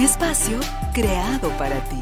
Espacio 0.00 0.60
creado 0.94 1.50
para 1.58 1.82
ti. 1.88 1.96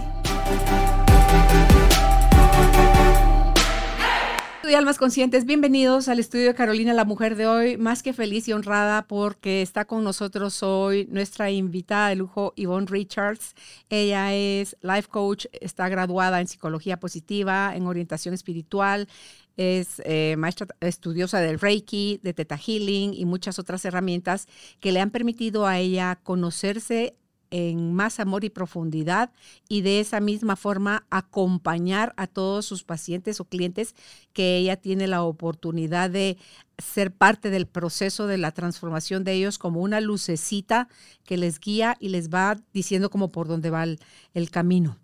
y 4.69 4.75
almas 4.75 4.99
conscientes, 4.99 5.47
bienvenidos 5.47 6.09
al 6.09 6.19
estudio 6.19 6.49
de 6.49 6.55
Carolina, 6.55 6.93
la 6.93 7.05
mujer 7.05 7.37
de 7.37 7.47
hoy, 7.47 7.77
más 7.79 8.03
que 8.03 8.13
feliz 8.13 8.49
y 8.49 8.53
honrada 8.53 9.07
porque 9.07 9.63
está 9.63 9.87
con 9.87 10.05
nosotros 10.05 10.63
hoy 10.63 11.07
nuestra 11.11 11.51
invitada 11.51 12.09
de 12.09 12.17
lujo, 12.17 12.53
Yvonne 12.57 12.87
Richards. 12.87 13.55
Ella 13.89 14.35
es 14.35 14.77
life 14.83 15.09
coach, 15.09 15.47
está 15.53 15.89
graduada 15.89 16.41
en 16.41 16.49
psicología 16.49 16.99
positiva, 16.99 17.75
en 17.77 17.87
orientación 17.87 18.35
espiritual, 18.35 19.09
es 19.57 20.03
eh, 20.05 20.35
maestra 20.37 20.67
estudiosa 20.81 21.41
del 21.41 21.61
Reiki, 21.61 22.21
de 22.23 22.35
Theta 22.35 22.59
Healing 22.59 23.15
y 23.15 23.25
muchas 23.25 23.59
otras 23.59 23.85
herramientas 23.85 24.49
que 24.81 24.93
le 24.93 25.01
han 25.01 25.11
permitido 25.11 25.67
a 25.67 25.79
ella 25.79 26.19
conocerse 26.23 27.15
en 27.51 27.95
más 27.95 28.21
amor 28.21 28.45
y 28.45 28.51
profundidad 28.51 29.31
y 29.69 29.83
de 29.83 30.01
esa 30.01 30.21
misma 30.21 30.57
forma 30.57 31.07
acompañar 31.11 32.13
a 32.17 32.27
todos 32.27 32.67
sus 32.67 32.85
pacientes 32.85 33.41
o 33.41 33.45
clientes 33.45 33.95
que 34.33 34.57
ella 34.57 34.77
tiene 34.77 35.07
la 35.07 35.23
oportunidad 35.23 36.11
de 36.11 36.39
ser 36.79 37.13
parte 37.13 37.51
del 37.51 37.67
proceso 37.67 38.27
de 38.27 38.39
la 38.39 38.53
transformación 38.53 39.25
de 39.25 39.33
ellos 39.33 39.59
como 39.59 39.81
una 39.81 40.01
lucecita 40.01 40.89
que 41.25 41.37
les 41.37 41.61
guía 41.61 41.97
y 42.01 42.11
les 42.11 42.29
va 42.31 42.59
diciendo 42.73 43.11
como 43.11 43.33
por 43.33 43.49
dónde 43.49 43.71
va 43.71 43.85
el, 43.85 44.01
el 44.35 44.51
camino. 44.51 44.99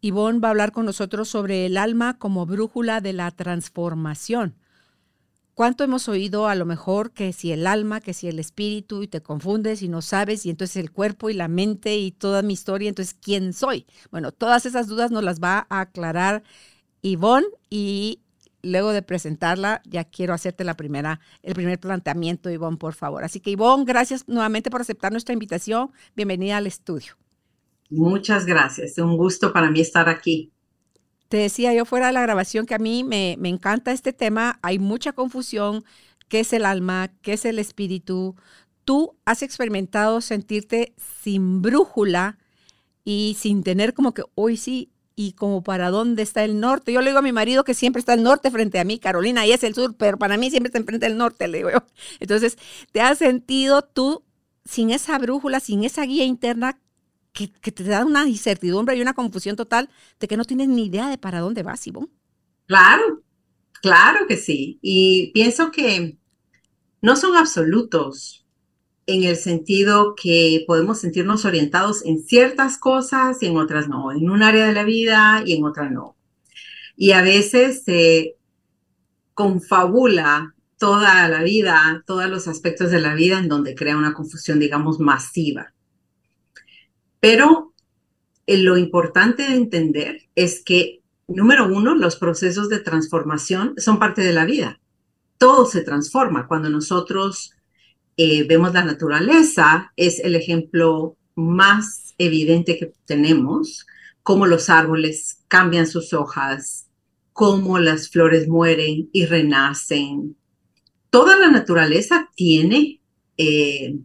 Ivonne 0.00 0.40
va 0.40 0.48
a 0.48 0.50
hablar 0.50 0.72
con 0.72 0.86
nosotros 0.86 1.28
sobre 1.28 1.66
el 1.66 1.76
alma 1.76 2.18
como 2.18 2.46
brújula 2.46 3.00
de 3.00 3.12
la 3.12 3.30
transformación. 3.30 4.54
¿Cuánto 5.56 5.84
hemos 5.84 6.06
oído 6.10 6.48
a 6.48 6.54
lo 6.54 6.66
mejor 6.66 7.12
que 7.12 7.32
si 7.32 7.50
el 7.50 7.66
alma, 7.66 8.02
que 8.02 8.12
si 8.12 8.28
el 8.28 8.38
espíritu 8.38 9.02
y 9.02 9.08
te 9.08 9.22
confundes 9.22 9.80
y 9.80 9.88
no 9.88 10.02
sabes 10.02 10.44
y 10.44 10.50
entonces 10.50 10.76
el 10.76 10.90
cuerpo 10.90 11.30
y 11.30 11.32
la 11.32 11.48
mente 11.48 11.96
y 11.96 12.10
toda 12.10 12.42
mi 12.42 12.52
historia, 12.52 12.90
entonces 12.90 13.14
¿quién 13.14 13.54
soy? 13.54 13.86
Bueno, 14.10 14.32
todas 14.32 14.66
esas 14.66 14.86
dudas 14.86 15.10
nos 15.10 15.24
las 15.24 15.40
va 15.40 15.66
a 15.70 15.80
aclarar 15.80 16.42
Ivonne 17.00 17.46
y 17.70 18.20
luego 18.60 18.92
de 18.92 19.00
presentarla 19.00 19.80
ya 19.86 20.04
quiero 20.04 20.34
hacerte 20.34 20.62
la 20.62 20.76
primera, 20.76 21.20
el 21.42 21.54
primer 21.54 21.80
planteamiento, 21.80 22.50
Ivonne, 22.50 22.76
por 22.76 22.92
favor. 22.92 23.24
Así 23.24 23.40
que 23.40 23.48
Ivonne, 23.52 23.86
gracias 23.86 24.28
nuevamente 24.28 24.70
por 24.70 24.82
aceptar 24.82 25.10
nuestra 25.10 25.32
invitación. 25.32 25.90
Bienvenida 26.14 26.58
al 26.58 26.66
estudio. 26.66 27.14
Muchas 27.88 28.44
gracias. 28.44 28.98
Un 28.98 29.16
gusto 29.16 29.54
para 29.54 29.70
mí 29.70 29.80
estar 29.80 30.10
aquí. 30.10 30.52
Decía 31.38 31.74
yo 31.74 31.84
fuera 31.84 32.08
de 32.08 32.12
la 32.12 32.22
grabación 32.22 32.66
que 32.66 32.74
a 32.74 32.78
mí 32.78 33.04
me, 33.04 33.36
me 33.38 33.48
encanta 33.48 33.92
este 33.92 34.12
tema, 34.12 34.58
hay 34.62 34.78
mucha 34.78 35.12
confusión, 35.12 35.84
qué 36.28 36.40
es 36.40 36.52
el 36.52 36.64
alma, 36.64 37.12
qué 37.22 37.34
es 37.34 37.44
el 37.44 37.58
espíritu. 37.58 38.36
Tú 38.84 39.16
has 39.24 39.42
experimentado 39.42 40.20
sentirte 40.20 40.94
sin 41.22 41.62
brújula 41.62 42.38
y 43.04 43.36
sin 43.38 43.62
tener 43.62 43.94
como 43.94 44.14
que 44.14 44.22
hoy 44.34 44.56
sí 44.56 44.90
y 45.16 45.32
como 45.32 45.62
para 45.62 45.90
dónde 45.90 46.22
está 46.22 46.44
el 46.44 46.60
norte. 46.60 46.92
Yo 46.92 47.00
le 47.00 47.08
digo 47.08 47.18
a 47.18 47.22
mi 47.22 47.32
marido 47.32 47.64
que 47.64 47.74
siempre 47.74 48.00
está 48.00 48.14
el 48.14 48.22
norte 48.22 48.50
frente 48.50 48.78
a 48.78 48.84
mí, 48.84 48.98
Carolina, 48.98 49.46
y 49.46 49.52
es 49.52 49.64
el 49.64 49.74
sur, 49.74 49.96
pero 49.96 50.18
para 50.18 50.36
mí 50.36 50.50
siempre 50.50 50.68
está 50.68 50.78
enfrente 50.78 51.06
del 51.06 51.16
norte, 51.16 51.48
le 51.48 51.58
digo 51.58 51.70
yo. 51.70 51.82
Entonces, 52.20 52.58
¿te 52.92 53.00
has 53.00 53.18
sentido 53.18 53.82
tú 53.82 54.22
sin 54.64 54.90
esa 54.90 55.18
brújula, 55.18 55.60
sin 55.60 55.84
esa 55.84 56.02
guía 56.02 56.24
interna 56.24 56.78
que, 57.36 57.72
te 57.72 57.84
da 57.84 58.04
una 58.04 58.26
incertidumbre 58.26 58.96
y 58.96 59.02
una 59.02 59.14
confusión 59.14 59.56
total 59.56 59.90
de 60.18 60.26
que 60.26 60.36
no 60.36 60.44
tienes 60.44 60.68
ni 60.68 60.86
idea 60.86 61.08
de 61.08 61.18
para 61.18 61.40
dónde 61.40 61.62
vas, 61.62 61.86
Ivonne. 61.86 62.08
Claro, 62.66 63.22
claro 63.82 64.26
que 64.26 64.36
sí. 64.36 64.78
Y 64.80 65.30
pienso 65.32 65.70
que 65.70 66.16
no 67.02 67.16
son 67.16 67.36
absolutos 67.36 68.44
en 69.06 69.22
el 69.22 69.36
sentido 69.36 70.14
que 70.20 70.64
podemos 70.66 70.98
sentirnos 70.98 71.44
orientados 71.44 72.04
en 72.04 72.18
ciertas 72.24 72.78
cosas 72.78 73.40
y 73.42 73.46
en 73.46 73.56
otras 73.56 73.88
no, 73.88 74.10
en 74.10 74.30
un 74.30 74.42
área 74.42 74.66
de 74.66 74.72
la 74.72 74.82
vida 74.82 75.42
y 75.44 75.52
en 75.54 75.64
otra 75.64 75.90
no. 75.90 76.16
Y 76.96 77.12
a 77.12 77.22
veces 77.22 77.84
se 77.84 78.36
confabula 79.34 80.54
toda 80.78 81.28
la 81.28 81.42
vida, 81.42 82.02
todos 82.06 82.28
los 82.28 82.48
aspectos 82.48 82.90
de 82.90 83.00
la 83.00 83.14
vida 83.14 83.38
en 83.38 83.48
donde 83.48 83.74
crea 83.74 83.96
una 83.96 84.14
confusión, 84.14 84.58
digamos, 84.58 84.98
masiva. 84.98 85.74
Pero 87.26 87.74
eh, 88.46 88.56
lo 88.56 88.76
importante 88.76 89.42
de 89.42 89.56
entender 89.56 90.28
es 90.36 90.62
que, 90.62 91.00
número 91.26 91.66
uno, 91.66 91.96
los 91.96 92.14
procesos 92.14 92.68
de 92.68 92.78
transformación 92.78 93.74
son 93.78 93.98
parte 93.98 94.22
de 94.22 94.32
la 94.32 94.44
vida. 94.44 94.78
Todo 95.36 95.66
se 95.66 95.82
transforma. 95.82 96.46
Cuando 96.46 96.70
nosotros 96.70 97.50
eh, 98.16 98.46
vemos 98.46 98.72
la 98.74 98.84
naturaleza, 98.84 99.92
es 99.96 100.20
el 100.20 100.36
ejemplo 100.36 101.16
más 101.34 102.14
evidente 102.18 102.78
que 102.78 102.92
tenemos, 103.06 103.88
cómo 104.22 104.46
los 104.46 104.70
árboles 104.70 105.40
cambian 105.48 105.88
sus 105.88 106.12
hojas, 106.12 106.86
cómo 107.32 107.80
las 107.80 108.08
flores 108.08 108.46
mueren 108.46 109.10
y 109.12 109.26
renacen. 109.26 110.36
Toda 111.10 111.36
la 111.36 111.50
naturaleza 111.50 112.30
tiene 112.36 113.00
eh, 113.36 113.96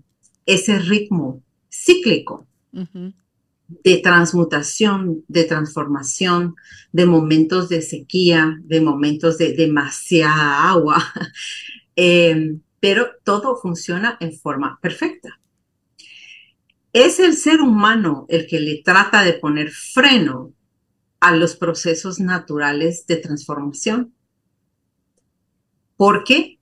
ese 0.48 0.80
ritmo 0.80 1.44
cíclico 1.70 2.48
de 2.72 3.98
transmutación, 3.98 5.24
de 5.28 5.46
transformación, 5.46 6.56
de 6.92 7.06
momentos 7.06 7.70
de 7.70 7.82
sequía, 7.82 8.58
de 8.64 8.82
momentos 8.82 9.38
de 9.38 9.54
demasiada 9.54 10.70
agua, 10.70 11.04
em, 11.96 12.62
pero 12.80 13.12
todo 13.24 13.56
funciona 13.56 14.18
en 14.20 14.38
forma 14.38 14.80
perfecta. 14.82 15.40
Es 16.94 17.20
el 17.20 17.36
ser 17.36 17.62
humano 17.62 18.26
el 18.28 18.48
que 18.48 18.60
le 18.60 18.82
trata 18.84 19.24
de 19.24 19.34
poner 19.34 19.72
freno 19.72 20.54
a 21.22 21.36
los 21.36 21.56
procesos 21.56 22.20
naturales 22.20 23.06
de 23.08 23.16
transformación. 23.18 24.14
Porque 25.96 26.60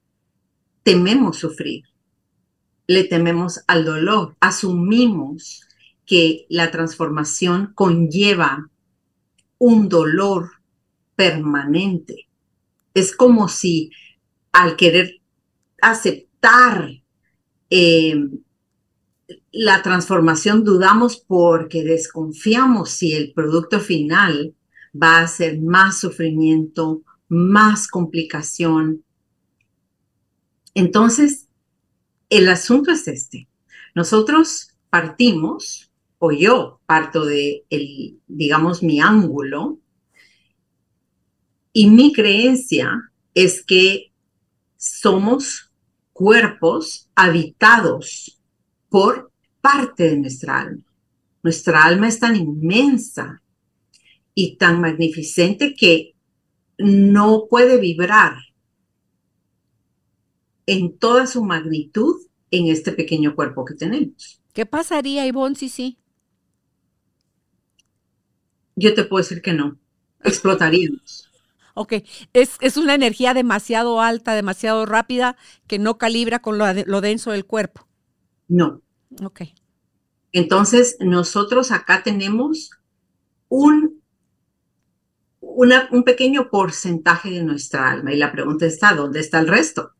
tememos 0.84 1.38
sufrir, 1.38 1.86
le 2.86 3.06
tememos 3.06 3.62
al 3.68 3.86
dolor, 3.86 4.36
asumimos 4.42 5.62
que 6.10 6.48
la 6.50 6.72
transformación 6.72 7.72
conlleva 7.76 8.68
un 9.60 9.88
dolor 9.88 10.50
permanente. 11.16 12.28
Es 12.96 13.16
como 13.16 13.48
si 13.48 13.92
al 14.52 14.76
querer 14.76 15.22
aceptar 15.80 16.90
eh, 17.70 18.16
la 19.52 19.84
transformación 19.84 20.64
dudamos 20.64 21.18
porque 21.18 21.84
desconfiamos 21.84 22.90
si 22.90 23.14
el 23.14 23.32
producto 23.32 23.80
final 23.80 24.56
va 24.92 25.20
a 25.20 25.28
ser 25.28 25.62
más 25.62 26.00
sufrimiento, 26.00 27.04
más 27.28 27.88
complicación. 27.88 29.04
Entonces, 30.74 31.48
el 32.32 32.50
asunto 32.50 32.90
es 32.90 33.08
este. 33.08 33.48
Nosotros 33.94 34.76
partimos 34.90 35.89
o 36.20 36.32
yo 36.32 36.82
parto 36.86 37.26
de, 37.26 37.66
el, 37.70 38.20
digamos, 38.28 38.84
mi 38.84 39.00
ángulo, 39.00 39.80
y 41.72 41.90
mi 41.90 42.12
creencia 42.14 43.12
es 43.34 43.64
que 43.66 44.12
somos 44.76 45.72
cuerpos 46.14 47.10
habitados 47.16 48.40
por 48.90 49.32
parte 49.62 50.10
de 50.10 50.18
nuestra 50.18 50.60
alma. 50.62 50.84
Nuestra 51.42 51.84
alma 51.84 52.08
es 52.08 52.20
tan 52.20 52.36
inmensa 52.36 53.42
y 54.34 54.58
tan 54.58 54.82
magnificente 54.82 55.74
que 55.74 56.16
no 56.78 57.46
puede 57.50 57.80
vibrar 57.80 58.36
en 60.66 60.98
toda 60.98 61.28
su 61.28 61.44
magnitud 61.44 62.16
en 62.52 62.68
este 62.68 62.92
pequeño 62.92 63.36
cuerpo 63.36 63.64
que 63.64 63.76
tenemos. 63.76 64.42
¿Qué 64.54 64.66
pasaría, 64.66 65.26
Ivonne, 65.26 65.56
si 65.56 65.70
sí? 65.70 65.98
Yo 68.80 68.94
te 68.94 69.04
puedo 69.04 69.24
decir 69.24 69.42
que 69.42 69.54
no. 69.54 69.78
Explotaríamos. 70.24 71.30
Ok, 71.76 71.94
es, 72.34 72.58
es 72.60 72.78
una 72.78 72.96
energía 72.96 73.34
demasiado 73.34 74.02
alta, 74.02 74.34
demasiado 74.34 74.86
rápida, 74.86 75.38
que 75.68 75.80
no 75.80 75.98
calibra 75.98 76.40
con 76.40 76.58
lo, 76.58 76.66
lo 76.86 77.02
denso 77.02 77.32
del 77.32 77.46
cuerpo. 77.46 77.88
No. 78.48 78.82
Ok. 79.24 79.42
Entonces, 80.32 80.98
nosotros 81.00 81.72
acá 81.72 82.04
tenemos 82.04 82.72
un, 83.48 84.02
un 85.40 86.04
pequeño 86.04 86.50
porcentaje 86.50 87.32
de 87.32 87.44
nuestra 87.44 87.90
alma. 87.90 88.14
Y 88.14 88.18
la 88.18 88.32
pregunta 88.32 88.66
está, 88.66 88.94
¿dónde 88.94 89.20
está 89.20 89.40
el 89.40 89.48
resto? 89.48 89.94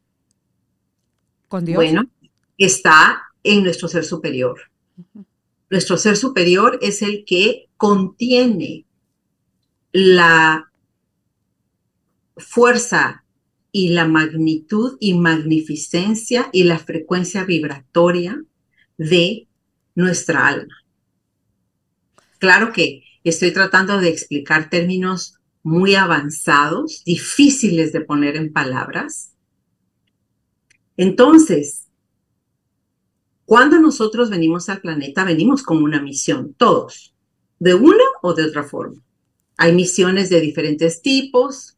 Con 1.48 1.66
Dios. 1.66 1.78
Bueno, 1.78 2.04
está 2.58 3.24
en 3.44 3.64
nuestro 3.64 3.88
ser 3.88 4.04
superior. 4.04 4.60
Nuestro 5.70 5.98
ser 5.98 6.18
superior 6.18 6.80
es 6.82 7.02
el 7.02 7.24
que 7.26 7.70
contiene 7.78 8.86
la 9.92 10.72
fuerza 12.38 13.24
y 13.72 13.90
la 13.90 14.08
magnitud 14.08 14.98
y 15.00 15.14
magnificencia 15.14 16.50
y 16.52 16.64
la 16.64 16.80
frecuencia 16.80 17.44
vibratoria 17.44 18.42
de 18.98 19.48
nuestra 19.96 20.48
alma. 20.48 20.76
Claro 22.40 22.72
que 22.72 23.04
estoy 23.24 23.52
tratando 23.52 24.00
de 24.00 24.10
explicar 24.10 24.70
términos 24.70 25.36
muy 25.62 25.96
avanzados, 25.96 27.04
difíciles 27.04 27.92
de 27.92 28.02
poner 28.02 28.38
en 28.38 28.54
palabras. 28.54 29.34
Entonces, 30.98 31.89
cuando 33.50 33.80
nosotros 33.80 34.30
venimos 34.30 34.70
al 34.70 34.80
planeta, 34.80 35.24
venimos 35.24 35.64
con 35.64 35.82
una 35.82 36.00
misión, 36.00 36.54
todos, 36.54 37.16
de 37.58 37.74
una 37.74 38.04
o 38.22 38.36
de 38.36 38.44
otra 38.44 38.62
forma. 38.62 39.02
Hay 39.58 39.74
misiones 39.74 40.30
de 40.30 40.40
diferentes 40.40 41.02
tipos, 41.02 41.76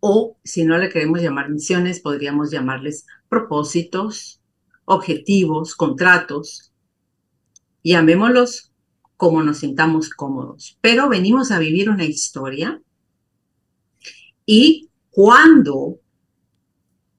o 0.00 0.36
si 0.42 0.64
no 0.64 0.76
le 0.76 0.88
queremos 0.88 1.22
llamar 1.22 1.50
misiones, 1.50 2.00
podríamos 2.00 2.50
llamarles 2.50 3.06
propósitos, 3.28 4.40
objetivos, 4.86 5.76
contratos. 5.76 6.72
Llamémoslos 7.84 8.72
como 9.16 9.44
nos 9.44 9.58
sintamos 9.58 10.10
cómodos. 10.10 10.76
Pero 10.80 11.08
venimos 11.08 11.52
a 11.52 11.60
vivir 11.60 11.88
una 11.88 12.06
historia 12.06 12.82
y 14.44 14.88
cuando 15.10 16.00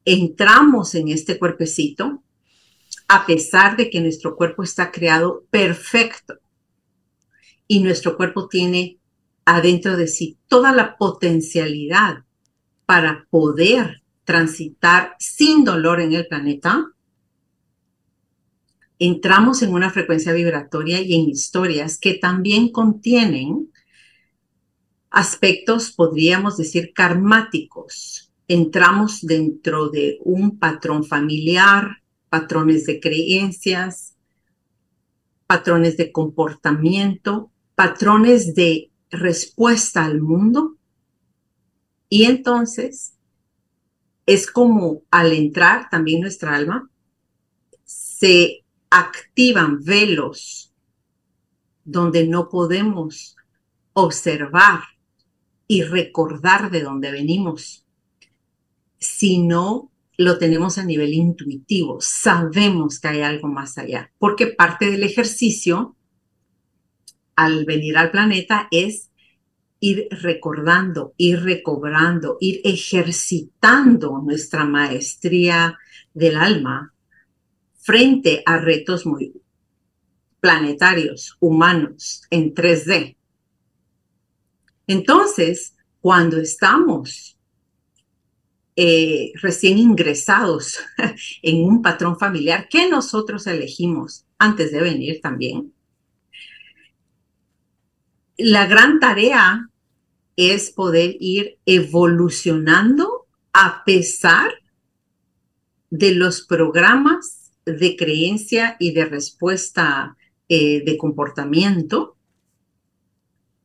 entramos 0.04 0.96
en 0.96 1.08
este 1.08 1.40
cuerpecito, 1.40 2.22
a 3.14 3.26
pesar 3.26 3.76
de 3.76 3.90
que 3.90 4.00
nuestro 4.00 4.38
cuerpo 4.38 4.64
está 4.64 4.90
creado 4.90 5.44
perfecto 5.50 6.36
y 7.68 7.84
nuestro 7.84 8.16
cuerpo 8.16 8.48
tiene 8.48 9.00
adentro 9.44 9.98
de 9.98 10.08
sí 10.08 10.38
toda 10.48 10.72
la 10.72 10.96
potencialidad 10.96 12.24
para 12.86 13.28
poder 13.30 14.02
transitar 14.24 15.18
sin 15.20 15.66
dolor 15.66 16.00
en 16.00 16.14
el 16.14 16.26
planeta, 16.26 16.90
entramos 18.98 19.62
en 19.62 19.74
una 19.74 19.90
frecuencia 19.90 20.32
vibratoria 20.32 21.02
y 21.02 21.14
en 21.14 21.30
historias 21.30 21.98
que 21.98 22.14
también 22.14 22.72
contienen 22.72 23.74
aspectos, 25.10 25.92
podríamos 25.92 26.56
decir, 26.56 26.94
karmáticos. 26.94 28.32
Entramos 28.48 29.20
dentro 29.20 29.90
de 29.90 30.18
un 30.24 30.58
patrón 30.58 31.04
familiar, 31.04 32.01
patrones 32.32 32.86
de 32.86 33.02
creencias, 33.02 34.16
patrones 35.48 35.98
de 35.98 36.14
comportamiento, 36.14 37.52
patrones 37.76 38.56
de 38.56 38.90
respuesta 39.10 40.06
al 40.06 40.22
mundo. 40.22 40.78
Y 42.08 42.24
entonces 42.24 43.18
es 44.26 44.50
como 44.50 45.02
al 45.12 45.34
entrar 45.34 45.90
también 45.90 46.22
nuestra 46.22 46.56
alma, 46.56 46.90
se 47.84 48.64
activan 48.90 49.84
velos 49.84 50.74
donde 51.84 52.26
no 52.26 52.48
podemos 52.48 53.36
observar 53.92 54.84
y 55.68 55.84
recordar 55.84 56.72
de 56.72 56.84
dónde 56.84 57.12
venimos, 57.12 57.86
sino 59.00 59.91
lo 60.22 60.38
tenemos 60.38 60.78
a 60.78 60.86
nivel 60.86 61.14
intuitivo, 61.14 61.98
sabemos 62.00 63.00
que 63.00 63.08
hay 63.08 63.22
algo 63.22 63.48
más 63.48 63.78
allá, 63.78 64.12
porque 64.20 64.48
parte 64.48 64.92
del 64.92 65.04
ejercicio 65.04 65.96
al 67.36 67.66
venir 67.66 67.98
al 67.98 68.12
planeta 68.12 68.68
es 68.72 69.10
ir 69.80 70.08
recordando, 70.12 71.14
ir 71.18 71.42
recobrando, 71.42 72.38
ir 72.40 72.62
ejercitando 72.64 74.22
nuestra 74.24 74.64
maestría 74.64 75.78
del 76.14 76.38
alma 76.38 76.94
frente 77.80 78.44
a 78.46 78.58
retos 78.58 79.08
muy 79.08 79.34
planetarios, 80.40 81.36
humanos, 81.40 82.24
en 82.30 82.54
3D. 82.54 83.16
Entonces, 84.86 85.76
cuando 86.00 86.38
estamos 86.38 87.38
eh, 88.76 89.32
recién 89.42 89.78
ingresados 89.78 90.80
en 91.42 91.64
un 91.64 91.82
patrón 91.82 92.18
familiar 92.18 92.68
que 92.70 92.90
nosotros 92.90 93.48
elegimos 93.48 94.26
antes 94.38 94.72
de 94.72 94.82
venir 94.82 95.22
también, 95.22 95.74
la 98.38 98.66
gran 98.66 99.00
tarea 99.00 99.70
es 100.36 100.72
poder 100.72 101.16
ir 101.20 101.58
evolucionando 101.66 103.28
a 103.54 103.84
pesar 103.86 104.52
de 105.90 106.16
los 106.16 106.42
programas 106.42 107.52
de 107.66 107.96
creencia 107.96 108.78
y 108.80 108.94
de 108.94 109.06
respuesta 109.06 110.18
eh, 110.48 110.84
de 110.84 110.98
comportamiento, 110.98 112.16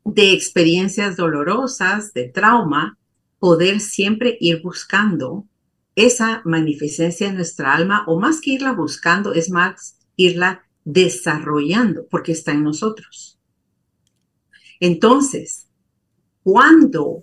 de 0.05 0.33
experiencias 0.33 1.17
dolorosas, 1.17 2.13
de 2.13 2.29
trauma, 2.29 2.99
poder 3.47 3.79
siempre 3.79 4.37
ir 4.41 4.61
buscando 4.61 5.47
esa 5.95 6.43
magnificencia 6.45 7.29
en 7.29 7.37
nuestra 7.37 7.77
alma, 7.77 8.03
o 8.09 8.19
más 8.19 8.41
que 8.41 8.51
irla 8.51 8.73
buscando, 8.73 9.35
es 9.35 9.51
más 9.51 10.01
irla 10.17 10.65
desarrollando, 10.85 12.09
porque 12.09 12.33
está 12.33 12.51
en 12.51 12.65
nosotros. 12.65 13.39
Entonces, 14.81 15.69
cuando 16.43 17.23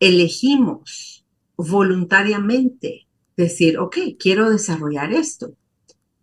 elegimos 0.00 1.26
voluntariamente 1.58 3.06
decir, 3.36 3.78
ok, 3.78 3.98
quiero 4.18 4.48
desarrollar 4.48 5.12
esto, 5.12 5.52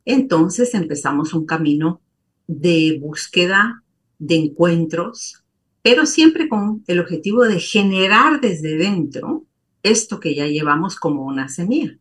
entonces 0.06 0.74
empezamos 0.74 1.36
un 1.36 1.46
camino 1.46 2.02
de 2.48 2.98
búsqueda, 3.00 3.84
de 4.18 4.38
encuentros, 4.38 5.44
pero 5.85 6.07
siempre 6.07 6.49
con 6.49 6.83
el 6.87 6.99
objetivo 6.99 7.44
de 7.44 7.59
generar 7.59 8.42
desde 8.42 8.75
dentro 8.75 9.45
esto 9.83 10.19
que 10.19 10.33
ya 10.33 10.47
llevamos 10.47 10.95
como 10.95 11.27
una 11.27 11.47
semilla. 11.47 11.95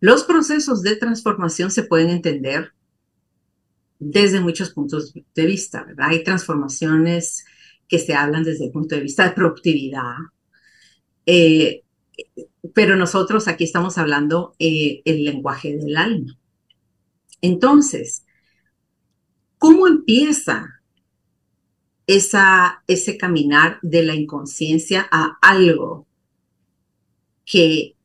Los 0.00 0.24
procesos 0.24 0.80
de 0.80 0.96
transformación 0.96 1.70
se 1.70 1.82
pueden 1.82 2.08
entender 2.08 2.72
desde 3.98 4.40
muchos 4.40 4.70
puntos 4.70 5.12
de 5.12 5.44
vista, 5.44 5.84
¿verdad? 5.84 6.08
Hay 6.08 6.24
transformaciones 6.24 7.44
que 7.88 7.98
se 7.98 8.14
hablan 8.14 8.42
desde 8.42 8.64
el 8.64 8.72
punto 8.72 8.94
de 8.94 9.02
vista 9.02 9.28
de 9.28 9.34
productividad. 9.34 10.14
Eh, 11.26 11.82
pero 12.72 12.96
nosotros 12.96 13.48
aquí 13.48 13.64
estamos 13.64 13.98
hablando 13.98 14.56
eh, 14.58 15.02
el 15.04 15.24
lenguaje 15.24 15.76
del 15.76 15.94
alma. 15.94 16.38
Entonces, 17.42 18.24
¿cómo 19.58 19.86
empieza 19.86 20.75
esa, 22.06 22.82
ese 22.86 23.16
caminar 23.16 23.78
de 23.82 24.02
la 24.02 24.14
inconsciencia 24.14 25.08
a 25.10 25.38
algo 25.42 26.06
que 27.44 27.96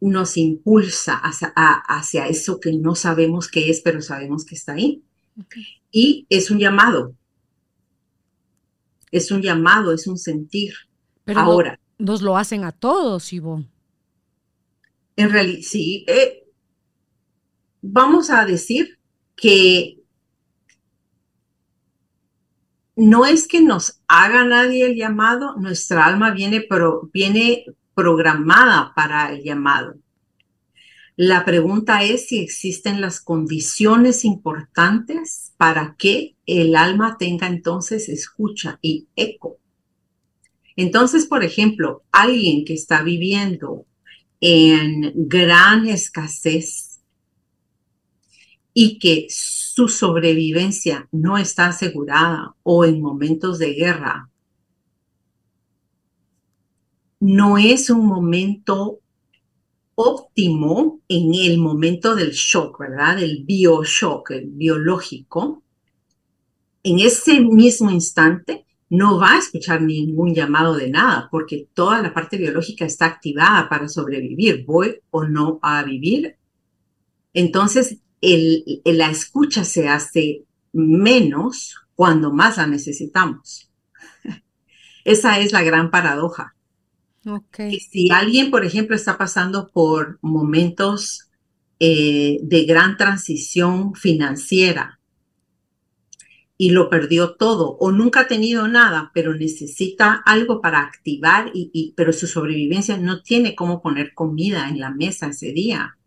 nos 0.00 0.36
impulsa 0.36 1.16
hacia, 1.16 1.52
hacia, 1.56 2.28
eso 2.28 2.60
que 2.60 2.72
no 2.72 2.94
sabemos 2.94 3.48
qué 3.48 3.70
es, 3.70 3.80
pero 3.80 4.00
sabemos 4.02 4.44
que 4.44 4.54
está 4.54 4.74
ahí? 4.74 5.02
Y 5.90 6.26
es 6.28 6.50
un 6.50 6.58
llamado, 6.58 7.14
es 9.10 9.30
un 9.30 9.42
llamado, 9.42 9.92
es 9.92 10.06
un 10.06 10.18
sentir. 10.18 10.74
Pero 11.24 11.40
Ahora. 11.40 11.80
nos 11.98 12.22
lo 12.22 12.36
hacen 12.36 12.64
a 12.64 12.72
todos, 12.72 13.32
Ivonne. 13.32 13.68
En 15.16 15.30
realidad, 15.30 15.60
sí. 15.62 16.04
Eh, 16.06 16.44
vamos 17.80 18.30
a 18.30 18.44
decir 18.44 18.98
que 19.34 19.95
no 22.96 23.26
es 23.26 23.46
que 23.46 23.60
nos 23.60 24.00
haga 24.08 24.44
nadie 24.44 24.86
el 24.86 24.96
llamado, 24.96 25.56
nuestra 25.56 26.06
alma 26.06 26.32
viene, 26.32 26.66
viene 27.12 27.64
programada 27.94 28.92
para 28.94 29.32
el 29.32 29.44
llamado. 29.44 29.96
La 31.14 31.44
pregunta 31.44 32.02
es 32.02 32.28
si 32.28 32.40
existen 32.40 33.00
las 33.00 33.20
condiciones 33.20 34.24
importantes 34.24 35.52
para 35.56 35.94
que 35.98 36.36
el 36.46 36.76
alma 36.76 37.16
tenga 37.18 37.46
entonces 37.46 38.08
escucha 38.08 38.78
y 38.82 39.06
eco. 39.16 39.58
Entonces, 40.74 41.26
por 41.26 41.42
ejemplo, 41.42 42.02
alguien 42.12 42.64
que 42.64 42.74
está 42.74 43.02
viviendo 43.02 43.86
en 44.40 45.12
gran 45.14 45.86
escasez, 45.86 46.96
y 48.78 48.98
que 48.98 49.26
su 49.76 49.88
sobrevivencia 49.88 51.06
no 51.12 51.36
está 51.36 51.66
asegurada 51.66 52.54
o 52.62 52.86
en 52.86 53.02
momentos 53.02 53.58
de 53.58 53.74
guerra, 53.74 54.30
no 57.20 57.58
es 57.58 57.90
un 57.90 58.06
momento 58.06 59.00
óptimo 59.94 61.00
en 61.08 61.34
el 61.34 61.58
momento 61.58 62.14
del 62.14 62.30
shock, 62.30 62.80
¿verdad? 62.80 63.16
Del 63.18 63.44
bioshock, 63.44 64.30
el 64.30 64.46
biológico. 64.46 65.62
En 66.82 66.98
ese 67.00 67.42
mismo 67.42 67.90
instante 67.90 68.64
no 68.88 69.18
va 69.18 69.34
a 69.34 69.38
escuchar 69.40 69.82
ningún 69.82 70.34
llamado 70.34 70.74
de 70.74 70.88
nada 70.88 71.28
porque 71.30 71.68
toda 71.74 72.00
la 72.00 72.14
parte 72.14 72.38
biológica 72.38 72.86
está 72.86 73.04
activada 73.04 73.68
para 73.68 73.90
sobrevivir. 73.90 74.64
¿Voy 74.64 75.02
o 75.10 75.24
no 75.24 75.58
a 75.60 75.82
vivir? 75.82 76.36
Entonces, 77.34 77.98
el, 78.26 78.82
la 78.84 79.10
escucha 79.10 79.64
se 79.64 79.88
hace 79.88 80.44
menos 80.72 81.76
cuando 81.94 82.32
más 82.32 82.56
la 82.56 82.66
necesitamos. 82.66 83.70
Esa 85.04 85.38
es 85.38 85.52
la 85.52 85.62
gran 85.62 85.90
paradoja. 85.90 86.54
Okay. 87.28 87.80
si 87.80 88.08
alguien, 88.12 88.52
por 88.52 88.64
ejemplo, 88.64 88.94
está 88.94 89.18
pasando 89.18 89.68
por 89.72 90.18
momentos 90.22 91.28
eh, 91.80 92.38
de 92.40 92.64
gran 92.64 92.96
transición 92.96 93.94
financiera 93.94 95.00
y 96.56 96.70
lo 96.70 96.88
perdió 96.88 97.34
todo 97.34 97.76
o 97.80 97.90
nunca 97.90 98.20
ha 98.20 98.26
tenido 98.28 98.68
nada, 98.68 99.10
pero 99.12 99.34
necesita 99.34 100.22
algo 100.24 100.60
para 100.60 100.80
activar, 100.80 101.50
y, 101.52 101.94
pero 101.96 102.12
su 102.12 102.26
sobrevivencia 102.26 102.96
no 102.96 103.22
tiene 103.22 103.54
cómo 103.54 103.82
poner 103.82 104.14
comida 104.14 104.68
en 104.68 104.78
la 104.78 104.90
mesa 104.90 105.28
ese 105.28 105.52
día. 105.52 105.98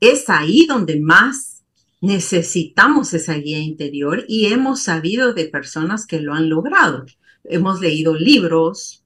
Es 0.00 0.28
ahí 0.28 0.66
donde 0.66 1.00
más 1.00 1.64
necesitamos 2.00 3.14
esa 3.14 3.34
guía 3.34 3.58
interior 3.58 4.24
y 4.28 4.46
hemos 4.46 4.82
sabido 4.82 5.32
de 5.32 5.46
personas 5.46 6.06
que 6.06 6.20
lo 6.20 6.34
han 6.34 6.48
logrado. 6.48 7.06
Hemos 7.44 7.80
leído 7.80 8.14
libros, 8.14 9.02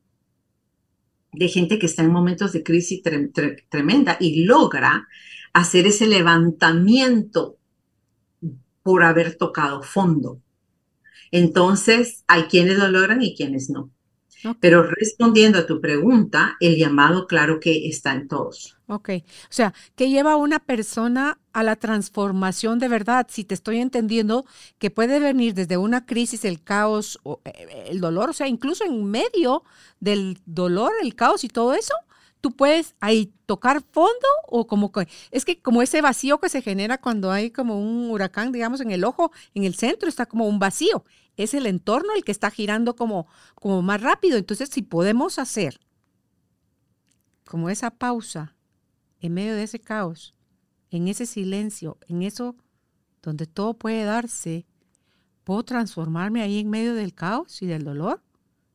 de 1.32 1.48
gente 1.48 1.78
que 1.78 1.86
está 1.86 2.02
en 2.02 2.12
momentos 2.12 2.52
de 2.52 2.62
crisis 2.62 3.02
tremenda 3.68 4.16
y 4.20 4.44
logra 4.44 5.06
hacer 5.52 5.86
ese 5.86 6.06
levantamiento 6.06 7.56
por 8.82 9.04
haber 9.04 9.36
tocado 9.36 9.82
fondo. 9.82 10.40
Entonces, 11.30 12.24
hay 12.26 12.44
quienes 12.44 12.78
lo 12.78 12.88
logran 12.88 13.22
y 13.22 13.36
quienes 13.36 13.70
no. 13.70 13.90
Pero 14.58 14.82
respondiendo 14.82 15.58
a 15.58 15.66
tu 15.66 15.80
pregunta, 15.80 16.56
el 16.60 16.76
llamado 16.76 17.26
claro 17.26 17.60
que 17.60 17.88
está 17.88 18.14
en 18.14 18.26
todos. 18.26 18.78
Ok, 18.92 19.08
o 19.22 19.52
sea, 19.52 19.72
¿qué 19.94 20.10
lleva 20.10 20.32
a 20.32 20.36
una 20.36 20.58
persona 20.58 21.38
a 21.52 21.62
la 21.62 21.76
transformación 21.76 22.80
de 22.80 22.88
verdad? 22.88 23.28
Si 23.30 23.44
te 23.44 23.54
estoy 23.54 23.78
entendiendo, 23.78 24.46
que 24.78 24.90
puede 24.90 25.20
venir 25.20 25.54
desde 25.54 25.76
una 25.76 26.06
crisis, 26.06 26.44
el 26.44 26.60
caos, 26.60 27.20
o 27.22 27.40
eh, 27.44 27.86
el 27.88 28.00
dolor, 28.00 28.30
o 28.30 28.32
sea, 28.32 28.48
incluso 28.48 28.84
en 28.84 29.04
medio 29.04 29.62
del 30.00 30.40
dolor, 30.44 30.90
el 31.02 31.14
caos 31.14 31.44
y 31.44 31.48
todo 31.48 31.72
eso, 31.74 31.94
tú 32.40 32.50
puedes 32.50 32.96
ahí 32.98 33.32
tocar 33.46 33.80
fondo 33.92 34.26
o 34.48 34.66
como 34.66 34.90
que, 34.90 35.06
es 35.30 35.44
que 35.44 35.62
como 35.62 35.82
ese 35.82 36.02
vacío 36.02 36.40
que 36.40 36.48
se 36.48 36.60
genera 36.60 36.98
cuando 36.98 37.30
hay 37.30 37.52
como 37.52 37.80
un 37.80 38.10
huracán, 38.10 38.50
digamos, 38.50 38.80
en 38.80 38.90
el 38.90 39.04
ojo, 39.04 39.30
en 39.54 39.62
el 39.62 39.76
centro 39.76 40.08
está 40.08 40.26
como 40.26 40.48
un 40.48 40.58
vacío. 40.58 41.04
Es 41.36 41.54
el 41.54 41.66
entorno 41.66 42.12
el 42.16 42.24
que 42.24 42.32
está 42.32 42.50
girando 42.50 42.96
como, 42.96 43.28
como 43.54 43.82
más 43.82 44.00
rápido. 44.00 44.36
Entonces, 44.36 44.68
si 44.68 44.82
podemos 44.82 45.38
hacer 45.38 45.78
como 47.44 47.70
esa 47.70 47.92
pausa 47.92 48.56
en 49.20 49.34
medio 49.34 49.54
de 49.54 49.64
ese 49.64 49.80
caos, 49.80 50.34
en 50.90 51.08
ese 51.08 51.26
silencio, 51.26 51.98
en 52.08 52.22
eso 52.22 52.56
donde 53.22 53.46
todo 53.46 53.74
puede 53.74 54.04
darse, 54.04 54.66
puedo 55.44 55.62
transformarme 55.62 56.42
ahí 56.42 56.58
en 56.58 56.70
medio 56.70 56.94
del 56.94 57.14
caos 57.14 57.62
y 57.62 57.66
del 57.66 57.84
dolor, 57.84 58.22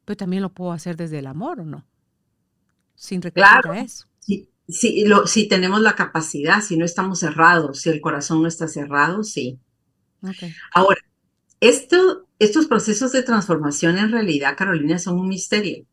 pero 0.05 0.17
también 0.17 0.43
lo 0.43 0.53
puedo 0.53 0.71
hacer 0.71 0.95
desde 0.95 1.19
el 1.19 1.27
amor, 1.27 1.59
¿o 1.61 1.65
no? 1.65 1.85
sin 2.95 3.21
recurrir 3.21 3.45
a 3.45 3.79
eso. 3.79 4.05
Si, 4.67 5.05
lo, 5.05 5.27
si 5.27 5.47
tenemos 5.47 5.79
la 5.81 5.95
capacidad, 5.95 6.61
si 6.61 6.75
no 6.75 6.85
estamos 6.85 7.19
cerrados, 7.19 7.81
si 7.81 7.89
el 7.89 8.01
corazón 8.01 8.41
no 8.41 8.47
está 8.47 8.67
cerrado, 8.67 9.23
sí. 9.23 9.59
Ahora, 10.73 10.99
esto, 11.59 12.27
estos 12.39 12.65
procesos 12.65 13.11
de 13.11 13.21
transformación 13.21 13.99
en 13.99 14.11
realidad, 14.11 14.57
Carolina, 14.57 14.97
son 14.97 15.19
un 15.19 15.27
misterio. 15.27 15.85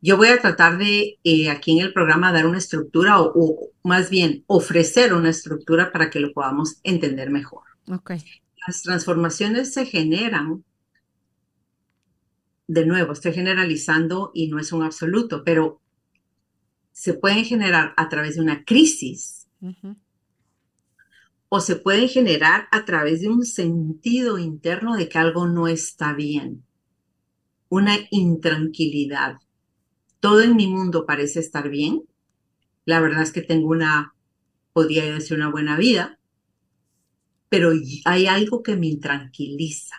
Yo 0.00 0.16
voy 0.16 0.28
a 0.28 0.40
tratar 0.40 0.78
de 0.78 1.18
eh, 1.24 1.50
aquí 1.50 1.78
en 1.78 1.86
el 1.86 1.92
programa 1.92 2.32
dar 2.32 2.46
una 2.46 2.58
estructura 2.58 3.20
o, 3.20 3.70
más 3.82 4.10
bien 4.10 4.44
ofrecer 4.46 5.12
una 5.12 5.30
estructura 5.30 5.90
para 5.90 6.10
que 6.10 6.20
lo 6.20 6.32
podamos 6.32 6.78
entender 6.84 7.30
mejor. 7.30 7.62
Okay. 7.86 8.22
Las 8.66 8.82
transformaciones 8.82 9.72
se 9.72 9.86
generan 9.86 10.64
de 12.68 12.84
nuevo, 12.84 13.12
estoy 13.12 13.32
generalizando 13.32 14.30
y 14.34 14.48
no 14.48 14.58
es 14.58 14.72
un 14.72 14.82
absoluto, 14.82 15.42
pero 15.42 15.80
se 16.92 17.14
pueden 17.14 17.44
generar 17.44 17.94
a 17.96 18.08
través 18.08 18.34
de 18.36 18.42
una 18.42 18.64
crisis 18.64 19.48
o 21.48 21.60
se 21.60 21.76
pueden 21.76 22.08
generar 22.08 22.68
a 22.70 22.84
través 22.84 23.22
de 23.22 23.28
un 23.28 23.44
sentido 23.44 24.38
interno 24.38 24.96
de 24.96 25.08
que 25.08 25.18
algo 25.18 25.46
no 25.46 25.66
está 25.66 26.12
bien, 26.12 26.64
una 27.70 27.96
intranquilidad. 28.10 29.38
Todo 30.20 30.42
en 30.42 30.56
mi 30.56 30.66
mundo 30.66 31.06
parece 31.06 31.40
estar 31.40 31.68
bien. 31.68 32.02
La 32.84 33.00
verdad 33.00 33.22
es 33.22 33.32
que 33.32 33.42
tengo 33.42 33.68
una, 33.68 34.14
podría 34.72 35.04
decir, 35.04 35.36
una 35.36 35.50
buena 35.50 35.76
vida, 35.76 36.18
pero 37.48 37.72
hay 38.04 38.26
algo 38.26 38.62
que 38.62 38.76
me 38.76 38.86
intranquiliza 38.88 39.96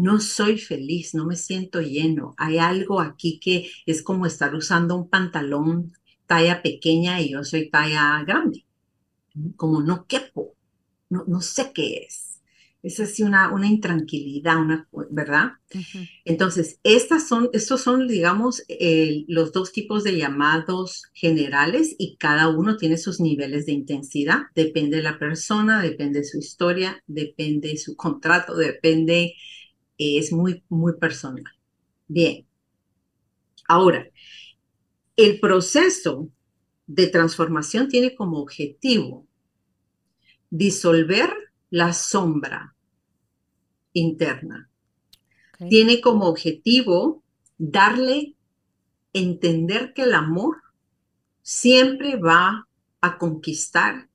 no 0.00 0.18
soy 0.20 0.58
feliz, 0.58 1.14
no 1.14 1.26
me 1.26 1.36
siento 1.36 1.80
lleno. 1.80 2.34
Hay 2.38 2.58
algo 2.58 3.00
aquí 3.00 3.38
que 3.38 3.70
es 3.86 4.02
como 4.02 4.26
estar 4.26 4.54
usando 4.54 4.96
un 4.96 5.08
pantalón 5.08 5.92
talla 6.26 6.62
pequeña 6.62 7.20
y 7.20 7.32
yo 7.32 7.44
soy 7.44 7.70
talla 7.70 8.22
grande. 8.24 8.64
Como 9.56 9.82
no 9.82 10.06
quepo, 10.06 10.54
no, 11.10 11.24
no 11.26 11.40
sé 11.40 11.72
qué 11.74 12.06
es. 12.08 12.29
Es 12.82 12.98
así 12.98 13.22
una, 13.22 13.52
una 13.52 13.66
intranquilidad, 13.66 14.58
una, 14.58 14.88
¿verdad? 15.10 15.52
Entonces, 16.24 16.80
estas 16.82 17.28
son, 17.28 17.50
estos 17.52 17.82
son, 17.82 18.08
digamos, 18.08 18.62
los 19.28 19.52
dos 19.52 19.72
tipos 19.72 20.02
de 20.02 20.16
llamados 20.16 21.04
generales 21.12 21.94
y 21.98 22.16
cada 22.16 22.48
uno 22.48 22.78
tiene 22.78 22.96
sus 22.96 23.20
niveles 23.20 23.66
de 23.66 23.72
intensidad. 23.72 24.44
Depende 24.54 24.96
de 24.96 25.02
la 25.02 25.18
persona, 25.18 25.82
depende 25.82 26.20
de 26.20 26.24
su 26.24 26.38
historia, 26.38 27.02
depende 27.06 27.68
de 27.68 27.76
su 27.76 27.96
contrato, 27.96 28.56
depende 28.56 29.34
es 30.00 30.32
muy, 30.32 30.64
muy 30.68 30.94
personal. 30.96 31.44
Bien. 32.08 32.46
Ahora, 33.68 34.08
el 35.16 35.38
proceso 35.38 36.30
de 36.86 37.06
transformación 37.06 37.88
tiene 37.88 38.14
como 38.14 38.40
objetivo 38.40 39.26
disolver 40.48 41.30
la 41.70 41.92
sombra 41.92 42.74
interna. 43.92 44.68
Tiene 45.68 46.00
como 46.00 46.26
objetivo 46.26 47.22
darle 47.58 48.34
entender 49.12 49.92
que 49.94 50.02
el 50.02 50.14
amor 50.14 50.56
siempre 51.42 52.16
va 52.16 52.66
a 53.00 53.18
conquistar 53.18 54.08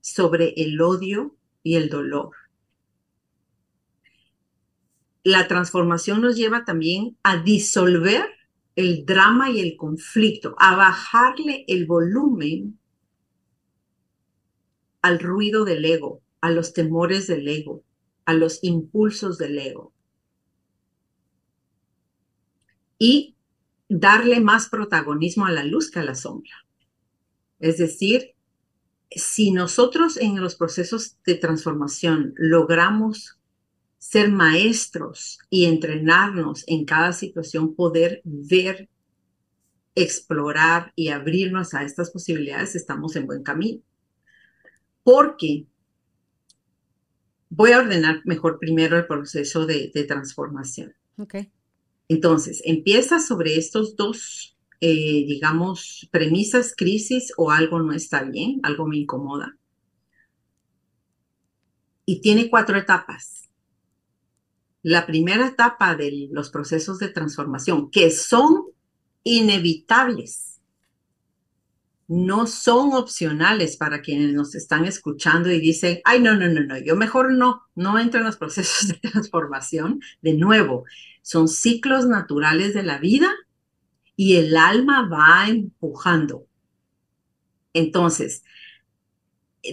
sobre 0.00 0.54
el 0.56 0.80
odio 0.80 1.36
y 1.62 1.76
el 1.76 1.88
dolor 1.88 2.32
la 5.24 5.46
transformación 5.46 6.20
nos 6.20 6.36
lleva 6.36 6.64
también 6.64 7.16
a 7.22 7.36
disolver 7.38 8.24
el 8.74 9.04
drama 9.04 9.50
y 9.50 9.60
el 9.60 9.76
conflicto, 9.76 10.54
a 10.58 10.74
bajarle 10.74 11.64
el 11.68 11.86
volumen 11.86 12.78
al 15.02 15.18
ruido 15.18 15.64
del 15.64 15.84
ego, 15.84 16.22
a 16.42 16.50
los 16.50 16.74
temores 16.74 17.26
del 17.28 17.48
ego, 17.48 17.82
a 18.26 18.34
los 18.34 18.62
impulsos 18.62 19.38
del 19.38 19.58
ego. 19.58 19.94
Y 22.98 23.36
darle 23.88 24.40
más 24.40 24.68
protagonismo 24.68 25.46
a 25.46 25.52
la 25.52 25.64
luz 25.64 25.90
que 25.90 26.00
a 26.00 26.04
la 26.04 26.14
sombra. 26.14 26.52
Es 27.58 27.78
decir, 27.78 28.34
si 29.10 29.52
nosotros 29.52 30.16
en 30.16 30.40
los 30.40 30.56
procesos 30.56 31.16
de 31.24 31.36
transformación 31.36 32.34
logramos 32.36 33.38
ser 33.98 34.32
maestros 34.32 35.38
y 35.48 35.66
entrenarnos 35.66 36.64
en 36.66 36.84
cada 36.84 37.12
situación, 37.12 37.76
poder 37.76 38.20
ver, 38.24 38.88
explorar 39.94 40.92
y 40.96 41.08
abrirnos 41.08 41.74
a 41.74 41.84
estas 41.84 42.10
posibilidades, 42.10 42.74
estamos 42.74 43.14
en 43.14 43.26
buen 43.26 43.44
camino. 43.44 43.80
Porque 45.04 45.66
voy 47.54 47.72
a 47.72 47.80
ordenar 47.80 48.22
mejor 48.24 48.58
primero 48.58 48.96
el 48.96 49.06
proceso 49.06 49.66
de, 49.66 49.90
transformación. 50.08 50.94
Okay. 51.18 51.52
Entonces, 52.08 52.62
empieza 52.64 53.20
sobre 53.20 53.56
estos 53.56 53.94
dos, 53.94 54.56
eh, 54.80 55.24
digamos, 55.26 56.08
premisas, 56.10 56.74
crisis 56.74 57.32
o 57.36 57.50
algo 57.50 57.80
no 57.80 57.92
está 57.92 58.22
bien, 58.22 58.60
algo 58.62 58.86
me 58.86 58.96
incomoda. 58.96 59.58
Y 62.06 62.20
tiene 62.22 62.48
cuatro 62.48 62.78
etapas. 62.78 63.50
La 64.82 65.06
primera 65.06 65.46
etapa 65.46 65.94
de 65.94 66.28
los 66.32 66.50
procesos 66.50 66.98
de 66.98 67.08
transformación, 67.08 67.90
que 67.90 68.10
son 68.10 68.64
inevitables 69.24 70.51
no 72.12 72.46
son 72.46 72.92
opcionales 72.92 73.78
para 73.78 74.02
quienes 74.02 74.34
nos 74.34 74.54
están 74.54 74.84
escuchando 74.84 75.50
y 75.50 75.58
dicen, 75.58 76.00
ay, 76.04 76.20
no, 76.20 76.36
no, 76.36 76.46
no, 76.46 76.60
no, 76.60 76.76
yo 76.78 76.94
mejor 76.94 77.32
no, 77.32 77.62
no 77.74 77.98
entro 77.98 78.20
en 78.20 78.26
los 78.26 78.36
procesos 78.38 78.88
de 78.88 79.08
transformación. 79.08 80.00
De 80.20 80.34
nuevo, 80.34 80.84
son 81.22 81.48
ciclos 81.48 82.06
naturales 82.06 82.74
de 82.74 82.82
la 82.82 82.98
vida 82.98 83.32
y 84.14 84.36
el 84.36 84.58
alma 84.58 85.08
va 85.08 85.48
empujando. 85.48 86.46
Entonces, 87.72 88.44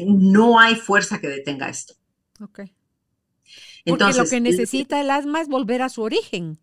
no 0.08 0.62
hay 0.62 0.76
fuerza 0.76 1.20
que 1.20 1.28
detenga 1.28 1.68
esto. 1.68 1.96
Ok. 2.40 2.60
Entonces, 3.84 4.18
Porque 4.18 4.18
lo 4.18 4.30
que 4.30 4.40
necesita 4.40 5.02
el 5.02 5.12
alma 5.12 5.42
es 5.42 5.50
volver 5.50 5.82
a 5.82 5.90
su 5.90 6.04
origen. 6.04 6.58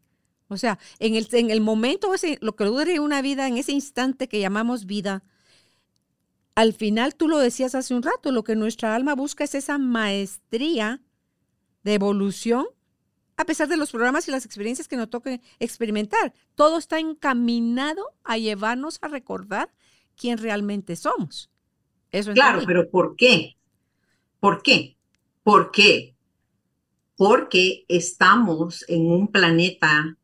O 0.49 0.56
sea, 0.56 0.78
en 1.00 1.16
el, 1.16 1.28
en 1.33 1.50
el 1.50 1.61
momento, 1.61 2.14
ese, 2.14 2.38
lo 2.40 2.56
que 2.56 2.64
dure 2.64 2.99
una 2.99 3.21
vida, 3.21 3.47
en 3.47 3.59
ese 3.59 3.73
instante 3.73 4.26
que 4.26 4.40
llamamos 4.40 4.87
vida, 4.87 5.23
al 6.56 6.72
final 6.72 7.14
tú 7.14 7.28
lo 7.28 7.38
decías 7.38 7.75
hace 7.75 7.94
un 7.94 8.02
rato, 8.02 8.32
lo 8.32 8.42
que 8.42 8.56
nuestra 8.56 8.94
alma 8.94 9.14
busca 9.14 9.44
es 9.44 9.54
esa 9.54 9.76
maestría 9.76 11.02
de 11.84 11.94
evolución, 11.94 12.66
a 13.36 13.44
pesar 13.44 13.68
de 13.68 13.76
los 13.76 13.90
programas 13.90 14.26
y 14.26 14.30
las 14.30 14.46
experiencias 14.46 14.88
que 14.88 14.96
nos 14.96 15.10
toque 15.10 15.42
experimentar. 15.60 16.32
Todo 16.54 16.78
está 16.78 16.98
encaminado 16.98 18.14
a 18.25 18.38
llevarnos 18.38 18.98
a 19.02 19.08
recordar 19.08 19.70
quién 20.16 20.38
realmente 20.38 20.96
somos. 20.96 21.50
Eso 22.10 22.32
claro, 22.32 22.62
pero 22.66 22.90
¿por 22.90 23.16
qué? 23.16 23.58
¿Por 24.40 24.62
qué? 24.62 24.96
¿Por 25.42 25.70
qué? 25.70 26.16
Porque 27.16 27.84
estamos 27.88 28.82
en 28.88 29.10
un 29.12 29.28
planeta 29.28 30.16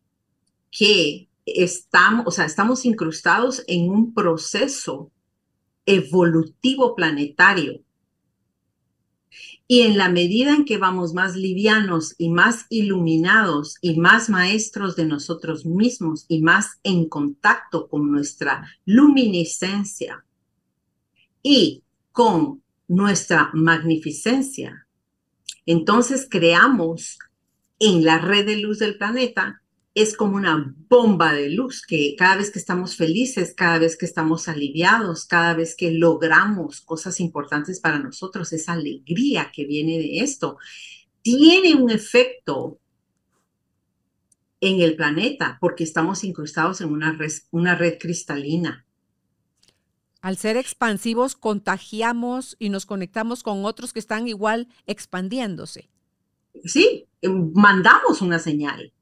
que 0.70 1.28
estamos, 1.44 2.26
o 2.26 2.30
sea, 2.30 2.46
estamos 2.46 2.86
incrustados 2.86 3.62
en 3.66 3.90
un 3.90 4.14
proceso 4.14 5.12
evolutivo 5.86 6.94
planetario. 6.94 7.80
Y 9.66 9.82
en 9.82 9.96
la 9.96 10.10
medida 10.10 10.54
en 10.54 10.64
que 10.64 10.76
vamos 10.76 11.14
más 11.14 11.34
livianos 11.34 12.14
y 12.18 12.28
más 12.28 12.66
iluminados 12.68 13.76
y 13.80 13.98
más 13.98 14.28
maestros 14.28 14.96
de 14.96 15.06
nosotros 15.06 15.64
mismos 15.64 16.26
y 16.28 16.42
más 16.42 16.78
en 16.82 17.08
contacto 17.08 17.88
con 17.88 18.10
nuestra 18.10 18.66
luminiscencia 18.84 20.24
y 21.42 21.82
con 22.12 22.62
nuestra 22.88 23.50
magnificencia, 23.54 24.86
entonces 25.64 26.26
creamos 26.28 27.18
en 27.78 28.04
la 28.04 28.18
red 28.18 28.44
de 28.44 28.58
luz 28.58 28.78
del 28.78 28.98
planeta 28.98 29.62
es 29.94 30.16
como 30.16 30.37
una 30.37 30.75
bomba 30.88 31.34
de 31.34 31.50
luz 31.50 31.82
que 31.87 32.14
cada 32.16 32.37
vez 32.37 32.50
que 32.50 32.58
estamos 32.58 32.96
felices, 32.96 33.54
cada 33.54 33.78
vez 33.78 33.96
que 33.96 34.06
estamos 34.06 34.49
aliviados, 34.49 35.26
cada 35.26 35.54
vez 35.54 35.75
que 35.76 35.90
logramos 35.90 36.80
cosas 36.80 37.20
importantes 37.20 37.80
para 37.80 37.99
nosotros, 37.99 38.52
esa 38.52 38.72
alegría 38.72 39.50
que 39.54 39.66
viene 39.66 39.99
de 39.99 40.20
esto, 40.20 40.56
tiene 41.20 41.75
un 41.75 41.90
efecto 41.90 42.78
en 44.61 44.80
el 44.80 44.96
planeta 44.96 45.58
porque 45.61 45.84
estamos 45.84 46.25
incrustados 46.25 46.80
en 46.80 46.90
una 46.90 47.12
red, 47.12 47.32
una 47.50 47.75
red 47.75 47.99
cristalina. 47.99 48.87
Al 50.22 50.37
ser 50.37 50.56
expansivos, 50.56 51.34
contagiamos 51.34 52.56
y 52.58 52.68
nos 52.70 52.87
conectamos 52.87 53.42
con 53.42 53.64
otros 53.64 53.92
que 53.92 53.99
están 53.99 54.28
igual 54.28 54.68
expandiéndose. 54.87 55.90
Sí, 56.64 57.09
mandamos 57.22 58.22
una 58.22 58.38
señal. 58.38 58.92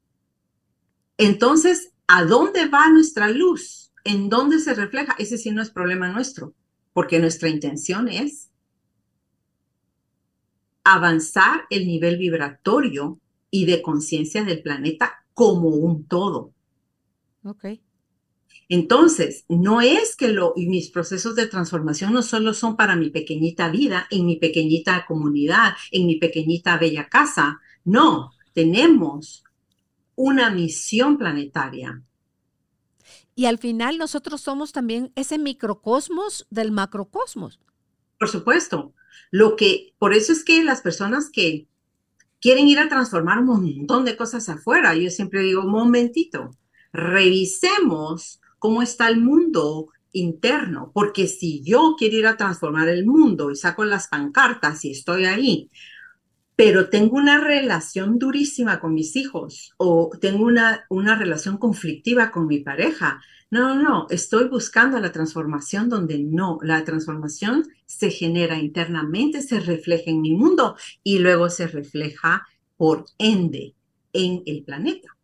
Entonces, 1.21 1.93
¿a 2.07 2.25
dónde 2.25 2.67
va 2.67 2.89
nuestra 2.89 3.29
luz? 3.29 3.91
¿En 4.03 4.27
dónde 4.27 4.57
se 4.57 4.73
refleja? 4.73 5.15
Ese 5.19 5.37
sí 5.37 5.51
no 5.51 5.61
es 5.61 5.69
problema 5.69 6.09
nuestro, 6.09 6.55
porque 6.93 7.19
nuestra 7.19 7.47
intención 7.47 8.07
es 8.07 8.49
avanzar 10.83 11.65
el 11.69 11.85
nivel 11.85 12.17
vibratorio 12.17 13.19
y 13.51 13.65
de 13.65 13.83
conciencia 13.83 14.43
del 14.43 14.63
planeta 14.63 15.23
como 15.35 15.67
un 15.67 16.07
todo. 16.07 16.55
Ok. 17.43 17.65
Entonces, 18.67 19.45
no 19.47 19.79
es 19.79 20.15
que 20.15 20.29
lo, 20.29 20.53
y 20.55 20.69
mis 20.69 20.89
procesos 20.89 21.35
de 21.35 21.45
transformación 21.45 22.13
no 22.13 22.23
solo 22.23 22.55
son 22.55 22.75
para 22.75 22.95
mi 22.95 23.11
pequeñita 23.11 23.69
vida, 23.69 24.07
en 24.09 24.25
mi 24.25 24.37
pequeñita 24.37 25.05
comunidad, 25.07 25.73
en 25.91 26.07
mi 26.07 26.15
pequeñita 26.15 26.79
bella 26.79 27.09
casa. 27.09 27.59
No, 27.83 28.31
tenemos 28.53 29.43
una 30.15 30.49
misión 30.49 31.17
planetaria. 31.17 32.01
Y 33.35 33.45
al 33.45 33.57
final 33.57 33.97
nosotros 33.97 34.41
somos 34.41 34.71
también 34.71 35.11
ese 35.15 35.37
microcosmos 35.37 36.45
del 36.49 36.71
macrocosmos. 36.71 37.59
Por 38.19 38.29
supuesto. 38.29 38.93
Lo 39.31 39.55
que, 39.55 39.93
por 39.97 40.13
eso 40.13 40.33
es 40.33 40.43
que 40.43 40.63
las 40.63 40.81
personas 40.81 41.29
que 41.31 41.67
quieren 42.41 42.67
ir 42.67 42.79
a 42.79 42.89
transformar 42.89 43.39
un 43.39 43.45
montón 43.45 44.03
de 44.03 44.17
cosas 44.17 44.49
afuera, 44.49 44.93
yo 44.95 45.09
siempre 45.09 45.41
digo, 45.41 45.63
momentito, 45.63 46.51
revisemos 46.91 48.41
cómo 48.59 48.81
está 48.81 49.07
el 49.07 49.21
mundo 49.21 49.87
interno, 50.11 50.91
porque 50.93 51.27
si 51.27 51.63
yo 51.63 51.95
quiero 51.97 52.17
ir 52.17 52.27
a 52.27 52.37
transformar 52.37 52.89
el 52.89 53.05
mundo 53.05 53.51
y 53.51 53.55
saco 53.55 53.85
las 53.85 54.07
pancartas 54.07 54.83
y 54.83 54.91
estoy 54.91 55.25
ahí, 55.25 55.71
pero 56.63 56.89
tengo 56.89 57.17
una 57.17 57.39
relación 57.39 58.19
durísima 58.19 58.79
con 58.79 58.93
mis 58.93 59.15
hijos 59.15 59.73
o 59.77 60.11
tengo 60.21 60.45
una, 60.45 60.85
una 60.89 61.15
relación 61.15 61.57
conflictiva 61.57 62.29
con 62.29 62.45
mi 62.45 62.59
pareja. 62.59 63.19
No, 63.49 63.73
no, 63.73 63.81
no, 63.81 64.07
estoy 64.11 64.47
buscando 64.47 64.99
la 64.99 65.11
transformación 65.11 65.89
donde 65.89 66.19
no, 66.19 66.59
la 66.61 66.83
transformación 66.83 67.67
se 67.87 68.11
genera 68.11 68.59
internamente, 68.59 69.41
se 69.41 69.59
refleja 69.59 70.11
en 70.11 70.21
mi 70.21 70.35
mundo 70.35 70.75
y 71.03 71.17
luego 71.17 71.49
se 71.49 71.65
refleja 71.65 72.45
por 72.77 73.05
ende 73.17 73.73
en 74.13 74.43
el 74.45 74.63
planeta. 74.63 75.17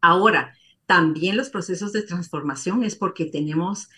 Ahora, 0.00 0.54
también 0.86 1.36
los 1.36 1.50
procesos 1.50 1.92
de 1.92 2.02
transformación 2.02 2.84
es 2.84 2.94
porque 2.94 3.24
tenemos 3.24 3.88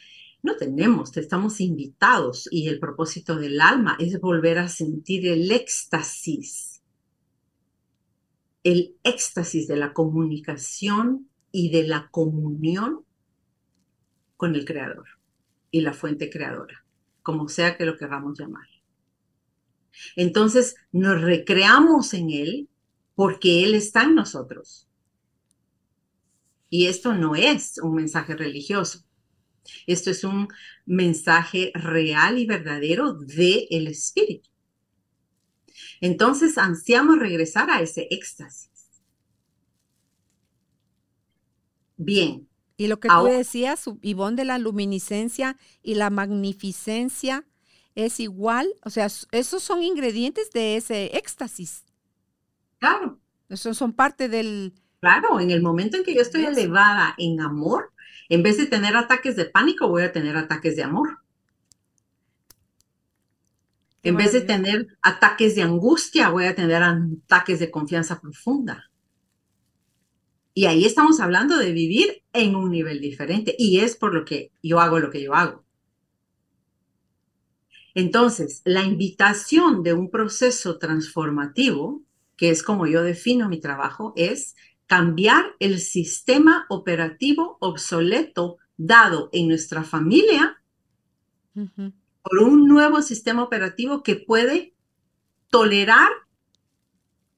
no 0.45 0.57
tenemos, 0.57 1.17
estamos 1.17 1.59
invitados 1.63 2.49
y 2.51 2.69
el 2.69 2.79
propósito 2.79 3.37
del 3.37 3.63
alma 3.63 3.97
es 3.99 4.21
volver 4.21 4.59
a 4.59 4.69
sentir 4.69 5.27
el 5.27 5.51
éxtasis, 5.51 6.83
el 8.63 8.95
éxtasis 9.05 9.67
de 9.67 9.77
la 9.77 9.95
comunicación 9.95 11.31
y 11.51 11.71
de 11.71 11.85
la 11.85 12.11
comunión 12.11 13.07
con 14.37 14.55
el 14.55 14.67
creador 14.67 15.07
y 15.71 15.81
la 15.81 15.95
fuente 15.95 16.29
creadora, 16.29 16.85
como 17.23 17.49
sea 17.49 17.79
que 17.79 17.87
lo 17.87 17.97
queramos 17.97 18.39
llamar. 18.39 18.69
Entonces 20.15 20.77
nos 20.93 21.23
recreamos 21.23 22.13
en 22.13 22.29
él 22.29 22.69
porque 23.15 23.65
él 23.65 23.75
está 23.75 24.03
en 24.03 24.15
nosotros. 24.15 24.91
Y 26.69 26.89
esto 26.89 27.15
no 27.15 27.35
es 27.35 27.79
un 27.79 27.95
mensaje 27.95 28.37
religioso. 28.37 29.07
Esto 29.87 30.11
es 30.11 30.25
un 30.25 30.49
mensaje 30.87 31.73
real 31.75 32.39
y 32.39 32.47
verdadero 32.47 33.15
del 33.15 33.67
el 33.71 33.89
espíritu. 33.89 34.51
Entonces 36.01 36.59
ansiamos 36.59 37.19
regresar 37.19 37.71
a 37.71 37.81
ese 37.81 38.07
éxtasis. 38.11 38.71
Bien. 41.97 42.49
Y 42.77 42.89
lo 42.89 42.99
que 42.99 43.09
tú 43.09 43.25
decías, 43.27 43.85
Ivonne, 44.03 44.37
de 44.37 44.45
la 44.45 44.59
luminiscencia 44.59 45.57
y 45.83 45.95
la 45.95 46.11
magnificencia 46.11 47.47
es 47.95 48.19
igual, 48.19 48.75
o 48.85 48.91
sea, 48.91 49.07
esos 49.31 49.63
son 49.63 49.83
ingredientes 49.83 50.51
de 50.51 50.77
ese 50.77 51.17
éxtasis. 51.17 51.85
Claro. 52.79 53.21
Esos 53.49 53.77
son 53.77 53.93
parte 53.93 54.29
del... 54.29 54.75
Claro, 55.01 55.39
en 55.39 55.51
el 55.51 55.63
momento 55.63 55.97
en 55.97 56.05
que 56.05 56.15
yo 56.15 56.23
estoy 56.23 56.47
elevada 56.47 57.15
en 57.19 57.41
amor, 57.41 57.93
en 58.29 58.43
vez 58.43 58.57
de 58.57 58.67
tener 58.67 58.97
ataques 58.97 59.37
de 59.37 59.45
pánico, 59.47 59.89
voy 59.89 60.03
a 60.03 60.13
tener 60.13 60.37
ataques 60.37 60.77
de 60.77 60.83
amor. 60.83 61.19
En 64.03 64.17
vez 64.17 64.33
de 64.33 64.43
tener 64.43 64.87
ataques 65.01 65.55
de 65.55 65.63
angustia, 65.63 66.29
voy 66.29 66.45
a 66.45 66.55
tener 66.55 66.83
ataques 66.83 67.59
de 67.59 67.71
confianza 67.71 68.21
profunda. 68.21 68.91
Y 70.53 70.67
ahí 70.67 70.85
estamos 70.85 71.21
hablando 71.21 71.59
de 71.59 71.73
vivir 71.73 72.23
en 72.33 72.55
un 72.55 72.71
nivel 72.71 73.01
diferente. 73.01 73.55
Y 73.59 73.81
es 73.81 73.97
por 73.97 74.15
lo 74.15 74.25
que 74.25 74.53
yo 74.63 74.81
hago 74.81 74.99
lo 74.99 75.11
que 75.11 75.23
yo 75.23 75.35
hago. 75.35 75.65
Entonces, 77.95 78.61
la 78.65 78.83
invitación 78.83 79.83
de 79.83 79.95
un 79.95 80.11
proceso 80.11 80.79
transformativo, 80.79 82.03
que 82.37 82.51
es 82.51 82.63
como 82.63 82.87
yo 82.87 83.03
defino 83.03 83.49
mi 83.49 83.61
trabajo, 83.61 84.13
es 84.17 84.55
cambiar 84.87 85.55
el 85.61 85.81
sistema 85.81 86.67
operativo 86.69 87.57
obsoleto 87.61 88.59
dado 88.77 89.31
en 89.33 89.49
nuestra 89.49 89.85
familia 89.85 90.61
por 91.55 92.39
un 92.41 92.67
nuevo 92.67 93.03
sistema 93.03 93.43
operativo 93.43 94.03
que 94.03 94.17
puede 94.17 94.75
tolerar 95.49 96.11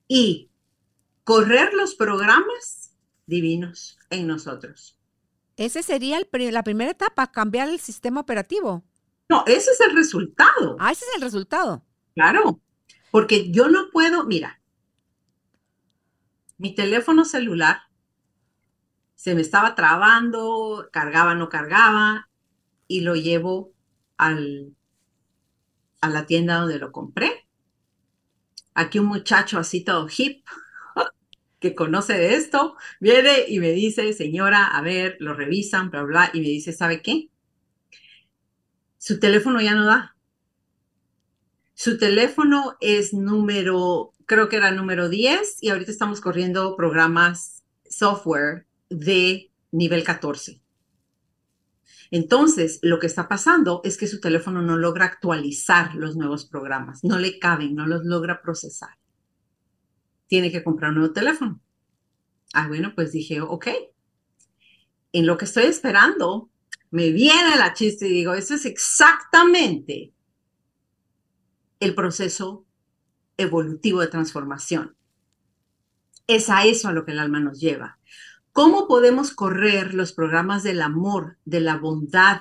y 0.08 0.50
correr 1.24 1.74
los 1.74 1.94
programas 1.94 2.94
divinos 3.26 3.98
en 4.10 4.26
nosotros. 4.26 4.98
Ese 5.56 5.82
sería 5.82 6.18
la 6.52 6.62
primera 6.62 6.90
etapa, 6.90 7.30
cambiar 7.32 7.68
el 7.68 7.80
sistema 7.80 8.20
operativo. 8.20 8.84
No, 9.28 9.44
ese 9.46 9.70
es 9.70 9.80
el 9.80 9.96
resultado. 9.96 10.76
Ah, 10.78 10.92
ese 10.92 11.04
es 11.04 11.16
el 11.16 11.22
resultado. 11.22 11.84
Claro, 12.14 12.60
porque 13.10 13.50
yo 13.50 13.68
no 13.68 13.90
puedo, 13.90 14.24
mira, 14.24 14.60
mi 16.58 16.74
teléfono 16.74 17.24
celular 17.24 17.82
se 19.14 19.34
me 19.34 19.40
estaba 19.40 19.74
trabando, 19.74 20.88
cargaba, 20.92 21.34
no 21.34 21.48
cargaba, 21.48 22.28
y 22.86 23.00
lo 23.00 23.16
llevo 23.16 23.72
al, 24.16 24.76
a 26.00 26.08
la 26.08 26.26
tienda 26.26 26.60
donde 26.60 26.78
lo 26.78 26.92
compré. 26.92 27.46
Aquí 28.74 28.98
un 28.98 29.06
muchacho 29.06 29.58
así 29.58 29.82
todo 29.84 30.06
hip, 30.16 30.44
que 31.60 31.74
conoce 31.74 32.14
de 32.14 32.34
esto, 32.34 32.76
viene 33.00 33.46
y 33.48 33.58
me 33.58 33.72
dice, 33.72 34.12
señora, 34.12 34.66
a 34.66 34.82
ver, 34.82 35.16
lo 35.20 35.34
revisan, 35.34 35.90
bla, 35.90 36.02
bla, 36.02 36.30
y 36.32 36.40
me 36.40 36.48
dice, 36.48 36.72
¿sabe 36.72 37.02
qué? 37.02 37.30
Su 38.98 39.18
teléfono 39.18 39.60
ya 39.60 39.74
no 39.74 39.86
da. 39.86 40.15
Su 41.78 41.98
teléfono 41.98 42.78
es 42.80 43.12
número, 43.12 44.14
creo 44.24 44.48
que 44.48 44.56
era 44.56 44.70
número 44.70 45.10
10 45.10 45.58
y 45.60 45.68
ahorita 45.68 45.90
estamos 45.90 46.22
corriendo 46.22 46.74
programas 46.74 47.64
software 47.84 48.66
de 48.88 49.52
nivel 49.72 50.02
14. 50.02 50.62
Entonces, 52.10 52.78
lo 52.80 52.98
que 52.98 53.06
está 53.06 53.28
pasando 53.28 53.82
es 53.84 53.98
que 53.98 54.06
su 54.06 54.22
teléfono 54.22 54.62
no 54.62 54.78
logra 54.78 55.04
actualizar 55.04 55.94
los 55.96 56.16
nuevos 56.16 56.46
programas, 56.46 57.04
no 57.04 57.18
le 57.18 57.38
caben, 57.38 57.74
no 57.74 57.86
los 57.86 58.06
logra 58.06 58.40
procesar. 58.40 58.96
Tiene 60.28 60.50
que 60.50 60.64
comprar 60.64 60.92
un 60.92 61.00
nuevo 61.00 61.12
teléfono. 61.12 61.60
Ah, 62.54 62.68
bueno, 62.68 62.94
pues 62.94 63.12
dije, 63.12 63.42
ok. 63.42 63.66
En 65.12 65.26
lo 65.26 65.36
que 65.36 65.44
estoy 65.44 65.64
esperando, 65.64 66.48
me 66.90 67.10
viene 67.10 67.54
la 67.58 67.74
chiste 67.74 68.08
y 68.08 68.12
digo, 68.12 68.32
eso 68.32 68.54
es 68.54 68.64
exactamente 68.64 70.14
el 71.80 71.94
proceso 71.94 72.64
evolutivo 73.36 74.00
de 74.00 74.08
transformación. 74.08 74.96
Es 76.26 76.50
a 76.50 76.64
eso 76.64 76.88
a 76.88 76.92
lo 76.92 77.04
que 77.04 77.12
el 77.12 77.18
alma 77.18 77.40
nos 77.40 77.60
lleva. 77.60 77.98
¿Cómo 78.52 78.88
podemos 78.88 79.32
correr 79.32 79.94
los 79.94 80.12
programas 80.12 80.62
del 80.62 80.80
amor, 80.80 81.36
de 81.44 81.60
la 81.60 81.76
bondad, 81.76 82.40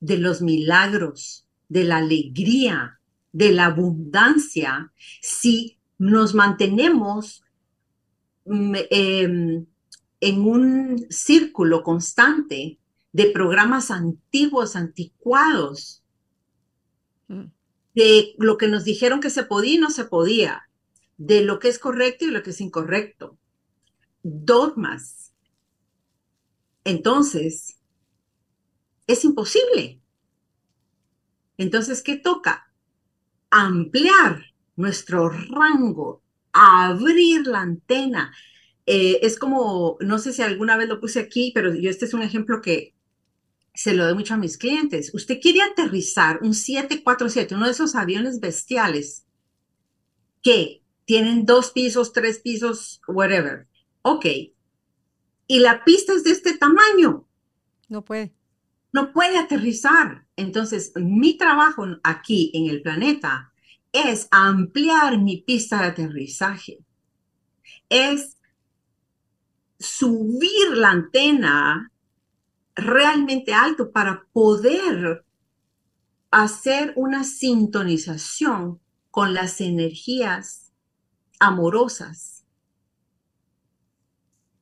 de 0.00 0.18
los 0.18 0.40
milagros, 0.40 1.46
de 1.68 1.84
la 1.84 1.96
alegría, 1.98 3.00
de 3.32 3.52
la 3.52 3.66
abundancia, 3.66 4.92
si 5.20 5.78
nos 5.98 6.34
mantenemos 6.34 7.42
mm, 8.44 8.74
em, 8.90 9.66
en 10.20 10.40
un 10.40 11.06
círculo 11.10 11.82
constante 11.82 12.78
de 13.12 13.30
programas 13.30 13.90
antiguos, 13.90 14.76
anticuados, 14.76 16.02
mm. 17.28 17.44
De 17.94 18.34
lo 18.38 18.58
que 18.58 18.68
nos 18.68 18.84
dijeron 18.84 19.20
que 19.20 19.30
se 19.30 19.44
podía 19.44 19.74
y 19.74 19.78
no 19.78 19.90
se 19.90 20.04
podía, 20.04 20.68
de 21.16 21.42
lo 21.42 21.58
que 21.58 21.68
es 21.68 21.78
correcto 21.78 22.24
y 22.24 22.30
lo 22.30 22.42
que 22.42 22.50
es 22.50 22.60
incorrecto, 22.60 23.38
dogmas. 24.22 25.32
Entonces, 26.84 27.78
es 29.06 29.24
imposible. 29.24 30.00
Entonces, 31.56 32.02
¿qué 32.02 32.16
toca? 32.16 32.72
Ampliar 33.50 34.44
nuestro 34.76 35.28
rango, 35.28 36.22
abrir 36.52 37.46
la 37.46 37.60
antena. 37.60 38.32
Eh, 38.86 39.18
es 39.22 39.38
como, 39.38 39.96
no 40.00 40.18
sé 40.18 40.32
si 40.32 40.42
alguna 40.42 40.76
vez 40.76 40.88
lo 40.88 41.00
puse 41.00 41.20
aquí, 41.20 41.50
pero 41.54 41.74
yo 41.74 41.90
este 41.90 42.04
es 42.04 42.14
un 42.14 42.22
ejemplo 42.22 42.62
que 42.62 42.94
se 43.78 43.94
lo 43.94 44.04
doy 44.04 44.14
mucho 44.14 44.34
a 44.34 44.38
mis 44.38 44.58
clientes. 44.58 45.14
Usted 45.14 45.38
quiere 45.40 45.62
aterrizar 45.62 46.40
un 46.42 46.52
747, 46.52 47.54
uno 47.54 47.66
de 47.66 47.70
esos 47.70 47.94
aviones 47.94 48.40
bestiales 48.40 49.24
que 50.42 50.82
tienen 51.04 51.46
dos 51.46 51.70
pisos, 51.70 52.12
tres 52.12 52.40
pisos, 52.40 53.00
whatever. 53.06 53.68
Ok. 54.02 54.26
Y 55.46 55.60
la 55.60 55.84
pista 55.84 56.12
es 56.12 56.24
de 56.24 56.32
este 56.32 56.58
tamaño. 56.58 57.28
No 57.88 58.04
puede. 58.04 58.34
No 58.92 59.12
puede 59.12 59.38
aterrizar. 59.38 60.26
Entonces, 60.34 60.90
mi 60.96 61.38
trabajo 61.38 61.86
aquí 62.02 62.50
en 62.54 62.70
el 62.70 62.82
planeta 62.82 63.52
es 63.92 64.26
ampliar 64.32 65.18
mi 65.18 65.36
pista 65.42 65.82
de 65.82 65.86
aterrizaje. 65.86 66.80
Es 67.88 68.38
subir 69.78 70.76
la 70.76 70.90
antena 70.90 71.92
realmente 72.78 73.52
alto 73.52 73.90
para 73.90 74.26
poder 74.32 75.24
hacer 76.30 76.92
una 76.96 77.24
sintonización 77.24 78.80
con 79.10 79.34
las 79.34 79.60
energías 79.60 80.72
amorosas 81.40 82.44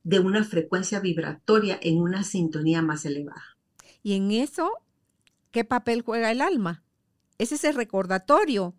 de 0.03 0.19
una 0.19 0.43
frecuencia 0.43 0.99
vibratoria 0.99 1.77
en 1.81 1.99
una 1.99 2.23
sintonía 2.23 2.81
más 2.81 3.05
elevada. 3.05 3.57
Y 4.01 4.15
en 4.15 4.31
eso, 4.31 4.71
¿qué 5.51 5.65
papel 5.65 6.01
juega 6.01 6.31
el 6.31 6.41
alma? 6.41 6.83
Es 7.37 7.51
ese 7.51 7.71
recordatorio. 7.71 8.73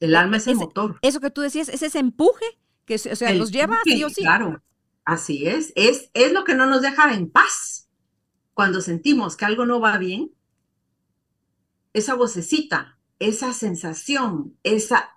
El 0.00 0.16
alma 0.16 0.38
es 0.38 0.48
el 0.48 0.56
motor. 0.56 0.98
Eso 1.02 1.20
que 1.20 1.30
tú 1.30 1.40
decías, 1.40 1.68
es 1.68 1.82
ese 1.82 2.00
empuje 2.00 2.44
que 2.84 2.96
o 2.96 3.16
sea, 3.16 3.32
nos 3.32 3.52
lleva 3.52 3.78
sí 3.84 4.02
o 4.02 4.10
sí. 4.10 4.22
Claro, 4.22 4.60
así 5.04 5.46
es. 5.46 5.72
es. 5.76 6.10
Es 6.14 6.32
lo 6.32 6.42
que 6.42 6.56
no 6.56 6.66
nos 6.66 6.82
deja 6.82 7.14
en 7.14 7.30
paz 7.30 7.82
cuando 8.54 8.80
sentimos 8.80 9.36
que 9.36 9.44
algo 9.44 9.66
no 9.66 9.80
va 9.80 9.98
bien, 9.98 10.32
esa 11.92 12.14
vocecita, 12.14 12.98
esa 13.18 13.52
sensación, 13.52 14.56
esa, 14.62 15.10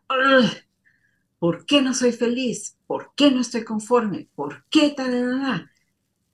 ¿por 1.39 1.65
qué 1.65 1.81
no 1.81 1.93
soy 1.93 2.11
feliz? 2.11 2.77
¿Por 2.87 3.11
qué 3.15 3.31
no 3.31 3.41
estoy 3.41 3.63
conforme? 3.63 4.29
¿Por 4.35 4.65
qué 4.69 4.91
tal? 4.91 5.71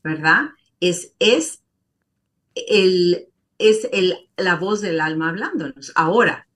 ¿Verdad? 0.03 0.49
Es, 0.79 1.13
es, 1.19 1.63
el, 2.55 3.29
es 3.57 3.87
el, 3.91 4.29
la 4.35 4.55
voz 4.55 4.81
del 4.81 4.99
alma 4.99 5.29
hablándonos. 5.29 5.91
Ahora, 5.95 6.47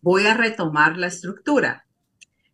voy 0.00 0.26
a 0.26 0.34
retomar 0.34 0.96
la 0.96 1.06
estructura. 1.06 1.86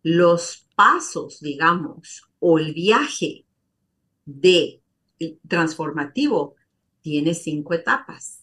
Los 0.01 0.67
pasos, 0.75 1.39
digamos, 1.41 2.23
o 2.39 2.59
el 2.59 2.73
viaje 2.73 3.45
de 4.25 4.81
transformativo 5.47 6.55
tiene 7.01 7.33
cinco 7.33 7.73
etapas. 7.73 8.41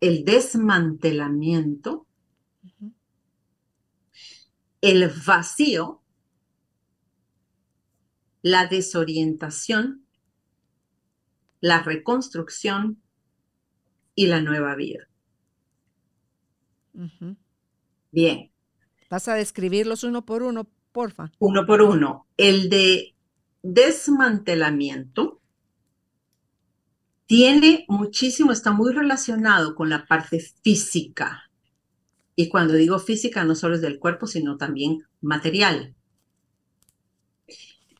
El 0.00 0.24
desmantelamiento, 0.24 2.06
el 4.80 5.12
vacío, 5.26 6.02
la 8.42 8.66
desorientación, 8.66 10.06
la 11.60 11.82
reconstrucción 11.82 13.02
y 14.14 14.26
la 14.26 14.40
nueva 14.40 14.74
vida. 14.74 15.08
Bien. 18.10 18.50
¿Vas 19.10 19.28
a 19.28 19.34
describirlos 19.34 20.04
uno 20.04 20.24
por 20.24 20.42
uno, 20.42 20.68
porfa? 20.92 21.30
Uno 21.38 21.66
por 21.66 21.82
uno. 21.82 22.26
El 22.36 22.70
de 22.70 23.14
desmantelamiento 23.62 25.39
tiene 27.30 27.84
muchísimo, 27.86 28.50
está 28.50 28.72
muy 28.72 28.92
relacionado 28.92 29.76
con 29.76 29.88
la 29.88 30.04
parte 30.04 30.40
física. 30.40 31.48
Y 32.34 32.48
cuando 32.48 32.74
digo 32.74 32.98
física, 32.98 33.44
no 33.44 33.54
solo 33.54 33.76
es 33.76 33.80
del 33.80 34.00
cuerpo, 34.00 34.26
sino 34.26 34.56
también 34.56 35.04
material. 35.20 35.94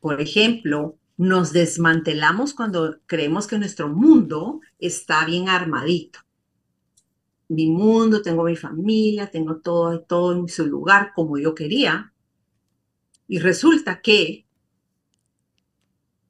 Por 0.00 0.20
ejemplo, 0.20 0.98
nos 1.16 1.52
desmantelamos 1.52 2.54
cuando 2.54 2.98
creemos 3.06 3.46
que 3.46 3.56
nuestro 3.56 3.88
mundo 3.88 4.62
está 4.80 5.24
bien 5.24 5.48
armadito. 5.48 6.18
Mi 7.46 7.70
mundo, 7.70 8.22
tengo 8.22 8.42
mi 8.42 8.56
familia, 8.56 9.30
tengo 9.30 9.58
todo, 9.58 10.00
todo 10.00 10.32
en 10.32 10.48
su 10.48 10.66
lugar 10.66 11.12
como 11.14 11.38
yo 11.38 11.54
quería. 11.54 12.12
Y 13.28 13.38
resulta 13.38 14.00
que 14.00 14.44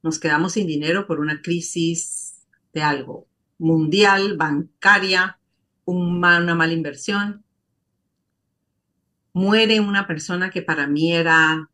nos 0.02 0.18
quedamos 0.18 0.52
sin 0.52 0.66
dinero 0.66 1.06
por 1.06 1.18
una 1.18 1.40
crisis 1.40 2.29
de 2.72 2.82
algo 2.82 3.26
mundial, 3.58 4.36
bancaria, 4.36 5.38
una 5.84 6.54
mala 6.54 6.72
inversión. 6.72 7.44
Muere 9.32 9.80
una 9.80 10.06
persona 10.06 10.50
que 10.50 10.62
para 10.62 10.86
mí 10.86 11.14
era 11.14 11.70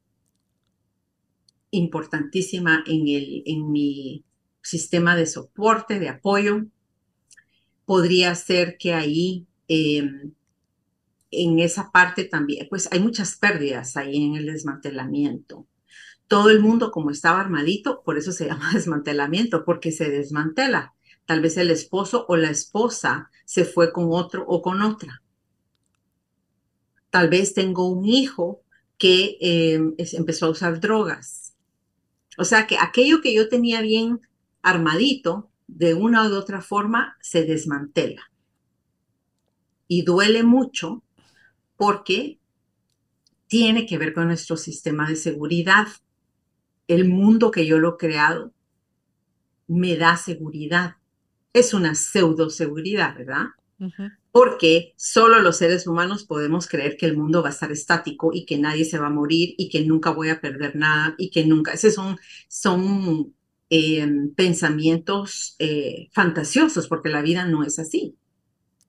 importantísima 1.70 2.82
en, 2.86 3.08
el, 3.08 3.42
en 3.46 3.70
mi 3.70 4.24
sistema 4.62 5.16
de 5.16 5.26
soporte, 5.26 5.98
de 5.98 6.08
apoyo. 6.08 6.66
Podría 7.84 8.34
ser 8.34 8.76
que 8.78 8.94
ahí 8.94 9.46
em, 9.68 10.32
en 11.30 11.58
esa 11.58 11.90
parte 11.92 12.24
también, 12.24 12.66
pues 12.68 12.88
hay 12.90 13.00
muchas 13.00 13.36
pérdidas 13.36 13.96
ahí 13.96 14.24
en 14.24 14.36
el 14.36 14.46
desmantelamiento. 14.46 15.66
Todo 16.28 16.50
el 16.50 16.60
mundo 16.60 16.90
como 16.90 17.10
estaba 17.10 17.40
armadito, 17.40 18.02
por 18.02 18.18
eso 18.18 18.32
se 18.32 18.46
llama 18.46 18.70
desmantelamiento, 18.74 19.64
porque 19.64 19.92
se 19.92 20.10
desmantela. 20.10 20.94
Tal 21.24 21.40
vez 21.40 21.56
el 21.56 21.70
esposo 21.70 22.24
o 22.28 22.36
la 22.36 22.50
esposa 22.50 23.30
se 23.44 23.64
fue 23.64 23.92
con 23.92 24.06
otro 24.10 24.44
o 24.46 24.62
con 24.62 24.82
otra. 24.82 25.22
Tal 27.10 27.28
vez 27.28 27.54
tengo 27.54 27.88
un 27.88 28.04
hijo 28.04 28.62
que 28.98 29.38
eh, 29.40 29.80
empezó 29.98 30.46
a 30.46 30.50
usar 30.50 30.80
drogas. 30.80 31.54
O 32.38 32.44
sea 32.44 32.66
que 32.66 32.78
aquello 32.78 33.20
que 33.20 33.34
yo 33.34 33.48
tenía 33.48 33.80
bien 33.80 34.20
armadito, 34.62 35.50
de 35.66 35.94
una 35.94 36.28
u 36.28 36.34
otra 36.34 36.60
forma, 36.60 37.16
se 37.20 37.44
desmantela. 37.44 38.30
Y 39.88 40.02
duele 40.02 40.42
mucho 40.42 41.02
porque 41.76 42.38
tiene 43.46 43.86
que 43.86 43.98
ver 43.98 44.12
con 44.12 44.26
nuestro 44.26 44.56
sistema 44.56 45.08
de 45.08 45.16
seguridad. 45.16 45.86
El 46.88 47.08
mundo 47.08 47.50
que 47.50 47.66
yo 47.66 47.78
lo 47.78 47.94
he 47.94 47.96
creado 47.96 48.52
me 49.66 49.96
da 49.96 50.16
seguridad. 50.16 50.96
Es 51.52 51.74
una 51.74 51.94
pseudo 51.94 52.50
seguridad, 52.50 53.16
¿verdad? 53.16 53.46
Porque 54.30 54.94
solo 54.96 55.40
los 55.40 55.58
seres 55.58 55.86
humanos 55.86 56.24
podemos 56.24 56.66
creer 56.66 56.96
que 56.96 57.06
el 57.06 57.16
mundo 57.16 57.42
va 57.42 57.48
a 57.48 57.52
estar 57.52 57.72
estático 57.72 58.30
y 58.32 58.46
que 58.46 58.58
nadie 58.58 58.84
se 58.84 58.98
va 58.98 59.06
a 59.06 59.10
morir 59.10 59.54
y 59.58 59.68
que 59.68 59.84
nunca 59.84 60.10
voy 60.10 60.28
a 60.28 60.40
perder 60.40 60.76
nada 60.76 61.14
y 61.18 61.30
que 61.30 61.44
nunca. 61.46 61.72
Esos 61.72 61.94
son, 61.94 62.18
son 62.48 63.34
em, 63.70 64.34
pensamientos 64.34 65.56
eh, 65.58 66.08
fantasiosos 66.12 66.88
porque 66.88 67.08
la 67.08 67.22
vida 67.22 67.46
no 67.46 67.64
es 67.64 67.78
así. 67.78 68.16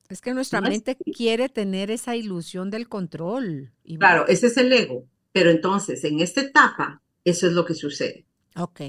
Es 0.10 0.22
que 0.22 0.34
nuestra 0.34 0.62
mente 0.62 0.96
quiere 0.96 1.50
tener 1.50 1.92
esa 1.92 2.16
ilusión 2.16 2.70
del 2.70 2.88
control. 2.88 3.74
Claro, 4.00 4.26
ese 4.28 4.48
es 4.48 4.58
el 4.58 4.72
ego. 4.72 5.06
Pero 5.34 5.50
entonces, 5.50 6.04
en 6.06 6.22
esta 6.22 6.42
etapa, 6.42 7.02
eso 7.30 7.48
es 7.48 7.54
lo 7.54 7.66
que 7.66 7.74
sucede. 7.74 8.26
Ok. 8.56 8.82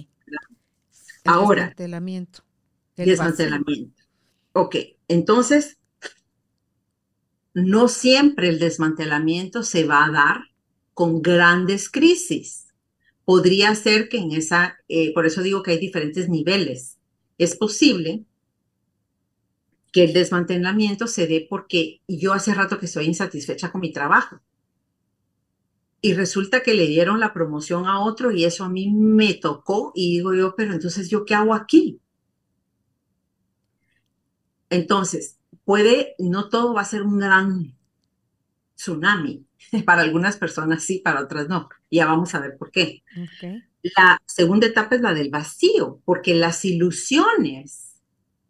Ahora. 1.25 1.63
Desmantelamiento. 1.63 2.45
Desmantelamiento. 2.97 4.03
Ok, 4.53 4.77
entonces, 5.09 5.79
no 7.55 7.89
siempre 7.89 8.49
el 8.49 8.59
desmantelamiento 8.59 9.63
se 9.63 9.85
va 9.85 10.05
a 10.05 10.11
dar 10.11 10.41
con 10.95 11.23
grandes 11.23 11.91
crisis. 11.91 12.67
Podría 13.25 13.75
ser 13.75 14.09
que 14.09 14.19
en 14.19 14.33
esa, 14.33 14.79
eh, 14.89 15.13
por 15.15 15.27
eso 15.27 15.43
digo 15.43 15.63
que 15.63 15.73
hay 15.73 15.79
diferentes 15.79 16.29
niveles. 16.29 16.99
Es 17.37 17.57
posible 17.57 18.25
que 19.93 20.05
el 20.05 20.13
desmantelamiento 20.13 21.07
se 21.07 21.27
dé 21.27 21.47
porque 21.49 22.01
yo 22.09 22.33
hace 22.33 22.55
rato 22.55 22.79
que 22.79 22.87
estoy 22.87 23.07
insatisfecha 23.07 23.71
con 23.71 23.81
mi 23.81 23.93
trabajo. 23.93 24.41
Y 26.01 26.15
resulta 26.15 26.63
que 26.63 26.75
le 26.75 26.87
dieron 26.87 27.19
la 27.19 27.33
promoción 27.33 27.87
a 27.87 28.01
otro 28.01 28.31
y 28.31 28.45
eso 28.45 28.65
a 28.65 28.69
mí 28.69 28.91
me 28.91 29.35
tocó 29.35 29.93
y 29.95 30.17
digo 30.17 30.35
yo, 30.35 30.55
pero 30.57 30.73
entonces 30.73 31.11
yo 31.11 31.25
qué 31.25 31.35
hago 31.35 31.55
aquí? 31.55 32.01
Entonces, 34.71 35.39
puede, 35.65 36.15
no 36.19 36.49
todo 36.49 36.75
va 36.75 36.83
a 36.83 36.85
ser 36.85 37.03
un 37.03 37.19
gran 37.19 37.75
tsunami. 38.77 39.45
Para 39.85 40.03
algunas 40.03 40.37
personas 40.37 40.85
sí, 40.85 41.01
para 41.01 41.21
otras 41.21 41.49
no. 41.49 41.69
Ya 41.91 42.07
vamos 42.07 42.35
a 42.35 42.41
ver 42.41 42.57
por 42.57 42.71
qué. 42.71 43.03
La 43.83 44.21
segunda 44.25 44.67
etapa 44.67 44.95
es 44.95 45.03
la 45.03 45.15
del 45.15 45.31
vacío, 45.31 46.01
porque 46.05 46.35
las 46.35 46.65
ilusiones 46.65 48.01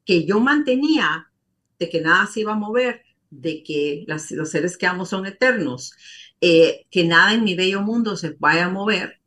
que 0.05 0.27
yo 0.27 0.39
mantenía 0.41 1.31
de 1.79 1.89
que 1.89 2.01
nada 2.01 2.27
se 2.27 2.41
iba 2.41 2.53
a 2.53 2.57
mover, 2.57 3.03
de 3.31 3.63
que 3.63 4.05
los 4.07 4.51
seres 4.51 4.77
que 4.77 4.87
amo 4.87 5.07
son 5.07 5.27
eternos, 5.27 5.93
eh, 6.41 6.87
que 6.91 7.05
nada 7.05 7.35
en 7.35 7.45
mi 7.45 7.55
bello 7.55 7.83
mundo 7.83 8.17
se 8.17 8.37
vaya 8.39 8.67
a 8.67 8.71
mover, 8.71 9.21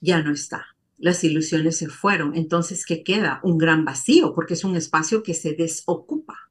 ya 0.00 0.22
no 0.22 0.32
está. 0.32 0.66
Las 0.98 1.22
ilusiones 1.24 1.76
se 1.76 1.88
fueron. 1.88 2.36
Entonces, 2.36 2.86
¿qué 2.86 3.02
queda? 3.02 3.40
Un 3.42 3.58
gran 3.58 3.84
vacío, 3.84 4.34
porque 4.34 4.54
es 4.54 4.64
un 4.64 4.76
espacio 4.76 5.22
que 5.22 5.34
se 5.34 5.52
desocupa. 5.52 6.50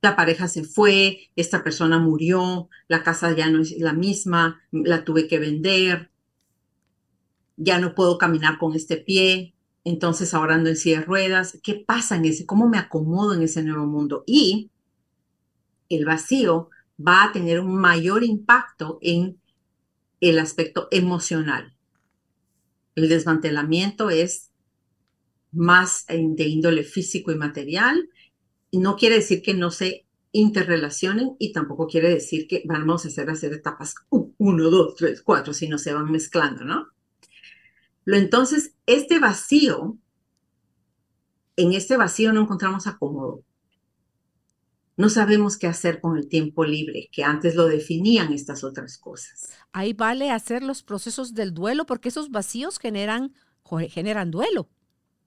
La 0.00 0.14
pareja 0.14 0.46
se 0.46 0.62
fue, 0.62 1.30
esta 1.34 1.64
persona 1.64 1.98
murió, 1.98 2.68
la 2.86 3.02
casa 3.02 3.34
ya 3.34 3.50
no 3.50 3.62
es 3.62 3.76
la 3.78 3.92
misma, 3.92 4.62
la 4.70 5.04
tuve 5.04 5.26
que 5.26 5.40
vender, 5.40 6.10
ya 7.56 7.80
no 7.80 7.96
puedo 7.96 8.16
caminar 8.16 8.58
con 8.58 8.76
este 8.76 8.96
pie, 8.96 9.54
entonces 9.82 10.34
ahora 10.34 10.54
ando 10.54 10.70
en 10.70 10.76
silla 10.76 11.00
de 11.00 11.06
ruedas. 11.06 11.58
¿Qué 11.64 11.74
pasa 11.74 12.14
en 12.16 12.26
ese? 12.26 12.46
¿Cómo 12.46 12.68
me 12.68 12.78
acomodo 12.78 13.34
en 13.34 13.42
ese 13.42 13.62
nuevo 13.64 13.86
mundo? 13.86 14.22
Y 14.26 14.70
el 15.88 16.04
vacío 16.04 16.70
va 16.98 17.24
a 17.24 17.32
tener 17.32 17.60
un 17.60 17.76
mayor 17.76 18.24
impacto 18.24 18.98
en 19.02 19.40
el 20.20 20.38
aspecto 20.38 20.88
emocional. 20.90 21.74
El 22.94 23.08
desmantelamiento 23.08 24.10
es 24.10 24.50
más 25.52 26.06
de 26.08 26.44
índole 26.44 26.82
físico 26.82 27.30
y 27.30 27.36
material. 27.36 28.08
No 28.72 28.96
quiere 28.96 29.16
decir 29.16 29.42
que 29.42 29.54
no 29.54 29.70
se 29.70 30.06
interrelacionen 30.32 31.36
y 31.38 31.52
tampoco 31.52 31.86
quiere 31.86 32.10
decir 32.10 32.46
que 32.46 32.62
vamos 32.66 33.04
a 33.04 33.08
hacer, 33.08 33.30
hacer 33.30 33.52
etapas 33.52 33.94
uno, 34.10 34.70
dos, 34.70 34.94
tres, 34.96 35.22
cuatro, 35.22 35.54
sino 35.54 35.78
se 35.78 35.94
van 35.94 36.10
mezclando, 36.10 36.64
¿no? 36.64 36.88
Entonces, 38.06 38.74
este 38.86 39.18
vacío, 39.18 39.98
en 41.56 41.72
este 41.72 41.96
vacío 41.96 42.32
no 42.32 42.42
encontramos 42.42 42.86
acomodo. 42.86 43.42
No 44.98 45.08
sabemos 45.08 45.56
qué 45.56 45.66
hacer 45.66 46.02
con 46.02 46.18
el 46.18 46.28
tiempo 46.28 46.64
libre, 46.64 47.08
que 47.10 47.24
antes 47.24 47.54
lo 47.54 47.66
definían 47.66 48.32
estas 48.34 48.64
otras 48.64 48.98
cosas. 48.98 49.48
Ahí 49.72 49.94
vale 49.94 50.30
hacer 50.30 50.62
los 50.62 50.82
procesos 50.82 51.32
del 51.32 51.54
duelo, 51.54 51.86
porque 51.86 52.10
esos 52.10 52.30
vacíos 52.30 52.78
generan, 52.78 53.32
generan 53.88 54.30
duelo. 54.30 54.68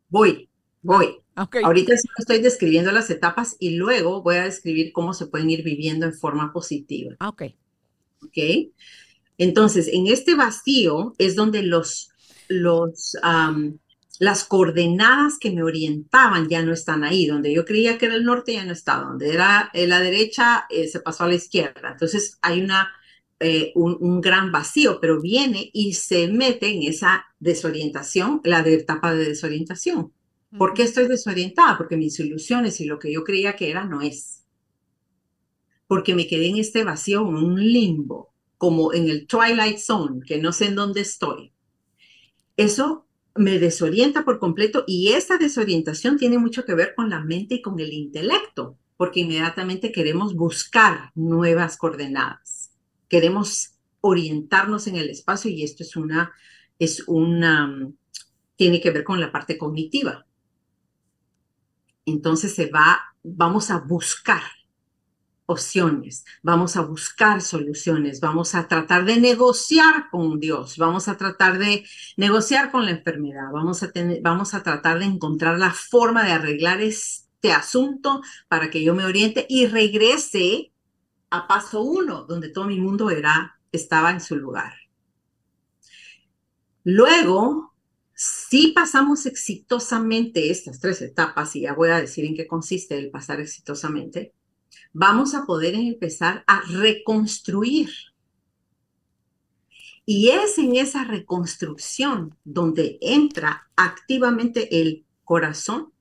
Voy, 0.09 0.47
voy. 0.83 1.17
Ah, 1.35 1.49
Ahorita 1.63 1.95
estoy 2.19 2.41
describiendo 2.41 2.91
las 2.91 3.09
etapas 3.09 3.55
y 3.59 3.71
luego 3.71 4.21
voy 4.21 4.35
a 4.35 4.43
describir 4.43 4.91
cómo 4.91 5.13
se 5.13 5.25
pueden 5.25 5.49
ir 5.49 5.63
viviendo 5.63 6.05
en 6.05 6.13
forma 6.13 6.53
positiva. 6.53 7.15
Ah, 7.19 7.29
ok. 7.29 7.43
Ok. 8.23 8.37
Entonces, 9.39 9.87
en 9.87 10.05
este 10.05 10.35
vacío 10.35 11.15
es 11.17 11.35
donde 11.35 11.63
los 11.63 12.11
los, 12.51 13.17
las 14.19 14.43
coordenadas 14.43 15.37
que 15.39 15.51
me 15.51 15.63
orientaban 15.63 16.47
ya 16.47 16.61
no 16.63 16.73
están 16.73 17.03
ahí. 17.03 17.25
Donde 17.25 17.53
yo 17.53 17.65
creía 17.65 17.97
que 17.97 18.07
era 18.07 18.15
el 18.15 18.23
norte 18.23 18.53
ya 18.53 18.65
no 18.65 18.73
está. 18.73 18.97
Donde 18.97 19.33
era 19.33 19.69
eh, 19.73 19.87
la 19.87 19.99
derecha 19.99 20.65
eh, 20.69 20.87
se 20.87 20.99
pasó 20.99 21.23
a 21.23 21.27
la 21.27 21.35
izquierda. 21.35 21.91
Entonces 21.91 22.37
hay 22.41 22.61
una, 22.61 22.91
eh, 23.39 23.71
un, 23.75 24.21
gran 24.21 24.51
vacío, 24.51 24.99
pero 25.01 25.21
viene 25.21 25.69
y 25.73 25.93
se 25.93 26.27
mete 26.27 26.67
en 26.67 26.83
esa 26.83 27.25
desorientación, 27.39 28.41
la 28.43 28.59
etapa 28.59 29.13
de 29.13 29.25
desorientación. 29.25 30.13
¿Por 30.57 30.73
qué 30.73 30.83
estoy 30.83 31.07
desorientada? 31.07 31.77
Porque 31.77 31.95
mis 31.95 32.19
ilusiones 32.19 32.81
y 32.81 32.85
lo 32.85 32.99
que 32.99 33.11
yo 33.11 33.23
creía 33.23 33.55
que 33.55 33.69
era 33.69 33.85
no 33.85 34.01
es. 34.01 34.43
Porque 35.87 36.13
me 36.13 36.27
quedé 36.27 36.47
en 36.47 36.57
este 36.57 36.83
vacío, 36.83 37.21
en 37.21 37.35
un 37.35 37.55
limbo, 37.55 38.33
como 38.57 38.93
en 38.93 39.07
el 39.07 39.27
Twilight 39.27 39.77
Zone, 39.77 40.21
que 40.25 40.41
no 40.41 40.51
sé 40.51 40.65
en 40.65 40.75
dónde 40.75 41.01
estoy 41.01 41.53
eso 42.61 43.05
me 43.35 43.59
desorienta 43.59 44.25
por 44.25 44.39
completo 44.39 44.83
y 44.87 45.13
esa 45.13 45.37
desorientación 45.37 46.17
tiene 46.17 46.37
mucho 46.37 46.65
que 46.65 46.75
ver 46.75 46.93
con 46.95 47.09
la 47.09 47.21
mente 47.21 47.55
y 47.55 47.61
con 47.61 47.79
el 47.79 47.93
intelecto, 47.93 48.77
porque 48.97 49.21
inmediatamente 49.21 49.91
queremos 49.91 50.35
buscar 50.35 51.11
nuevas 51.15 51.77
coordenadas, 51.77 52.71
queremos 53.07 53.75
orientarnos 54.01 54.87
en 54.87 54.95
el 54.95 55.09
espacio 55.09 55.49
y 55.51 55.63
esto 55.63 55.83
es 55.83 55.95
una, 55.95 56.33
es 56.79 57.03
una, 57.07 57.89
tiene 58.55 58.81
que 58.81 58.91
ver 58.91 59.03
con 59.03 59.19
la 59.19 59.31
parte 59.31 59.57
cognitiva. 59.57 60.25
Entonces 62.05 62.53
se 62.53 62.65
va, 62.65 62.99
vamos 63.23 63.69
a 63.69 63.79
buscar 63.79 64.41
opciones, 65.51 66.25
vamos 66.41 66.75
a 66.75 66.81
buscar 66.81 67.41
soluciones, 67.41 68.19
vamos 68.19 68.55
a 68.55 68.67
tratar 68.67 69.05
de 69.05 69.19
negociar 69.19 70.09
con 70.09 70.39
Dios, 70.39 70.77
vamos 70.77 71.07
a 71.07 71.17
tratar 71.17 71.57
de 71.57 71.85
negociar 72.17 72.71
con 72.71 72.85
la 72.85 72.91
enfermedad, 72.91 73.51
vamos 73.51 73.83
a, 73.83 73.91
vamos 74.21 74.53
a 74.53 74.63
tratar 74.63 74.99
de 74.99 75.05
encontrar 75.05 75.59
la 75.59 75.71
forma 75.71 76.23
de 76.23 76.31
arreglar 76.31 76.81
este 76.81 77.51
asunto 77.51 78.21
para 78.47 78.69
que 78.69 78.83
yo 78.83 78.95
me 78.95 79.05
oriente 79.05 79.45
y 79.49 79.67
regrese 79.67 80.71
a 81.29 81.47
paso 81.47 81.81
uno, 81.81 82.25
donde 82.25 82.49
todo 82.49 82.65
mi 82.65 82.79
mundo 82.79 83.09
era, 83.09 83.59
estaba 83.71 84.11
en 84.11 84.21
su 84.21 84.35
lugar. 84.35 84.73
Luego, 86.83 87.73
si 88.13 88.69
pasamos 88.69 89.25
exitosamente 89.25 90.51
estas 90.51 90.79
tres 90.79 91.01
etapas, 91.01 91.55
y 91.55 91.61
ya 91.61 91.73
voy 91.73 91.89
a 91.89 91.99
decir 91.99 92.25
en 92.25 92.35
qué 92.35 92.47
consiste 92.47 92.97
el 92.97 93.09
pasar 93.09 93.39
exitosamente, 93.39 94.33
vamos 94.93 95.33
a 95.33 95.45
poder 95.45 95.75
empezar 95.75 96.43
a 96.47 96.61
reconstruir. 96.61 97.89
Y 100.05 100.29
es 100.29 100.57
en 100.57 100.75
esa 100.75 101.03
reconstrucción 101.03 102.35
donde 102.43 102.97
entra 103.01 103.69
activamente 103.75 104.81
el 104.81 105.05
corazón, 105.23 105.93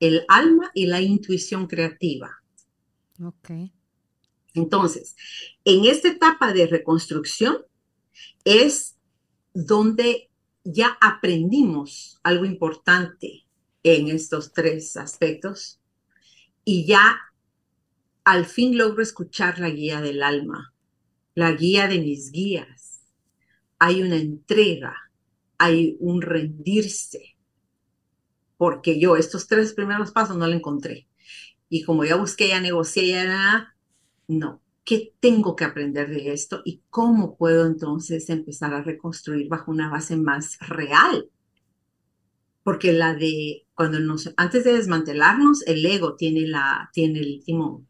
el 0.00 0.24
alma 0.28 0.70
y 0.74 0.86
la 0.86 1.00
intuición 1.00 1.66
creativa. 1.66 2.42
Ok. 3.22 3.50
Entonces, 4.54 5.16
en 5.64 5.84
esta 5.84 6.08
etapa 6.08 6.52
de 6.52 6.66
reconstrucción 6.66 7.58
es 8.44 8.96
donde 9.52 10.30
ya 10.64 10.96
aprendimos 11.00 12.18
algo 12.22 12.44
importante 12.44 13.46
en 13.82 14.08
estos 14.08 14.52
tres 14.52 14.96
aspectos 14.96 15.80
y 16.64 16.86
ya 16.86 17.20
al 18.24 18.46
fin 18.46 18.78
logro 18.78 19.02
escuchar 19.02 19.58
la 19.58 19.70
guía 19.70 20.00
del 20.00 20.22
alma, 20.22 20.72
la 21.34 21.52
guía 21.52 21.88
de 21.88 22.00
mis 22.00 22.32
guías. 22.32 23.02
Hay 23.78 24.02
una 24.02 24.16
entrega, 24.16 24.94
hay 25.58 25.96
un 26.00 26.22
rendirse, 26.22 27.36
porque 28.56 28.98
yo 28.98 29.16
estos 29.16 29.46
tres 29.46 29.74
primeros 29.74 30.10
pasos 30.12 30.36
no 30.36 30.46
lo 30.46 30.54
encontré. 30.54 31.06
Y 31.68 31.82
como 31.82 32.04
ya 32.04 32.16
busqué, 32.16 32.48
ya 32.48 32.60
negocié, 32.60 33.08
ya 33.08 33.74
no. 34.28 34.62
¿Qué 34.84 35.14
tengo 35.20 35.56
que 35.56 35.64
aprender 35.64 36.10
de 36.10 36.32
esto 36.32 36.60
y 36.64 36.82
cómo 36.90 37.36
puedo 37.36 37.66
entonces 37.66 38.28
empezar 38.28 38.74
a 38.74 38.82
reconstruir 38.82 39.48
bajo 39.48 39.70
una 39.70 39.90
base 39.90 40.16
más 40.16 40.58
real? 40.60 41.30
Porque 42.62 42.92
la 42.92 43.14
de 43.14 43.66
cuando 43.74 43.98
nos 44.00 44.32
antes 44.36 44.64
de 44.64 44.74
desmantelarnos, 44.74 45.66
el 45.66 45.84
ego 45.84 46.16
tiene 46.16 46.46
la 46.46 46.90
tiene 46.92 47.20
el 47.20 47.42
timón. 47.44 47.86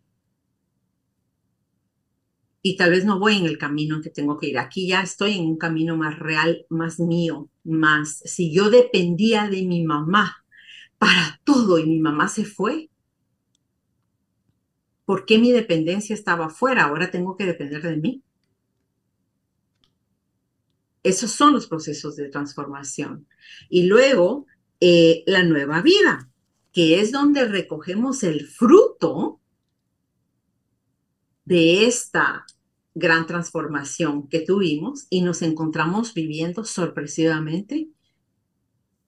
Y 2.66 2.76
tal 2.76 2.90
vez 2.90 3.04
no 3.04 3.18
voy 3.18 3.36
en 3.36 3.44
el 3.44 3.58
camino 3.58 4.00
que 4.00 4.08
tengo 4.08 4.38
que 4.38 4.48
ir. 4.48 4.58
Aquí 4.58 4.88
ya 4.88 5.02
estoy 5.02 5.36
en 5.36 5.44
un 5.44 5.58
camino 5.58 5.96
más 5.96 6.18
real, 6.18 6.64
más 6.70 6.98
mío, 6.98 7.50
más 7.62 8.22
si 8.24 8.52
yo 8.52 8.70
dependía 8.70 9.48
de 9.48 9.62
mi 9.64 9.84
mamá 9.84 10.44
para 10.98 11.40
todo 11.44 11.78
y 11.78 11.84
mi 11.86 12.00
mamá 12.00 12.28
se 12.28 12.46
fue, 12.46 12.88
¿Por 15.04 15.26
qué 15.26 15.38
mi 15.38 15.52
dependencia 15.52 16.14
estaba 16.14 16.46
afuera? 16.46 16.84
Ahora 16.84 17.10
tengo 17.10 17.36
que 17.36 17.44
depender 17.44 17.82
de 17.82 17.96
mí. 17.96 18.22
Esos 21.02 21.32
son 21.32 21.52
los 21.52 21.66
procesos 21.66 22.16
de 22.16 22.30
transformación. 22.30 23.26
Y 23.68 23.84
luego, 23.84 24.46
eh, 24.80 25.22
la 25.26 25.44
nueva 25.44 25.82
vida, 25.82 26.30
que 26.72 27.00
es 27.00 27.12
donde 27.12 27.44
recogemos 27.44 28.22
el 28.22 28.46
fruto 28.46 29.40
de 31.44 31.86
esta 31.86 32.46
gran 32.94 33.26
transformación 33.26 34.28
que 34.28 34.40
tuvimos 34.40 35.06
y 35.10 35.22
nos 35.22 35.42
encontramos 35.42 36.14
viviendo 36.14 36.64
sorpresivamente 36.64 37.88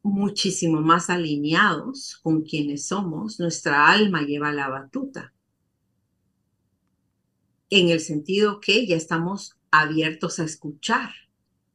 muchísimo 0.03 0.81
más 0.81 1.11
alineados 1.11 2.19
con 2.23 2.43
quienes 2.43 2.87
somos. 2.87 3.41
Nuestra 3.41 3.91
alma 3.91 4.23
lleva 4.23 4.53
la 4.53 4.69
batuta 4.69 5.33
en 7.71 7.89
el 7.89 8.01
sentido 8.01 8.61
que 8.61 8.87
ya 8.87 8.97
estamos 8.97 9.57
abiertos 9.71 10.39
a 10.39 10.45
escuchar, 10.45 11.11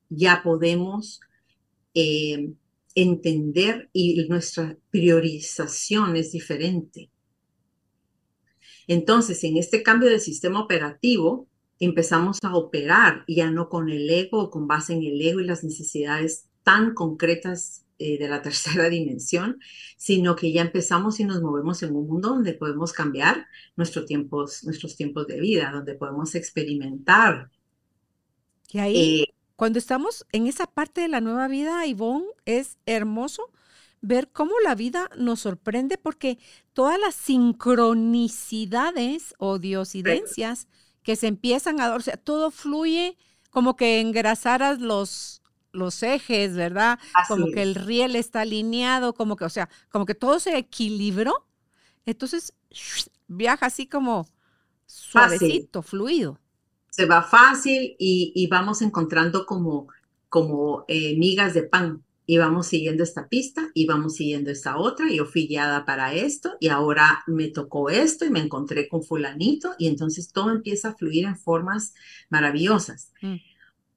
ya 0.10 0.42
podemos 0.44 1.20
eh, 1.94 2.54
entender 2.96 3.90
y 3.94 4.26
nuestra 4.28 4.78
priorización 4.90 6.16
es 6.16 6.32
diferente. 6.32 7.12
Entonces, 8.88 9.44
en 9.44 9.58
este 9.58 9.84
cambio 9.84 10.10
de 10.10 10.20
sistema 10.20 10.62
operativo, 10.62 11.48
empezamos 11.86 12.40
a 12.44 12.56
operar 12.56 13.24
ya 13.28 13.52
no 13.52 13.70
con 13.70 13.90
el 13.90 14.10
ego 14.10 14.50
con 14.50 14.68
base 14.68 14.94
en 14.94 15.04
el 15.04 15.22
ego 15.22 15.40
y 15.40 15.46
las 15.46 15.64
necesidades 15.64 16.48
tan 16.64 16.94
concretas 16.94 17.86
eh, 17.98 18.18
de 18.18 18.28
la 18.28 18.42
tercera 18.44 18.90
dimensión, 18.90 19.60
sino 19.98 20.36
que 20.36 20.52
ya 20.52 20.62
empezamos 20.62 21.20
y 21.20 21.26
nos 21.26 21.42
movemos 21.42 21.82
en 21.84 21.96
un 21.96 22.08
mundo 22.08 22.30
donde 22.30 22.54
podemos 22.54 22.94
cambiar 22.94 23.48
nuestros 23.76 24.06
tiempos, 24.06 24.64
nuestros 24.64 24.96
tiempos 24.96 25.28
de 25.28 25.40
vida, 25.40 25.72
donde 25.72 25.96
podemos 25.96 26.36
experimentar. 26.36 27.50
Y 28.72 28.80
ahí, 28.80 29.22
eh, 29.22 29.34
cuando 29.56 29.80
estamos 29.80 30.26
en 30.32 30.48
esa 30.48 30.66
parte 30.66 31.02
de 31.02 31.10
la 31.10 31.22
nueva 31.22 31.48
vida, 31.48 31.86
Ivonne, 31.86 32.26
es 32.46 32.78
hermoso 32.86 33.52
ver 34.02 34.30
cómo 34.30 34.54
la 34.64 34.76
vida 34.76 35.10
nos 35.18 35.42
sorprende 35.42 35.98
porque 35.98 36.38
todas 36.74 37.00
las 37.00 37.16
sincronicidades 37.16 39.34
o 39.38 39.60
diosidencias 39.60 40.68
que 41.04 41.16
se 41.16 41.28
empiezan 41.28 41.80
a 41.80 41.88
dar, 41.88 41.98
o 41.98 42.02
sea, 42.02 42.18
todo 42.18 42.52
fluye 42.52 43.18
como 43.50 43.76
que 43.76 44.00
engrasaras 44.00 44.80
los, 44.80 45.42
los 45.72 46.04
ejes, 46.04 46.56
¿verdad? 46.56 47.00
como 47.28 47.48
que 47.52 47.62
el 47.62 47.76
riel 47.76 48.16
está 48.16 48.42
alineado, 48.42 49.14
como 49.14 49.36
que, 49.36 49.46
o 49.46 49.50
sea, 49.50 49.70
como 49.90 50.06
que 50.06 50.16
todo 50.16 50.40
se 50.40 50.58
equilibró. 50.58 51.46
Entonces, 52.06 52.54
viaja 53.28 53.68
así 53.68 53.88
como 53.88 54.28
suavecito, 54.86 55.82
fluido. 55.82 56.40
Se 56.90 57.06
va 57.06 57.24
fácil 57.24 57.96
y, 57.98 58.48
vamos 58.50 58.82
encontrando 58.82 59.46
como, 59.46 59.88
como 60.30 60.84
eh, 60.88 61.18
migas 61.18 61.54
de 61.54 61.64
pan. 61.64 62.04
Y 62.32 62.38
vamos 62.38 62.68
siguiendo 62.68 63.04
esta 63.04 63.28
pista 63.28 63.72
y 63.74 63.88
vamos 63.88 64.16
siguiendo 64.16 64.52
esta 64.52 64.78
otra. 64.78 65.12
Yo 65.12 65.26
fui 65.26 65.48
guiada 65.48 65.84
para 65.84 66.14
esto 66.14 66.56
y 66.62 66.70
ahora 66.70 67.24
me 67.28 67.50
tocó 67.50 67.90
esto 67.90 68.24
y 68.24 68.30
me 68.30 68.40
encontré 68.40 68.88
con 68.88 69.04
fulanito 69.04 69.74
y 69.78 69.88
entonces 69.88 70.32
todo 70.32 70.50
empieza 70.50 70.88
a 70.88 70.96
fluir 70.96 71.26
en 71.26 71.36
formas 71.36 71.94
maravillosas. 72.30 73.12
Mm. 73.22 73.36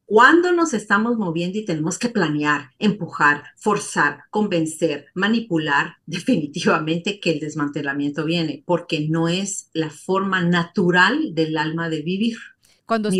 Cuando 0.04 0.50
nos 0.50 0.74
estamos 0.74 1.16
moviendo 1.16 1.58
y 1.58 1.64
tenemos 1.64 1.96
que 1.96 2.08
planear, 2.08 2.72
empujar, 2.80 3.44
forzar, 3.54 4.24
convencer, 4.30 5.06
manipular, 5.14 5.98
definitivamente 6.06 7.20
que 7.20 7.34
el 7.34 7.38
desmantelamiento 7.38 8.24
viene, 8.24 8.64
porque 8.66 9.06
no 9.08 9.28
es 9.28 9.70
la 9.74 9.90
forma 9.90 10.42
natural 10.42 11.36
del 11.36 11.56
alma 11.56 11.88
de 11.88 12.02
vivir. 12.02 12.38
Cuando, 12.84 13.10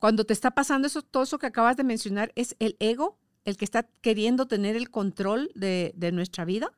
cuando 0.00 0.24
te 0.24 0.32
está 0.32 0.50
pasando 0.50 0.88
eso, 0.88 1.02
todo 1.02 1.22
eso 1.22 1.38
que 1.38 1.46
acabas 1.46 1.76
de 1.76 1.84
mencionar, 1.84 2.32
¿es 2.34 2.56
el 2.58 2.74
ego 2.80 3.20
el 3.44 3.56
que 3.56 3.64
está 3.64 3.84
queriendo 4.00 4.46
tener 4.46 4.76
el 4.76 4.90
control 4.90 5.50
de, 5.54 5.92
de 5.96 6.12
nuestra 6.12 6.44
vida? 6.44 6.72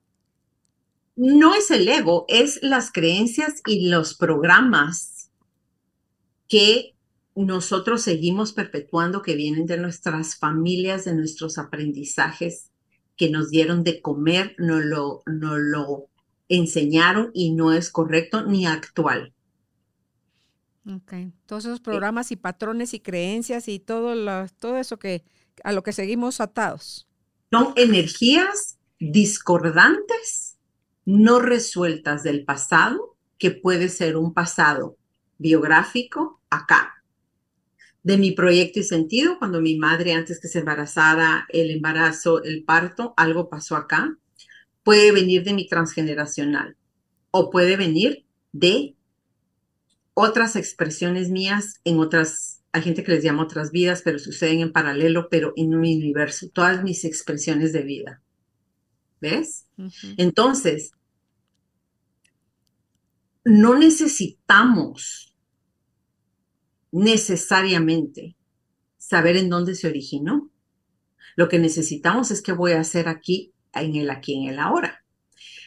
No 1.16 1.55
es 1.55 1.70
el 1.70 1.88
ego, 1.88 2.26
es 2.29 2.59
las 2.62 2.92
creencias 2.92 3.62
y 3.66 3.88
los 3.88 4.14
programas 4.14 5.31
que 6.48 6.94
nosotros 7.35 8.02
seguimos 8.02 8.52
perpetuando 8.52 9.22
que 9.22 9.37
vienen 9.37 9.66
de 9.66 9.79
nuestras 9.79 10.37
familias, 10.37 11.05
de 11.05 11.14
nuestros 11.14 11.59
aprendizajes 11.59 12.70
que 13.16 13.31
nos 13.31 13.50
dieron 13.50 13.85
de 13.85 14.00
comer, 14.00 14.55
no 14.59 14.81
lo, 14.81 15.22
no 15.26 15.59
lo 15.59 16.09
enseñaron 16.48 17.31
y 17.35 17.52
no 17.52 17.72
es 17.72 17.90
correcto 17.90 18.44
ni 18.44 18.66
actual. 18.66 19.33
Ok, 20.88 21.14
todos 21.46 21.64
esos 21.64 21.81
programas 21.81 22.31
y 22.31 22.37
patrones 22.37 22.94
y 22.94 23.00
creencias 23.00 23.66
y 23.68 23.81
todo, 23.81 24.14
todo 24.61 24.76
eso 24.76 24.98
que 24.98 25.24
a 25.64 25.73
lo 25.73 25.83
que 25.83 25.92
seguimos 25.92 26.40
atados. 26.40 27.07
Son 27.51 27.73
energías 27.77 28.79
discordantes, 28.99 30.59
no 31.05 31.38
resueltas 31.38 32.23
del 32.23 32.45
pasado, 32.45 33.16
que 33.38 33.51
puede 33.51 33.88
ser 33.88 34.16
un 34.16 34.33
pasado 34.33 34.97
biográfico 35.38 36.40
acá, 36.51 36.95
de 38.07 38.19
mi 38.19 38.31
proyecto 38.31 38.79
y 38.79 38.85
sentido, 38.85 39.37
cuando 39.38 39.61
mi 39.61 39.77
madre 39.77 40.12
antes 40.12 40.40
que 40.40 40.47
se 40.47 40.61
embarazara, 40.61 41.45
el 41.49 41.73
embarazo, 41.73 42.40
el 42.45 42.62
parto, 42.62 43.14
algo 43.16 43.49
pasó 43.49 43.75
acá, 43.75 44.16
puede 44.85 45.11
venir 45.11 45.42
de 45.42 45.53
mi 45.53 45.66
transgeneracional 45.66 46.77
o 47.33 47.51
puede 47.51 47.77
venir 47.77 48.25
de 48.53 48.95
otras 50.14 50.55
expresiones 50.55 51.31
mías 51.31 51.81
en 51.83 51.99
otras, 51.99 52.56
hay 52.77 52.83
gente 52.83 53.03
que 53.03 53.12
les 53.12 53.25
llama 53.25 53.45
otras 53.45 53.71
vidas, 53.71 54.03
pero 54.05 54.19
suceden 54.19 54.61
en 54.61 54.71
paralelo, 54.71 55.29
pero 55.31 55.55
en 55.57 55.69
un 55.69 55.81
universo, 55.81 56.50
todas 56.53 56.85
mis 56.85 57.07
expresiones 57.07 57.73
de 57.73 57.81
vida. 57.81 58.23
¿Ves? 59.19 59.67
Entonces, 60.19 60.92
no 63.46 63.79
necesitamos 63.79 65.35
necesariamente 66.92 68.37
saber 68.98 69.38
en 69.38 69.48
dónde 69.48 69.75
se 69.75 69.88
originó. 69.88 70.50
Lo 71.35 71.48
que 71.48 71.59
necesitamos 71.59 72.31
es 72.31 72.42
qué 72.42 72.53
voy 72.53 72.73
a 72.73 72.81
hacer 72.81 73.09
aquí, 73.09 73.55
en 73.73 73.96
el 73.96 74.11
aquí, 74.11 74.35
en 74.35 74.50
el 74.50 74.59
ahora. 74.59 75.03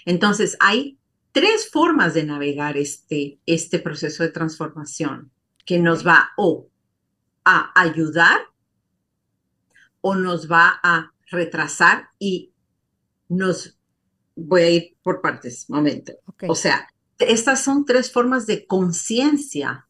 Entonces, 0.05 0.57
hay 0.59 0.99
tres 1.31 1.71
formas 1.71 2.13
de 2.13 2.23
navegar 2.23 2.77
este, 2.77 3.39
este 3.47 3.79
proceso 3.79 4.21
de 4.21 4.29
transformación 4.29 5.31
que 5.65 5.79
nos 5.79 6.05
va 6.05 6.29
o 6.37 6.68
a 7.57 7.71
ayudar 7.75 8.39
o 10.01 10.15
nos 10.15 10.49
va 10.49 10.79
a 10.83 11.13
retrasar 11.29 12.09
y 12.19 12.53
nos 13.27 13.77
voy 14.35 14.61
a 14.61 14.69
ir 14.69 14.97
por 15.03 15.21
partes, 15.21 15.69
momento. 15.69 16.13
O 16.47 16.55
sea, 16.55 16.87
estas 17.19 17.63
son 17.63 17.85
tres 17.85 18.11
formas 18.11 18.47
de 18.47 18.65
conciencia 18.65 19.87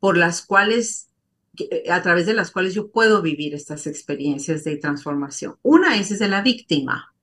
por 0.00 0.16
las 0.16 0.42
cuales, 0.42 1.10
eh, 1.58 1.90
a 1.90 2.02
través 2.02 2.26
de 2.26 2.34
las 2.34 2.50
cuales 2.50 2.74
yo 2.74 2.90
puedo 2.90 3.20
vivir 3.20 3.54
estas 3.54 3.86
experiencias 3.86 4.64
de 4.64 4.76
transformación. 4.76 5.56
Una 5.62 5.96
es 5.96 6.18
de 6.18 6.28
la 6.28 6.42
víctima. 6.42 7.14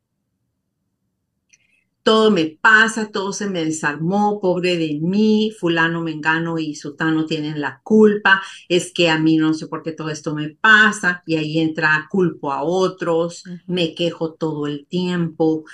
Todo 2.05 2.29
me 2.29 2.45
pasa, 2.61 3.09
todo 3.09 3.33
se 3.33 3.49
me 3.49 3.65
desarmó, 3.65 4.39
pobre 4.39 4.77
de 4.77 4.99
mí, 5.01 5.51
fulano, 5.59 6.03
mengano 6.03 6.59
y 6.59 6.75
sutano 6.75 7.25
tienen 7.25 7.59
la 7.59 7.81
culpa, 7.81 8.43
es 8.69 8.93
que 8.93 9.09
a 9.09 9.17
mí 9.17 9.37
no 9.37 9.55
sé 9.55 9.65
por 9.65 9.81
qué 9.81 9.91
todo 9.91 10.11
esto 10.11 10.35
me 10.35 10.49
pasa 10.49 11.23
y 11.25 11.37
ahí 11.37 11.59
entra 11.59 12.07
culpo 12.11 12.51
a 12.53 12.61
otros, 12.61 13.43
me 13.65 13.95
quejo 13.95 14.35
todo 14.35 14.67
el 14.67 14.85
tiempo, 14.85 15.65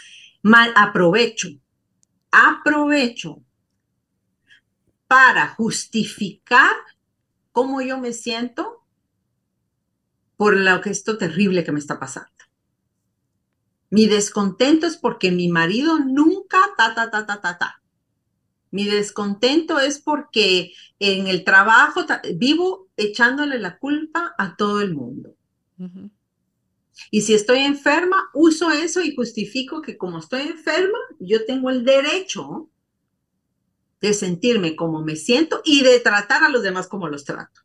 mal 0.42 0.72
aprovecho, 0.78 1.50
aprovecho 2.32 3.44
para 5.10 5.50
justificar 5.50 6.72
cómo 7.52 7.82
yo 7.82 8.00
me 8.00 8.14
siento 8.14 8.86
por 10.38 10.56
lo 10.56 10.80
que 10.80 10.92
esto 10.92 11.18
terrible 11.18 11.66
que 11.66 11.74
me 11.74 11.80
está 11.80 12.00
pasando. 12.00 12.41
Mi 13.92 14.08
descontento 14.08 14.88
es 14.88 14.98
porque 14.98 15.32
mi 15.32 15.50
marido 15.50 16.00
nunca 16.00 16.60
ta, 16.78 16.96
ta, 16.96 17.12
ta, 17.12 17.26
ta, 17.26 17.42
ta, 17.42 17.58
ta. 17.58 17.82
Mi 18.72 18.86
descontento 18.86 19.80
es 19.80 20.00
porque 20.00 20.72
en 20.98 21.28
el 21.28 21.44
trabajo 21.44 22.06
vivo 22.36 22.88
echándole 22.96 23.60
la 23.60 23.78
culpa 23.78 24.34
a 24.38 24.56
todo 24.56 24.80
el 24.80 24.96
mundo. 24.96 25.36
Y 27.12 27.22
si 27.22 27.34
estoy 27.34 27.60
enferma, 27.60 28.30
uso 28.34 28.72
eso 28.72 29.02
y 29.02 29.14
justifico 29.14 29.82
que 29.82 29.98
como 29.98 30.20
estoy 30.20 30.44
enferma, 30.44 30.98
yo 31.20 31.46
tengo 31.46 31.70
el 31.70 31.84
derecho 31.84 32.70
de 34.00 34.14
sentirme 34.14 34.78
como 34.78 35.04
me 35.04 35.18
siento 35.18 35.62
y 35.66 35.84
de 35.84 36.00
tratar 36.00 36.46
a 36.46 36.50
los 36.50 36.64
demás 36.64 36.88
como 36.88 37.10
los 37.10 37.26
trato. 37.26 37.60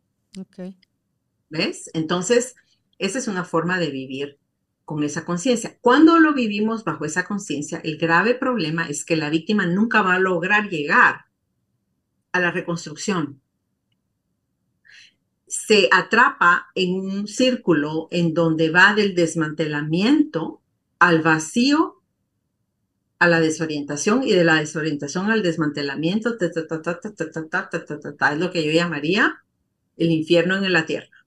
¿Ves? 1.51 1.89
Entonces, 1.95 2.57
esa 2.99 3.21
es 3.21 3.29
una 3.29 3.45
forma 3.45 3.79
de 3.79 3.91
vivir 3.91 4.39
con 4.87 5.03
esa 5.03 5.25
conciencia. 5.25 5.77
Cuando 5.81 6.21
lo 6.21 6.33
vivimos 6.33 6.85
bajo 6.85 7.05
esa 7.05 7.27
conciencia, 7.27 7.81
el 7.83 7.99
grave 7.99 8.37
problema 8.37 8.89
es 8.89 9.05
que 9.05 9.17
la 9.17 9.29
víctima 9.29 9.67
nunca 9.67 10.01
va 10.01 10.15
a 10.15 10.21
lograr 10.21 10.71
llegar 10.71 11.27
a 12.31 12.41
la 12.41 12.53
reconstrucción. 12.53 13.43
Se 15.49 15.89
atrapa 15.91 16.69
en 16.77 17.01
un 17.01 17.27
círculo 17.27 18.07
en 18.13 18.33
donde 18.33 18.71
va 18.71 18.95
del 18.95 19.17
desmantelamiento 19.17 20.63
al 21.01 21.21
vacío, 21.21 22.01
a 23.19 23.27
la 23.27 23.41
desorientación 23.41 24.23
y 24.23 24.33
de 24.33 24.45
la 24.45 24.57
desorientación 24.57 25.33
al 25.33 25.43
desmantelamiento, 25.43 26.37
es 26.39 26.55
lo 28.39 28.51
que 28.53 28.65
yo 28.65 28.71
llamaría 28.71 29.43
el 29.97 30.13
infierno 30.13 30.57
en 30.57 30.73
la 30.73 30.87
tierra. 30.87 31.26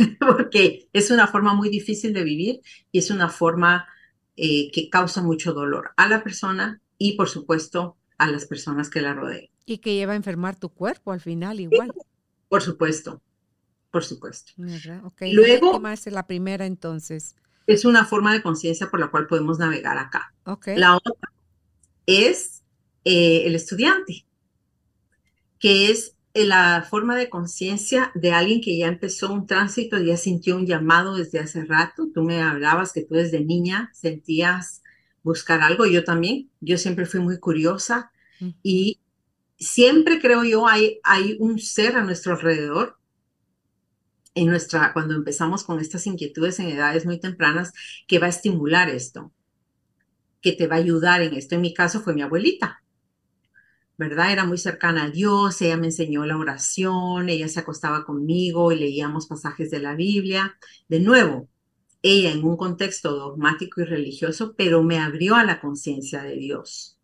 porque 0.20 0.88
es 0.92 1.10
una 1.10 1.26
forma 1.26 1.54
muy 1.54 1.68
difícil 1.68 2.12
de 2.12 2.24
vivir 2.24 2.60
y 2.92 2.98
es 2.98 3.10
una 3.10 3.28
forma 3.28 3.86
eh, 4.36 4.70
que 4.72 4.88
causa 4.88 5.22
mucho 5.22 5.52
dolor 5.52 5.92
a 5.96 6.08
la 6.08 6.22
persona 6.22 6.80
y, 6.98 7.16
por 7.16 7.28
supuesto, 7.28 7.96
a 8.18 8.30
las 8.30 8.46
personas 8.46 8.90
que 8.90 9.00
la 9.00 9.14
rodean. 9.14 9.48
Y 9.66 9.78
que 9.78 9.94
lleva 9.94 10.12
a 10.12 10.16
enfermar 10.16 10.58
tu 10.58 10.70
cuerpo 10.70 11.12
al 11.12 11.20
final 11.20 11.60
igual. 11.60 11.92
Por 12.48 12.62
supuesto, 12.62 13.22
por 13.90 14.04
supuesto. 14.04 14.52
Okay. 15.04 15.32
Luego, 15.32 15.80
es 15.88 16.06
la 16.06 16.26
primera 16.26 16.66
entonces? 16.66 17.36
Es 17.66 17.84
una 17.84 18.04
forma 18.04 18.32
de 18.32 18.42
conciencia 18.42 18.90
por 18.90 18.98
la 18.98 19.10
cual 19.10 19.26
podemos 19.26 19.58
navegar 19.58 19.98
acá. 19.98 20.34
Okay. 20.44 20.76
La 20.76 20.96
otra 20.96 21.12
es 22.06 22.64
eh, 23.04 23.42
el 23.46 23.54
estudiante, 23.54 24.26
que 25.58 25.90
es 25.90 26.16
la 26.34 26.86
forma 26.88 27.16
de 27.16 27.28
conciencia 27.28 28.12
de 28.14 28.32
alguien 28.32 28.60
que 28.60 28.76
ya 28.78 28.86
empezó 28.86 29.32
un 29.32 29.46
tránsito, 29.46 29.98
ya 29.98 30.16
sintió 30.16 30.56
un 30.56 30.66
llamado 30.66 31.16
desde 31.16 31.40
hace 31.40 31.64
rato. 31.64 32.08
Tú 32.14 32.22
me 32.22 32.40
hablabas 32.40 32.92
que 32.92 33.02
tú 33.02 33.14
desde 33.14 33.44
niña 33.44 33.90
sentías 33.92 34.82
buscar 35.22 35.60
algo, 35.60 35.86
yo 35.86 36.04
también, 36.04 36.50
yo 36.60 36.78
siempre 36.78 37.04
fui 37.04 37.20
muy 37.20 37.38
curiosa 37.38 38.10
y 38.62 39.00
siempre 39.58 40.18
creo 40.18 40.44
yo 40.44 40.66
hay, 40.66 40.98
hay 41.02 41.36
un 41.40 41.58
ser 41.58 41.96
a 41.96 42.04
nuestro 42.04 42.32
alrededor. 42.32 42.96
En 44.34 44.46
nuestra, 44.46 44.92
cuando 44.92 45.14
empezamos 45.14 45.64
con 45.64 45.80
estas 45.80 46.06
inquietudes 46.06 46.60
en 46.60 46.68
edades 46.68 47.04
muy 47.04 47.18
tempranas, 47.18 47.72
que 48.06 48.20
va 48.20 48.26
a 48.26 48.30
estimular 48.30 48.88
esto, 48.88 49.32
que 50.40 50.52
te 50.52 50.68
va 50.68 50.76
a 50.76 50.78
ayudar 50.78 51.20
en 51.20 51.34
esto. 51.34 51.56
En 51.56 51.60
mi 51.60 51.74
caso 51.74 52.00
fue 52.00 52.14
mi 52.14 52.22
abuelita 52.22 52.80
¿verdad? 54.00 54.32
Era 54.32 54.46
muy 54.46 54.56
cercana 54.56 55.04
a 55.04 55.10
Dios, 55.10 55.60
ella 55.60 55.76
me 55.76 55.88
enseñó 55.88 56.24
la 56.24 56.38
oración, 56.38 57.28
ella 57.28 57.48
se 57.48 57.60
acostaba 57.60 58.06
conmigo 58.06 58.72
y 58.72 58.78
leíamos 58.78 59.26
pasajes 59.26 59.70
de 59.70 59.78
la 59.78 59.94
Biblia. 59.94 60.56
De 60.88 61.00
nuevo, 61.00 61.50
ella 62.00 62.32
en 62.32 62.42
un 62.42 62.56
contexto 62.56 63.14
dogmático 63.14 63.82
y 63.82 63.84
religioso, 63.84 64.54
pero 64.56 64.82
me 64.82 64.98
abrió 64.98 65.34
a 65.34 65.44
la 65.44 65.60
conciencia 65.60 66.22
de 66.22 66.36
Dios. 66.36 66.98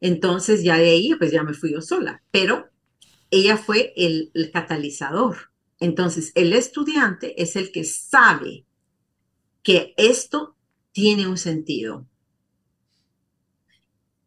Entonces 0.00 0.62
ya 0.62 0.76
de 0.76 0.90
ahí, 0.90 1.14
pues 1.16 1.32
ya 1.32 1.42
me 1.42 1.52
fui 1.52 1.72
yo 1.72 1.80
sola, 1.80 2.22
pero 2.30 2.70
ella 3.32 3.56
fue 3.56 3.92
el, 3.96 4.30
el 4.34 4.52
catalizador. 4.52 5.50
Entonces, 5.80 6.30
el 6.36 6.52
estudiante 6.52 7.42
es 7.42 7.56
el 7.56 7.72
que 7.72 7.82
sabe 7.82 8.66
que 9.64 9.94
esto 9.96 10.54
tiene 10.92 11.26
un 11.26 11.38
sentido 11.38 12.06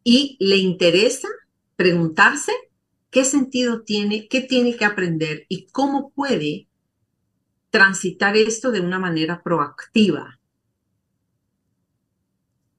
y 0.04 0.36
le 0.38 0.58
interesa 0.58 1.28
preguntarse 1.78 2.50
qué 3.08 3.24
sentido 3.24 3.82
tiene, 3.82 4.26
qué 4.26 4.40
tiene 4.40 4.76
que 4.76 4.84
aprender 4.84 5.46
y 5.48 5.68
cómo 5.68 6.10
puede 6.10 6.66
transitar 7.70 8.36
esto 8.36 8.72
de 8.72 8.80
una 8.80 8.98
manera 8.98 9.44
proactiva, 9.44 10.40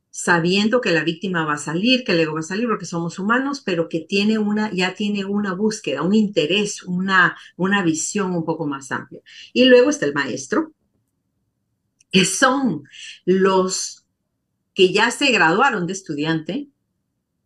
sabiendo 0.09 0.81
que 0.81 0.91
la 0.91 1.05
víctima 1.05 1.45
va 1.45 1.53
a 1.53 1.57
salir, 1.57 2.03
que 2.03 2.11
el 2.11 2.19
ego 2.19 2.33
va 2.33 2.41
a 2.41 2.43
salir 2.43 2.67
porque 2.67 2.85
somos 2.85 3.19
humanos, 3.19 3.61
pero 3.65 3.87
que 3.87 4.01
tiene 4.01 4.37
una, 4.37 4.69
ya 4.73 4.93
tiene 4.95 5.23
una 5.23 5.53
búsqueda, 5.53 6.01
un 6.01 6.13
interés, 6.13 6.83
una, 6.83 7.37
una 7.55 7.81
visión 7.83 8.35
un 8.35 8.43
poco 8.43 8.67
más 8.67 8.91
amplia. 8.91 9.21
Y 9.53 9.63
luego 9.63 9.91
está 9.91 10.07
el 10.07 10.13
maestro, 10.13 10.73
que 12.11 12.25
son 12.25 12.83
los 13.23 14.05
que 14.73 14.91
ya 14.91 15.09
se 15.09 15.31
graduaron 15.31 15.87
de 15.87 15.93
estudiante, 15.93 16.67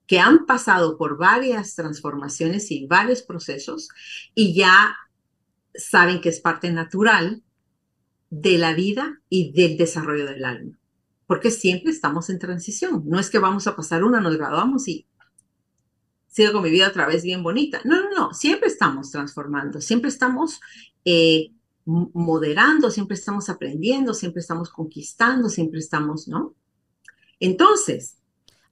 que 0.07 0.19
han 0.19 0.45
pasado 0.45 0.97
por 0.97 1.17
varias 1.17 1.75
transformaciones 1.75 2.71
y 2.71 2.85
varios 2.87 3.21
procesos 3.21 3.89
y 4.35 4.53
ya 4.53 4.95
saben 5.73 6.21
que 6.21 6.29
es 6.29 6.39
parte 6.39 6.71
natural 6.71 7.43
de 8.29 8.57
la 8.57 8.73
vida 8.73 9.21
y 9.29 9.51
del 9.53 9.77
desarrollo 9.77 10.25
del 10.25 10.45
alma. 10.45 10.79
Porque 11.25 11.51
siempre 11.51 11.91
estamos 11.91 12.29
en 12.29 12.39
transición. 12.39 13.03
No 13.05 13.19
es 13.19 13.29
que 13.29 13.39
vamos 13.39 13.67
a 13.67 13.75
pasar 13.75 14.03
una, 14.03 14.19
nos 14.19 14.37
graduamos 14.37 14.87
y 14.87 15.07
sigo 16.27 16.51
con 16.51 16.63
mi 16.63 16.69
vida 16.69 16.87
otra 16.87 17.07
vez 17.07 17.23
bien 17.23 17.43
bonita. 17.43 17.81
No, 17.85 18.01
no, 18.01 18.09
no. 18.11 18.33
Siempre 18.33 18.67
estamos 18.67 19.11
transformando, 19.11 19.81
siempre 19.81 20.09
estamos 20.09 20.59
eh, 21.05 21.51
moderando, 21.85 22.89
siempre 22.91 23.15
estamos 23.15 23.49
aprendiendo, 23.49 24.13
siempre 24.13 24.41
estamos 24.41 24.69
conquistando, 24.69 25.49
siempre 25.49 25.79
estamos, 25.79 26.27
¿no? 26.27 26.55
Entonces, 27.39 28.17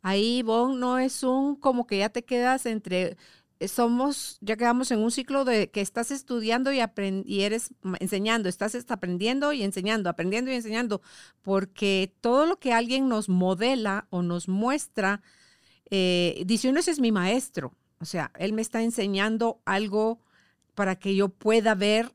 Ahí, 0.01 0.41
Bon, 0.43 0.79
no 0.79 0.97
es 0.99 1.23
un 1.23 1.55
como 1.55 1.85
que 1.87 1.99
ya 1.99 2.09
te 2.09 2.23
quedas 2.23 2.65
entre, 2.65 3.17
eh, 3.59 3.67
somos, 3.67 4.37
ya 4.41 4.57
quedamos 4.57 4.89
en 4.91 4.99
un 4.99 5.11
ciclo 5.11 5.45
de 5.45 5.69
que 5.69 5.81
estás 5.81 6.09
estudiando 6.11 6.71
y, 6.73 6.79
y 7.25 7.41
eres 7.41 7.73
enseñando, 7.99 8.49
estás 8.49 8.75
aprendiendo 8.89 9.53
y 9.53 9.63
enseñando, 9.63 10.09
aprendiendo 10.09 10.51
y 10.51 10.55
enseñando, 10.55 11.01
porque 11.43 12.15
todo 12.21 12.47
lo 12.47 12.57
que 12.59 12.73
alguien 12.73 13.07
nos 13.07 13.29
modela 13.29 14.07
o 14.09 14.23
nos 14.23 14.47
muestra, 14.47 15.21
eh, 15.91 16.43
dice 16.45 16.69
uno, 16.69 16.79
ese 16.79 16.91
es 16.91 16.99
mi 16.99 17.11
maestro, 17.11 17.75
o 17.99 18.05
sea, 18.05 18.31
él 18.39 18.53
me 18.53 18.63
está 18.63 18.81
enseñando 18.81 19.61
algo 19.65 20.19
para 20.73 20.95
que 20.95 21.15
yo 21.15 21.29
pueda 21.29 21.75
ver 21.75 22.11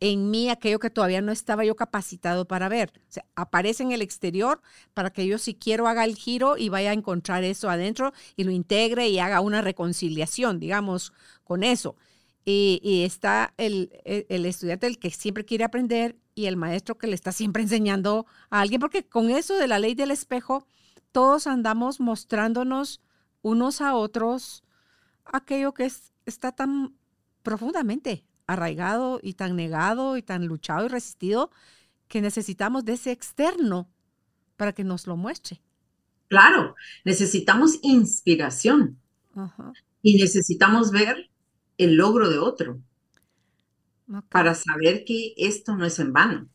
en 0.00 0.30
mí 0.30 0.50
aquello 0.50 0.78
que 0.78 0.90
todavía 0.90 1.20
no 1.20 1.32
estaba 1.32 1.64
yo 1.64 1.74
capacitado 1.74 2.46
para 2.46 2.68
ver. 2.68 2.92
O 2.96 3.12
sea, 3.12 3.24
aparece 3.34 3.82
en 3.82 3.92
el 3.92 4.02
exterior 4.02 4.60
para 4.94 5.10
que 5.10 5.26
yo 5.26 5.38
si 5.38 5.54
quiero 5.54 5.88
haga 5.88 6.04
el 6.04 6.16
giro 6.16 6.56
y 6.56 6.68
vaya 6.68 6.90
a 6.90 6.94
encontrar 6.94 7.44
eso 7.44 7.70
adentro 7.70 8.12
y 8.36 8.44
lo 8.44 8.50
integre 8.50 9.08
y 9.08 9.18
haga 9.18 9.40
una 9.40 9.62
reconciliación, 9.62 10.60
digamos, 10.60 11.12
con 11.44 11.62
eso. 11.62 11.96
Y, 12.44 13.02
está 13.04 13.54
el, 13.56 13.90
el, 14.04 14.46
estudiante 14.46 14.86
el 14.86 14.98
que 15.00 15.10
siempre 15.10 15.44
quiere 15.44 15.64
aprender 15.64 16.16
y 16.36 16.46
el 16.46 16.56
maestro 16.56 16.96
que 16.96 17.08
le 17.08 17.16
está 17.16 17.32
siempre 17.32 17.62
enseñando 17.62 18.26
a 18.50 18.60
alguien, 18.60 18.80
porque 18.80 19.02
con 19.04 19.30
eso 19.30 19.56
de 19.56 19.66
la 19.66 19.80
ley 19.80 19.96
del 19.96 20.12
espejo, 20.12 20.64
todos 21.10 21.48
andamos 21.48 21.98
mostrándonos 21.98 23.00
unos 23.42 23.80
a 23.80 23.96
otros 23.96 24.62
aquello 25.24 25.74
que 25.74 25.86
es, 25.86 26.12
está 26.24 26.52
tan 26.52 26.94
profundamente 27.42 28.24
arraigado 28.46 29.20
y 29.22 29.34
tan 29.34 29.56
negado 29.56 30.16
y 30.16 30.22
tan 30.22 30.46
luchado 30.46 30.86
y 30.86 30.88
resistido 30.88 31.50
que 32.08 32.20
necesitamos 32.20 32.84
de 32.84 32.94
ese 32.94 33.12
externo 33.12 33.88
para 34.56 34.72
que 34.72 34.84
nos 34.84 35.06
lo 35.06 35.16
muestre. 35.16 35.60
Claro, 36.28 36.74
necesitamos 37.04 37.78
inspiración 37.82 38.98
y 40.02 40.16
necesitamos 40.16 40.90
ver 40.90 41.30
el 41.78 41.96
logro 41.96 42.28
de 42.30 42.38
otro 42.38 42.80
para 44.28 44.54
saber 44.54 45.04
que 45.04 45.34
esto 45.36 45.76
no 45.76 45.84
es 45.84 45.98
en 45.98 46.12
vano. 46.12 46.48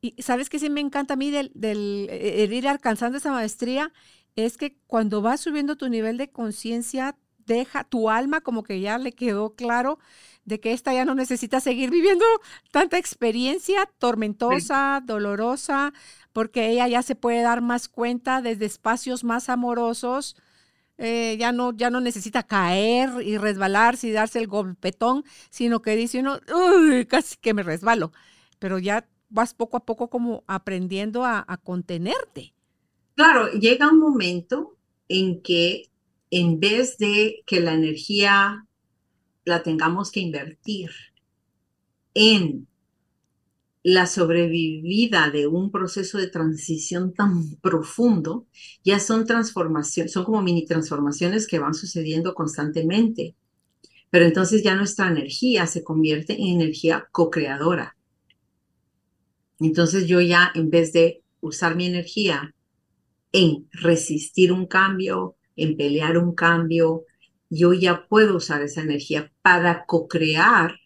Y 0.00 0.22
sabes 0.22 0.48
que 0.48 0.58
sí 0.58 0.70
me 0.70 0.80
encanta 0.80 1.14
a 1.14 1.16
mí 1.16 1.30
del, 1.30 1.50
del, 1.54 2.08
ir 2.52 2.68
alcanzando 2.68 3.18
esa 3.18 3.32
maestría 3.32 3.92
es 4.36 4.56
que 4.56 4.76
cuando 4.86 5.20
vas 5.22 5.40
subiendo 5.40 5.76
tu 5.76 5.88
nivel 5.88 6.16
de 6.16 6.30
conciencia, 6.30 7.16
deja 7.46 7.82
tu 7.82 8.08
alma 8.08 8.40
como 8.40 8.62
que 8.62 8.80
ya 8.80 8.98
le 8.98 9.12
quedó 9.12 9.54
claro 9.56 9.98
de 10.48 10.60
que 10.60 10.72
esta 10.72 10.92
ya 10.94 11.04
no 11.04 11.14
necesita 11.14 11.60
seguir 11.60 11.90
viviendo 11.90 12.24
tanta 12.72 12.98
experiencia 12.98 13.86
tormentosa, 13.98 15.02
dolorosa, 15.04 15.92
porque 16.32 16.70
ella 16.70 16.88
ya 16.88 17.02
se 17.02 17.14
puede 17.14 17.42
dar 17.42 17.60
más 17.62 17.88
cuenta 17.88 18.42
desde 18.42 18.66
espacios 18.66 19.24
más 19.24 19.48
amorosos. 19.48 20.36
Eh, 20.98 21.36
ya, 21.38 21.52
no, 21.52 21.72
ya 21.76 21.90
no 21.90 22.00
necesita 22.00 22.42
caer 22.44 23.10
y 23.24 23.38
resbalarse 23.38 24.08
y 24.08 24.12
darse 24.12 24.40
el 24.40 24.48
golpetón, 24.48 25.24
sino 25.50 25.82
que 25.82 25.96
dice 25.96 26.20
uno, 26.20 26.40
Uy, 26.54 27.06
casi 27.06 27.36
que 27.38 27.54
me 27.54 27.62
resbalo, 27.62 28.12
pero 28.58 28.78
ya 28.78 29.06
vas 29.30 29.54
poco 29.54 29.76
a 29.76 29.84
poco 29.86 30.10
como 30.10 30.44
aprendiendo 30.48 31.24
a, 31.24 31.44
a 31.46 31.56
contenerte. 31.58 32.54
Claro, 33.14 33.50
llega 33.52 33.90
un 33.90 33.98
momento 33.98 34.76
en 35.08 35.42
que 35.42 35.90
en 36.30 36.60
vez 36.60 36.98
de 36.98 37.42
que 37.46 37.60
la 37.60 37.74
energía 37.74 38.67
la 39.48 39.62
tengamos 39.62 40.10
que 40.10 40.20
invertir 40.20 40.90
en 42.14 42.68
la 43.82 44.06
sobrevivida 44.06 45.30
de 45.30 45.46
un 45.46 45.70
proceso 45.70 46.18
de 46.18 46.26
transición 46.26 47.14
tan 47.14 47.56
profundo, 47.56 48.46
ya 48.84 49.00
son 49.00 49.24
transformaciones, 49.24 50.12
son 50.12 50.24
como 50.24 50.42
mini 50.42 50.66
transformaciones 50.66 51.46
que 51.46 51.58
van 51.58 51.74
sucediendo 51.74 52.34
constantemente. 52.34 53.34
Pero 54.10 54.24
entonces 54.24 54.62
ya 54.62 54.74
nuestra 54.74 55.08
energía 55.08 55.66
se 55.66 55.84
convierte 55.84 56.34
en 56.34 56.60
energía 56.60 57.08
co-creadora. 57.12 57.96
Entonces 59.60 60.06
yo 60.06 60.20
ya, 60.20 60.50
en 60.54 60.70
vez 60.70 60.92
de 60.92 61.22
usar 61.40 61.76
mi 61.76 61.86
energía 61.86 62.54
en 63.32 63.68
resistir 63.72 64.52
un 64.52 64.66
cambio, 64.66 65.36
en 65.56 65.76
pelear 65.76 66.18
un 66.18 66.34
cambio, 66.34 67.04
yo 67.50 67.72
ya 67.72 68.06
puedo 68.08 68.36
usar 68.36 68.62
esa 68.62 68.82
energía 68.82 69.32
para 69.42 69.86
co-crear 69.86 70.76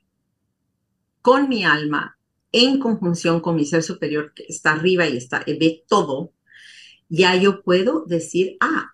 con 1.20 1.48
mi 1.48 1.64
alma 1.64 2.18
en 2.52 2.78
conjunción 2.78 3.40
con 3.40 3.56
mi 3.56 3.64
ser 3.64 3.82
superior 3.82 4.32
que 4.34 4.44
está 4.48 4.72
arriba 4.72 5.08
y 5.08 5.16
está, 5.16 5.42
ve 5.46 5.84
todo, 5.88 6.32
ya 7.08 7.34
yo 7.36 7.62
puedo 7.62 8.04
decir, 8.06 8.56
ah, 8.60 8.92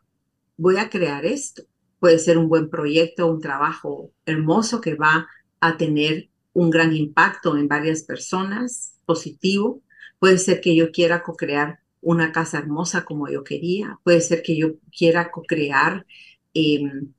voy 0.57 0.77
a 0.77 0.91
crear 0.91 1.27
esto. 1.27 1.63
Puede 1.99 2.19
ser 2.19 2.39
un 2.39 2.49
buen 2.49 2.71
proyecto, 2.71 3.27
un 3.27 3.41
trabajo 3.41 4.13
hermoso 4.27 4.81
que 4.81 4.95
va 4.95 5.29
a 5.61 5.77
tener 5.77 6.31
un 6.53 6.71
gran 6.71 6.95
impacto 6.95 7.57
en 7.57 7.69
varias 7.69 8.03
personas, 8.03 8.97
positivo. 9.05 9.83
Puede 10.19 10.39
ser 10.39 10.61
que 10.61 10.77
yo 10.77 10.91
quiera 10.93 11.23
co-crear 11.23 11.81
una 12.01 12.31
casa 12.33 12.59
hermosa 12.59 13.05
como 13.05 13.29
yo 13.29 13.43
quería. 13.43 13.99
Puede 14.05 14.21
ser 14.21 14.43
que 14.43 14.57
yo 14.57 14.75
quiera 14.97 15.31
co-crear 15.31 16.07
em, 16.55 17.13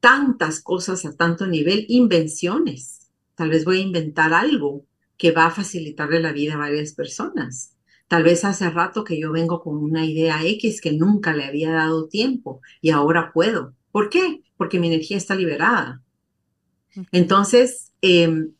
tantas 0.00 0.60
cosas 0.60 1.04
a 1.04 1.16
tanto 1.16 1.46
nivel, 1.46 1.86
invenciones. 1.88 3.10
Tal 3.34 3.50
vez 3.50 3.64
voy 3.64 3.78
a 3.78 3.82
inventar 3.82 4.32
algo 4.32 4.84
que 5.16 5.32
va 5.32 5.46
a 5.46 5.50
facilitarle 5.50 6.20
la 6.20 6.32
vida 6.32 6.54
a 6.54 6.58
varias 6.58 6.92
personas. 6.92 7.76
Tal 8.06 8.22
vez 8.22 8.44
hace 8.44 8.70
rato 8.70 9.04
que 9.04 9.20
yo 9.20 9.32
vengo 9.32 9.60
con 9.60 9.76
una 9.76 10.06
idea 10.06 10.44
X 10.44 10.80
que 10.80 10.92
nunca 10.92 11.34
le 11.34 11.44
había 11.44 11.72
dado 11.72 12.08
tiempo 12.08 12.60
y 12.80 12.90
ahora 12.90 13.32
puedo. 13.32 13.74
¿Por 13.92 14.08
qué? 14.08 14.42
Porque 14.56 14.78
mi 14.78 14.86
energía 14.86 15.16
está 15.16 15.34
liberada. 15.34 16.02
Entonces, 17.12 17.92
em, 18.00 18.52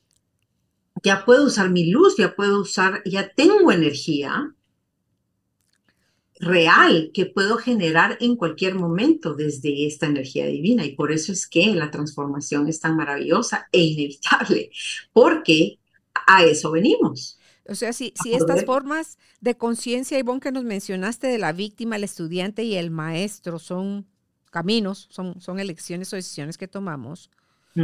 ya 1.02 1.24
puedo 1.24 1.44
usar 1.46 1.70
mi 1.70 1.90
luz, 1.90 2.16
ya 2.18 2.34
puedo 2.34 2.60
usar, 2.60 3.02
ya 3.04 3.32
tengo 3.34 3.72
energía 3.72 4.54
real 6.40 7.10
que 7.12 7.26
puedo 7.26 7.56
generar 7.56 8.16
en 8.20 8.36
cualquier 8.36 8.74
momento 8.74 9.34
desde 9.34 9.86
esta 9.86 10.06
energía 10.06 10.46
divina. 10.46 10.84
Y 10.84 10.94
por 10.94 11.12
eso 11.12 11.32
es 11.32 11.46
que 11.46 11.74
la 11.74 11.90
transformación 11.90 12.68
es 12.68 12.80
tan 12.80 12.96
maravillosa 12.96 13.68
e 13.72 13.80
inevitable, 13.80 14.70
porque 15.12 15.78
a 16.26 16.44
eso 16.44 16.70
venimos. 16.70 17.38
O 17.66 17.74
sea, 17.74 17.92
si, 17.92 18.14
si 18.22 18.32
estas 18.32 18.64
formas 18.64 19.18
de 19.40 19.56
conciencia, 19.56 20.18
Ivonne, 20.18 20.40
que 20.40 20.52
nos 20.52 20.64
mencionaste 20.64 21.26
de 21.26 21.38
la 21.38 21.52
víctima, 21.52 21.96
el 21.96 22.04
estudiante 22.04 22.62
y 22.64 22.76
el 22.76 22.90
maestro 22.90 23.58
son 23.58 24.06
caminos, 24.50 25.06
son, 25.10 25.40
son 25.40 25.60
elecciones 25.60 26.12
o 26.12 26.16
decisiones 26.16 26.56
que 26.56 26.66
tomamos, 26.66 27.30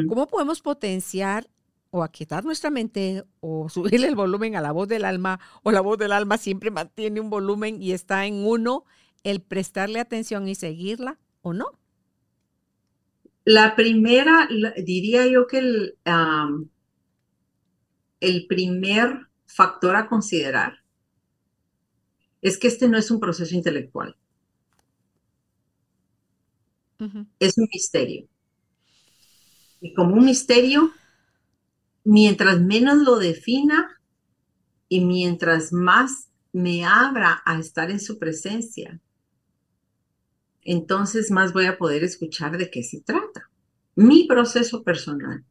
¿cómo 0.09 0.27
podemos 0.27 0.61
potenciar 0.61 1.49
o 1.95 2.03
aquietar 2.03 2.45
nuestra 2.45 2.71
mente 2.71 3.23
o 3.39 3.69
subirle 3.69 4.09
el 4.09 4.17
volumen 4.17 4.57
a 4.57 4.61
la 4.61 4.73
voz 4.73 4.89
del 4.89 5.05
alma 5.05 5.39
o 5.63 5.71
la 5.71 5.81
voz 5.81 5.97
del 5.97 6.11
alma 6.11 6.39
siempre 6.39 6.73
mantiene 6.73 7.21
un 7.21 7.31
volumen 7.31 7.81
y 7.81 7.93
está 7.93 8.27
en 8.27 8.45
uno 8.45 8.85
el 9.23 9.41
prestarle 9.41 10.01
atención 10.01 10.49
y 10.49 10.57
seguirla 10.57 11.21
o 11.43 11.53
no? 11.53 11.79
La 13.45 13.77
primera, 13.77 14.49
diría 14.85 15.25
yo 15.29 15.47
que 15.47 15.59
el, 15.59 15.99
el 18.19 18.47
primer 18.49 19.29
factor 19.47 19.95
a 19.95 20.09
considerar 20.09 20.81
es 22.43 22.59
que 22.59 22.67
este 22.67 22.89
no 22.89 22.99
es 22.99 23.09
un 23.13 23.21
proceso 23.21 23.55
intelectual. 23.55 24.17
Es 27.39 27.57
un 27.57 27.69
misterio. 27.73 28.27
Y 29.81 29.95
como 29.95 30.17
un 30.17 30.25
misterio, 30.25 30.91
mientras 32.05 32.61
menos 32.61 32.99
lo 32.99 33.19
defina 33.19 34.01
y 34.89 35.05
mientras 35.05 35.73
más 35.73 36.29
me 36.53 36.85
abra 36.85 37.43
a 37.45 37.59
estar 37.59 37.91
en 37.91 37.99
su 37.99 38.19
presencia, 38.19 39.01
entonces 40.63 41.31
más 41.31 41.53
voy 41.53 41.67
a 41.67 41.79
poder 41.79 42.05
escuchar 42.05 42.57
de 42.57 42.71
qué 42.71 42.83
se 42.83 43.01
trata. 43.01 43.51
Mi 43.97 44.27
proceso 44.27 44.83
personal. 44.83 45.45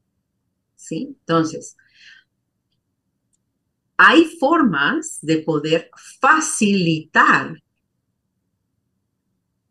¿Sí? 0.75 1.15
Entonces, 1.19 1.77
hay 3.97 4.25
formas 4.25 5.19
de 5.21 5.37
poder 5.37 5.89
facilitar 6.19 7.63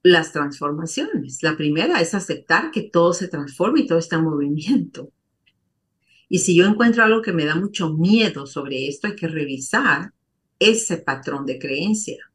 las 0.03 0.33
transformaciones. 0.33 1.43
La 1.43 1.57
primera 1.57 2.01
es 2.01 2.15
aceptar 2.15 2.71
que 2.71 2.83
todo 2.83 3.13
se 3.13 3.29
transforma 3.29 3.81
y 3.81 3.87
todo 3.87 3.99
está 3.99 4.17
en 4.17 4.25
movimiento. 4.25 5.13
Y 6.33 6.39
si 6.39 6.57
yo 6.57 6.65
encuentro 6.65 7.05
algo 7.05 7.21
que 7.21 7.35
me 7.35 7.45
da 7.45 7.55
mucho 7.57 7.93
miedo 7.93 8.47
sobre 8.47 8.89
esto, 8.89 9.07
hay 9.07 9.15
que 9.17 9.29
revisar 9.29 10.15
ese 10.59 10.97
patrón 10.97 11.45
de 11.45 11.59
creencia. 11.59 12.33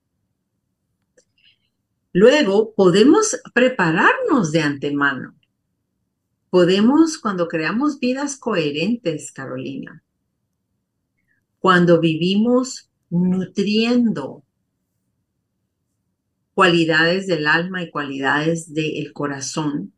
Luego, 2.14 2.76
podemos 2.76 3.42
prepararnos 3.56 4.52
de 4.52 4.62
antemano. 4.62 5.36
Podemos, 6.52 7.18
cuando 7.18 7.48
creamos 7.48 8.00
vidas 8.00 8.38
coherentes, 8.38 9.32
Carolina, 9.32 10.04
cuando 11.58 12.00
vivimos 12.00 12.92
nutriendo 13.10 14.44
cualidades 16.54 17.26
del 17.26 17.48
alma 17.48 17.82
y 17.82 17.90
cualidades 17.90 18.72
del 18.76 19.12
corazón, 19.12 19.92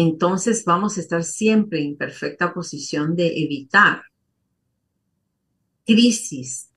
entonces 0.00 0.64
vamos 0.64 0.96
a 0.96 1.00
estar 1.00 1.24
siempre 1.24 1.82
en 1.82 1.96
perfecta 1.96 2.54
posición 2.54 3.16
de 3.16 3.42
evitar 3.42 4.02
crisis 5.84 6.70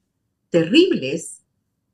terribles, 0.50 1.44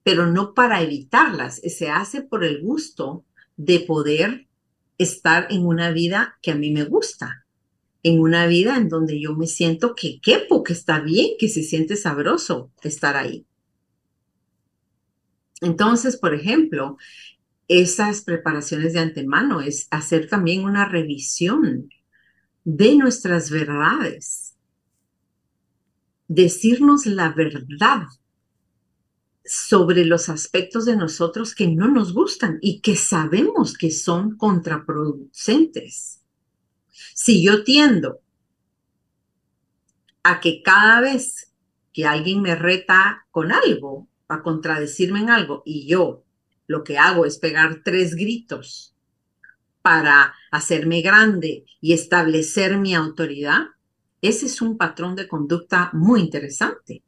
pero 0.03 0.27
no 0.27 0.53
para 0.53 0.81
evitarlas, 0.81 1.55
se 1.55 1.89
hace 1.89 2.21
por 2.21 2.45
el 2.45 2.61
gusto 2.61 3.25
de 3.57 3.81
poder 3.81 4.47
estar 4.97 5.47
en 5.49 5.65
una 5.65 5.91
vida 5.91 6.37
que 6.41 6.51
a 6.51 6.55
mí 6.55 6.71
me 6.71 6.85
gusta, 6.85 7.45
en 8.03 8.21
una 8.21 8.47
vida 8.47 8.77
en 8.77 8.87
donde 8.87 9.19
yo 9.19 9.35
me 9.35 9.47
siento 9.47 9.95
que 9.95 10.21
quepo, 10.21 10.63
que 10.63 10.71
está 10.71 11.01
bien, 11.01 11.31
que 11.37 11.49
se 11.49 11.61
siente 11.61 11.97
sabroso 11.97 12.71
estar 12.83 13.17
ahí. 13.17 13.45
Entonces, 15.59 16.15
por 16.15 16.33
ejemplo, 16.33 16.97
esas 17.67 18.21
preparaciones 18.21 18.93
de 18.93 18.99
antemano, 18.99 19.61
es 19.61 19.87
hacer 19.91 20.29
también 20.29 20.63
una 20.63 20.85
revisión 20.85 21.89
de 22.63 22.95
nuestras 22.95 23.49
verdades, 23.49 24.55
decirnos 26.27 27.05
la 27.05 27.31
verdad 27.31 28.07
sobre 29.45 30.03
los 30.03 30.27
aspectos 30.27 30.85
de 30.85 30.97
nosotros 30.97 31.55
que 31.55 31.67
no 31.67 31.87
nos 31.87 32.13
gustan 32.13 32.59
y 32.61 32.81
que 32.81 32.95
sabemos 32.97 33.77
que 33.77 33.91
son 33.91 34.35
contraproducentes. 34.35 36.21
Si 37.13 37.43
yo 37.43 37.63
tiendo 37.63 38.19
a 40.23 40.41
que 40.41 40.61
cada 40.61 40.99
vez 40.99 41.53
que 41.93 42.05
alguien 42.05 42.41
me 42.41 42.55
reta 42.55 43.25
con 43.31 43.51
algo, 43.53 44.09
a 44.27 44.43
contradecirme 44.43 45.19
en 45.21 45.29
algo, 45.29 45.63
y 45.65 45.87
yo 45.87 46.26
lo 46.67 46.83
que 46.83 46.97
hago 46.97 47.25
es 47.25 47.39
pegar 47.39 47.81
tres 47.83 48.15
gritos 48.15 48.95
para 49.81 50.33
hacerme 50.51 51.01
grande 51.01 51.65
y 51.81 51.93
establecer 51.93 52.77
mi 52.77 52.93
autoridad, 52.95 53.67
ese 54.21 54.45
es 54.47 54.61
un 54.61 54.77
patrón 54.77 55.15
de 55.15 55.27
conducta 55.27 55.89
muy 55.93 56.21
interesante. 56.21 57.03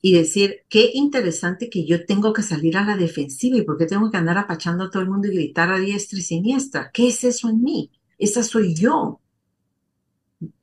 y 0.00 0.12
decir, 0.12 0.60
qué 0.68 0.90
interesante 0.94 1.68
que 1.70 1.84
yo 1.86 2.04
tengo 2.06 2.32
que 2.32 2.42
salir 2.42 2.76
a 2.76 2.84
la 2.84 2.96
defensiva 2.96 3.56
y 3.56 3.62
por 3.62 3.76
qué 3.78 3.86
tengo 3.86 4.10
que 4.10 4.18
andar 4.18 4.38
apachando 4.38 4.84
a 4.84 4.90
todo 4.90 5.02
el 5.02 5.08
mundo 5.08 5.26
y 5.28 5.34
gritar 5.34 5.72
a 5.72 5.78
diestra 5.78 6.18
y 6.18 6.22
siniestra. 6.22 6.90
¿Qué 6.92 7.08
es 7.08 7.24
eso 7.24 7.48
en 7.48 7.62
mí? 7.62 7.90
Esa 8.18 8.42
soy 8.42 8.74
yo. 8.74 9.20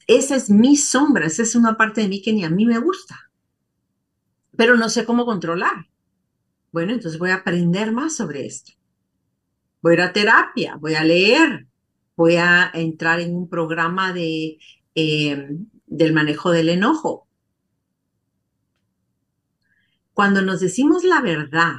Esa 0.05 0.35
es 0.35 0.51
mi 0.51 0.75
sombra, 0.75 1.25
esa 1.25 1.41
es 1.41 1.55
una 1.55 1.75
parte 1.75 2.01
de 2.01 2.07
mí 2.07 2.21
que 2.21 2.33
ni 2.33 2.43
a 2.43 2.51
mí 2.51 2.67
me 2.67 2.77
gusta, 2.77 3.31
pero 4.55 4.77
no 4.77 4.87
sé 4.89 5.05
cómo 5.05 5.25
controlar. 5.25 5.90
Bueno, 6.71 6.93
entonces 6.93 7.19
voy 7.19 7.31
a 7.31 7.35
aprender 7.35 7.91
más 7.91 8.15
sobre 8.15 8.45
esto. 8.45 8.73
Voy 9.81 9.93
a 9.93 9.95
ir 9.95 10.01
a 10.01 10.13
terapia, 10.13 10.75
voy 10.75 10.95
a 10.95 11.03
leer, 11.03 11.67
voy 12.15 12.35
a 12.35 12.69
entrar 12.73 13.19
en 13.19 13.35
un 13.35 13.49
programa 13.49 14.13
de, 14.13 14.59
eh, 14.95 15.49
del 15.87 16.13
manejo 16.13 16.51
del 16.51 16.69
enojo. 16.69 17.27
Cuando 20.13 20.41
nos 20.41 20.59
decimos 20.59 21.03
la 21.03 21.21
verdad, 21.21 21.73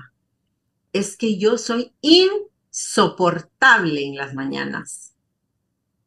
es 0.92 1.16
que 1.16 1.38
yo 1.38 1.58
soy 1.58 1.92
insoportable 2.00 4.04
en 4.04 4.16
las 4.16 4.34
mañanas. 4.34 5.14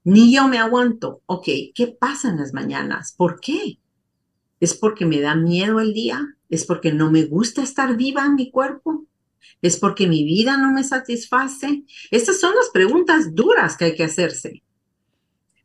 Ni 0.03 0.33
yo 0.33 0.47
me 0.47 0.59
aguanto. 0.59 1.21
Ok, 1.25 1.47
¿qué 1.73 1.87
pasa 1.87 2.29
en 2.29 2.37
las 2.37 2.53
mañanas? 2.53 3.13
¿Por 3.17 3.39
qué? 3.39 3.79
¿Es 4.59 4.75
porque 4.75 5.05
me 5.05 5.21
da 5.21 5.35
miedo 5.35 5.79
el 5.79 5.93
día? 5.93 6.34
¿Es 6.49 6.65
porque 6.65 6.91
no 6.91 7.11
me 7.11 7.25
gusta 7.25 7.63
estar 7.63 7.95
viva 7.95 8.25
en 8.25 8.35
mi 8.35 8.51
cuerpo? 8.51 9.05
¿Es 9.61 9.77
porque 9.77 10.07
mi 10.07 10.23
vida 10.23 10.57
no 10.57 10.71
me 10.71 10.83
satisface? 10.83 11.83
Estas 12.11 12.39
son 12.39 12.53
las 12.55 12.69
preguntas 12.69 13.33
duras 13.33 13.77
que 13.77 13.85
hay 13.85 13.95
que 13.95 14.03
hacerse. 14.03 14.63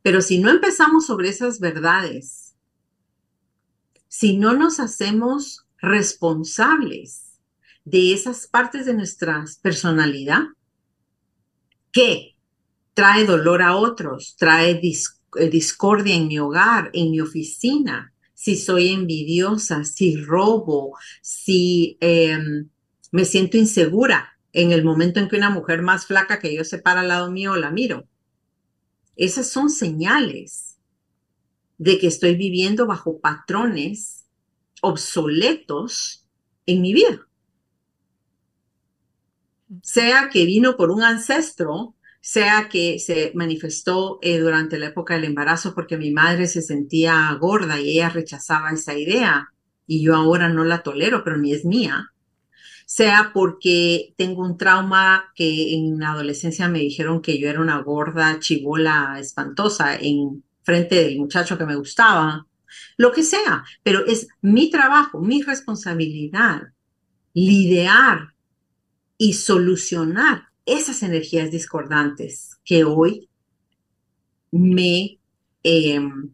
Pero 0.03 0.23
si 0.23 0.39
no 0.39 0.51
empezamos 0.51 1.07
sobre 1.07 1.29
esas 1.29 1.61
verdades, 1.61 2.57
si 4.09 4.37
no 4.37 4.55
nos 4.55 4.81
hacemos 4.81 5.67
responsables 5.79 7.39
de 7.85 8.13
esas 8.13 8.47
partes 8.47 8.87
de 8.87 8.95
nuestra 8.95 9.45
personalidad 9.63 10.43
que 11.93 12.37
trae 12.95 13.25
dolor 13.25 13.63
a 13.63 13.77
otros, 13.77 14.37
trae 14.37 14.81
eh, 14.81 15.51
discordia 15.51 16.15
en 16.15 16.29
mi 16.29 16.39
hogar, 16.39 16.91
en 16.93 17.11
mi 17.11 17.21
oficina, 17.21 18.13
si 18.41 18.57
soy 18.57 18.89
envidiosa, 18.89 19.85
si 19.85 20.17
robo, 20.17 20.97
si 21.21 21.99
em, 22.01 22.71
me 23.13 23.27
siento 23.27 23.59
insegura 23.59 24.39
en 24.55 24.73
el 24.73 24.83
momento 24.83 25.21
en 25.21 25.29
que 25.29 25.37
una 25.37 25.51
mujer 25.51 25.83
más 25.83 26.07
flaca 26.07 26.39
que 26.39 26.55
yo 26.55 26.65
se 26.65 26.79
para 26.79 27.01
al 27.03 27.09
lado 27.09 27.31
mío 27.31 27.55
la 27.57 27.71
miro. 27.71 28.09
Esas 29.15 29.47
son 29.51 29.69
señales 29.69 30.79
de 31.77 31.99
que 31.99 32.07
estoy 32.07 32.35
viviendo 32.35 32.87
bajo 32.87 33.21
patrones 33.21 34.25
obsoletos 34.81 36.27
en 36.65 36.81
mi 36.81 36.95
vida. 36.95 37.29
Sea 39.83 40.31
que 40.33 40.47
vino 40.47 40.79
por 40.79 40.91
un 40.91 41.03
ancestro, 41.03 41.95
sea 42.21 42.69
que 42.69 42.99
se 42.99 43.33
manifestó 43.35 44.19
eh, 44.23 44.39
durante 44.39 44.79
la 44.79 44.89
época 44.89 45.15
del 45.15 45.25
embarazo 45.25 45.75
porque 45.75 45.97
mi 45.97 46.11
madre 46.11 46.47
se 46.47 46.63
sentía 46.63 47.33
gorda 47.41 47.81
y 47.81 47.93
ella 47.93 48.11
rechazaba 48.11 48.71
esa 48.71 48.97
idea 48.97 49.53
y 49.87 50.05
yo 50.05 50.15
ahora 50.15 50.49
no 50.49 50.65
la 50.65 50.83
tolero, 50.83 51.25
pero 51.25 51.37
ni 51.37 51.53
es 51.53 51.65
mía. 51.65 52.13
Sea 52.87 53.31
porque 53.33 54.15
tengo 54.17 54.43
un 54.43 54.57
trauma 54.59 55.33
que 55.35 55.75
en 55.75 55.99
la 55.99 56.11
adolescencia 56.11 56.69
me 56.69 56.81
dijeron 56.81 57.23
que 57.23 57.39
yo 57.39 57.49
era 57.49 57.61
una 57.61 57.79
gorda 57.83 58.39
chivola 58.39 59.17
espantosa 59.19 59.97
en 59.97 60.45
frente 60.63 60.97
del 60.97 61.19
muchacho 61.19 61.57
que 61.57 61.67
me 61.67 61.77
gustaba, 61.77 62.47
lo 62.97 63.13
que 63.13 63.23
sea, 63.23 63.65
pero 63.83 64.07
es 64.07 64.29
mi 64.43 64.71
trabajo, 64.71 65.21
mi 65.21 65.43
responsabilidad 65.43 66.73
lidiar 67.33 68.35
y 69.17 69.35
solucionar 69.35 70.50
esas 70.67 71.03
energías 71.03 71.51
discordantes 71.51 72.59
que 72.65 72.85
hoy 72.85 73.29
me 74.51 75.19
em, 75.63 76.31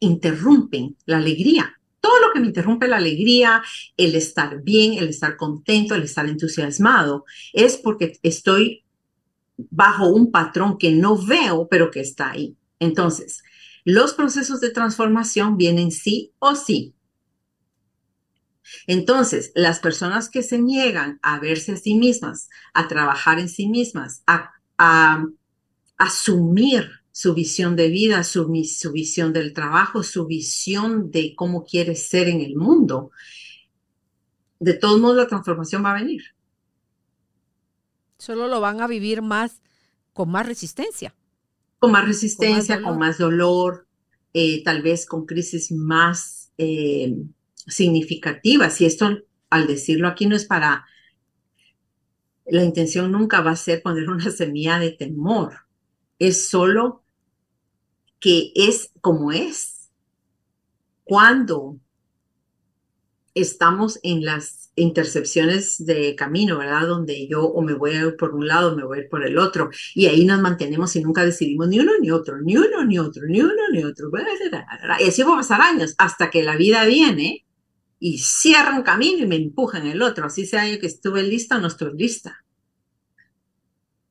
interrumpen 0.00 0.96
la 1.06 1.18
alegría 1.18 1.74
todo 2.04 2.20
lo 2.20 2.32
que 2.34 2.40
me 2.40 2.48
interrumpe 2.48 2.86
la 2.86 2.98
alegría, 2.98 3.62
el 3.96 4.14
estar 4.14 4.62
bien, 4.62 4.92
el 4.98 5.08
estar 5.08 5.38
contento, 5.38 5.94
el 5.94 6.02
estar 6.02 6.28
entusiasmado, 6.28 7.24
es 7.54 7.78
porque 7.78 8.18
estoy 8.22 8.84
bajo 9.56 10.08
un 10.08 10.30
patrón 10.30 10.76
que 10.76 10.92
no 10.92 11.16
veo, 11.16 11.66
pero 11.66 11.90
que 11.90 12.00
está 12.00 12.32
ahí. 12.32 12.56
Entonces, 12.78 13.42
los 13.84 14.12
procesos 14.12 14.60
de 14.60 14.68
transformación 14.68 15.56
vienen 15.56 15.90
sí 15.90 16.32
o 16.40 16.54
sí. 16.54 16.92
Entonces, 18.86 19.52
las 19.54 19.80
personas 19.80 20.28
que 20.30 20.42
se 20.42 20.58
niegan 20.58 21.18
a 21.22 21.38
verse 21.38 21.72
a 21.72 21.76
sí 21.76 21.94
mismas, 21.94 22.48
a 22.72 22.88
trabajar 22.88 23.38
en 23.38 23.48
sí 23.48 23.68
mismas, 23.68 24.22
a, 24.26 24.52
a 24.78 25.24
asumir 25.98 26.90
su 27.12 27.32
visión 27.32 27.76
de 27.76 27.88
vida, 27.88 28.24
su, 28.24 28.50
su 28.64 28.92
visión 28.92 29.32
del 29.32 29.52
trabajo, 29.52 30.02
su 30.02 30.26
visión 30.26 31.12
de 31.12 31.34
cómo 31.36 31.64
quiere 31.64 31.94
ser 31.94 32.28
en 32.28 32.40
el 32.40 32.56
mundo, 32.56 33.12
de 34.58 34.74
todos 34.74 35.00
modos 35.00 35.16
la 35.16 35.28
transformación 35.28 35.84
va 35.84 35.92
a 35.92 36.00
venir. 36.00 36.22
Solo 38.18 38.48
lo 38.48 38.60
van 38.60 38.80
a 38.80 38.86
vivir 38.86 39.22
más 39.22 39.62
con 40.12 40.30
más 40.30 40.46
resistencia. 40.46 41.14
Con 41.78 41.92
más 41.92 42.06
resistencia, 42.06 42.82
con 42.82 42.98
más 42.98 43.18
dolor, 43.18 43.86
eh, 44.32 44.64
tal 44.64 44.82
vez 44.82 45.06
con 45.06 45.26
crisis 45.26 45.70
más 45.70 46.50
eh, 46.58 47.14
significativas. 47.66 48.80
Y 48.80 48.86
esto, 48.86 49.18
al 49.50 49.66
decirlo 49.66 50.08
aquí, 50.08 50.26
no 50.26 50.36
es 50.36 50.46
para... 50.46 50.86
La 52.46 52.62
intención 52.62 53.10
nunca 53.10 53.40
va 53.40 53.52
a 53.52 53.56
ser 53.56 53.82
poner 53.82 54.08
una 54.10 54.30
semilla 54.30 54.78
de 54.78 54.92
temor. 54.92 55.60
Es 56.18 56.48
solo 56.48 57.02
que 58.20 58.52
es 58.54 58.90
como 59.00 59.32
es. 59.32 59.90
Cuando 61.04 61.78
estamos 63.34 63.98
en 64.02 64.24
las 64.24 64.64
intercepciones 64.76 65.84
de 65.84 66.14
camino, 66.14 66.58
¿verdad? 66.58 66.86
Donde 66.86 67.28
yo 67.28 67.44
o 67.44 67.62
me 67.62 67.74
voy 67.74 67.92
a 67.92 68.06
ir 68.06 68.16
por 68.16 68.34
un 68.34 68.46
lado 68.46 68.72
o 68.72 68.76
me 68.76 68.84
voy 68.84 68.98
a 68.98 69.02
ir 69.02 69.08
por 69.08 69.24
el 69.24 69.38
otro. 69.38 69.70
Y 69.94 70.06
ahí 70.06 70.24
nos 70.24 70.40
mantenemos 70.40 70.94
y 70.96 71.02
nunca 71.02 71.24
decidimos 71.24 71.68
ni 71.68 71.78
uno 71.80 71.92
ni 72.00 72.10
otro, 72.10 72.40
ni 72.40 72.56
uno 72.56 72.84
ni 72.84 72.98
otro, 72.98 73.22
ni 73.28 73.40
uno 73.40 73.52
ni 73.72 73.84
otro. 73.84 74.10
Y 75.00 75.08
así 75.08 75.22
va 75.22 75.34
a 75.34 75.36
pasar 75.36 75.60
años 75.60 75.94
hasta 75.98 76.30
que 76.30 76.42
la 76.42 76.56
vida 76.56 76.84
viene 76.84 77.43
y 78.06 78.18
cierra 78.18 78.76
un 78.76 78.82
camino 78.82 79.24
y 79.24 79.26
me 79.26 79.36
empuja 79.36 79.78
en 79.78 79.86
el 79.86 80.02
otro. 80.02 80.26
Así 80.26 80.44
sea 80.44 80.68
yo 80.68 80.78
que 80.78 80.86
estuve 80.86 81.22
lista 81.22 81.56
o 81.56 81.60
no 81.60 81.68
estoy 81.68 81.96
lista. 81.96 82.44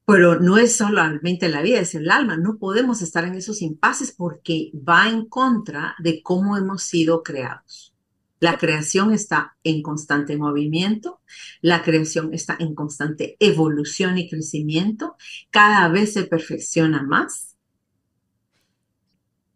Pero 0.08 0.40
no 0.40 0.58
es 0.58 0.76
solamente 0.76 1.48
la 1.48 1.62
vida, 1.62 1.80
es 1.80 1.94
el 1.94 2.10
alma. 2.10 2.36
No 2.36 2.58
podemos 2.58 3.04
estar 3.04 3.24
en 3.24 3.36
esos 3.36 3.62
impases 3.62 4.12
porque 4.12 4.72
va 4.74 5.10
en 5.10 5.28
contra 5.28 5.94
de 6.00 6.24
cómo 6.24 6.58
hemos 6.58 6.82
sido 6.82 7.22
creados. 7.22 7.94
La 8.40 8.58
creación 8.58 9.14
está 9.14 9.58
en 9.64 9.84
constante 9.84 10.38
movimiento, 10.38 11.22
la 11.62 11.84
creación 11.84 12.34
está 12.34 12.58
en 12.58 12.74
constante 12.74 13.38
evolución 13.40 14.18
y 14.18 14.28
crecimiento, 14.28 15.18
cada 15.52 15.88
vez 15.90 16.14
se 16.14 16.24
perfecciona 16.24 17.04
más. 17.04 17.53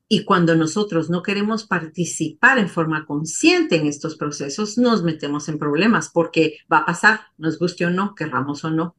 Y 0.10 0.24
cuando 0.24 0.56
nosotros 0.56 1.10
no 1.10 1.22
queremos 1.22 1.66
participar 1.66 2.60
en 2.60 2.70
forma 2.70 3.06
consciente 3.06 3.76
en 3.76 3.88
estos 3.88 4.16
procesos, 4.16 4.78
nos 4.78 5.04
metemos 5.04 5.50
en 5.50 5.60
problemas 5.60 6.10
porque 6.14 6.60
va 6.72 6.80
a 6.80 6.86
pasar, 6.86 7.22
nos 7.38 7.60
guste 7.60 7.86
o 7.86 7.90
no, 7.90 8.16
querramos 8.16 8.64
o 8.64 8.72
no 8.72 8.96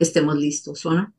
estemos 0.00 0.36
listos, 0.36 0.84
¿o 0.86 0.92
no? 0.92 1.14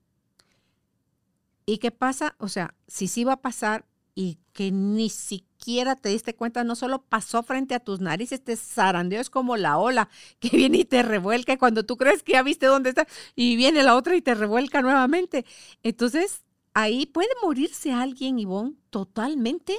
¿Y 1.65 1.77
qué 1.77 1.91
pasa? 1.91 2.35
O 2.39 2.49
sea, 2.49 2.75
si 2.87 3.07
sí 3.07 3.23
va 3.23 3.33
a 3.33 3.41
pasar 3.41 3.85
y 4.13 4.39
que 4.51 4.71
ni 4.71 5.09
siquiera 5.09 5.95
te 5.95 6.09
diste 6.09 6.35
cuenta, 6.35 6.65
no 6.65 6.75
solo 6.75 7.03
pasó 7.03 7.43
frente 7.43 7.75
a 7.75 7.79
tus 7.79 8.01
narices, 8.01 8.39
este 8.39 8.57
zarandeo 8.57 9.21
es 9.21 9.29
como 9.29 9.55
la 9.55 9.77
ola 9.77 10.09
que 10.39 10.49
viene 10.57 10.79
y 10.79 10.85
te 10.85 11.03
revuelca 11.03 11.57
cuando 11.57 11.85
tú 11.85 11.95
crees 11.95 12.23
que 12.23 12.33
ya 12.33 12.43
viste 12.43 12.65
dónde 12.65 12.89
está 12.89 13.07
y 13.35 13.55
viene 13.55 13.83
la 13.83 13.95
otra 13.95 14.15
y 14.17 14.21
te 14.21 14.35
revuelca 14.35 14.81
nuevamente. 14.81 15.45
Entonces, 15.83 16.41
ahí 16.73 17.05
puede 17.05 17.29
morirse 17.43 17.91
alguien, 17.91 18.39
Ivonne, 18.39 18.75
totalmente 18.89 19.75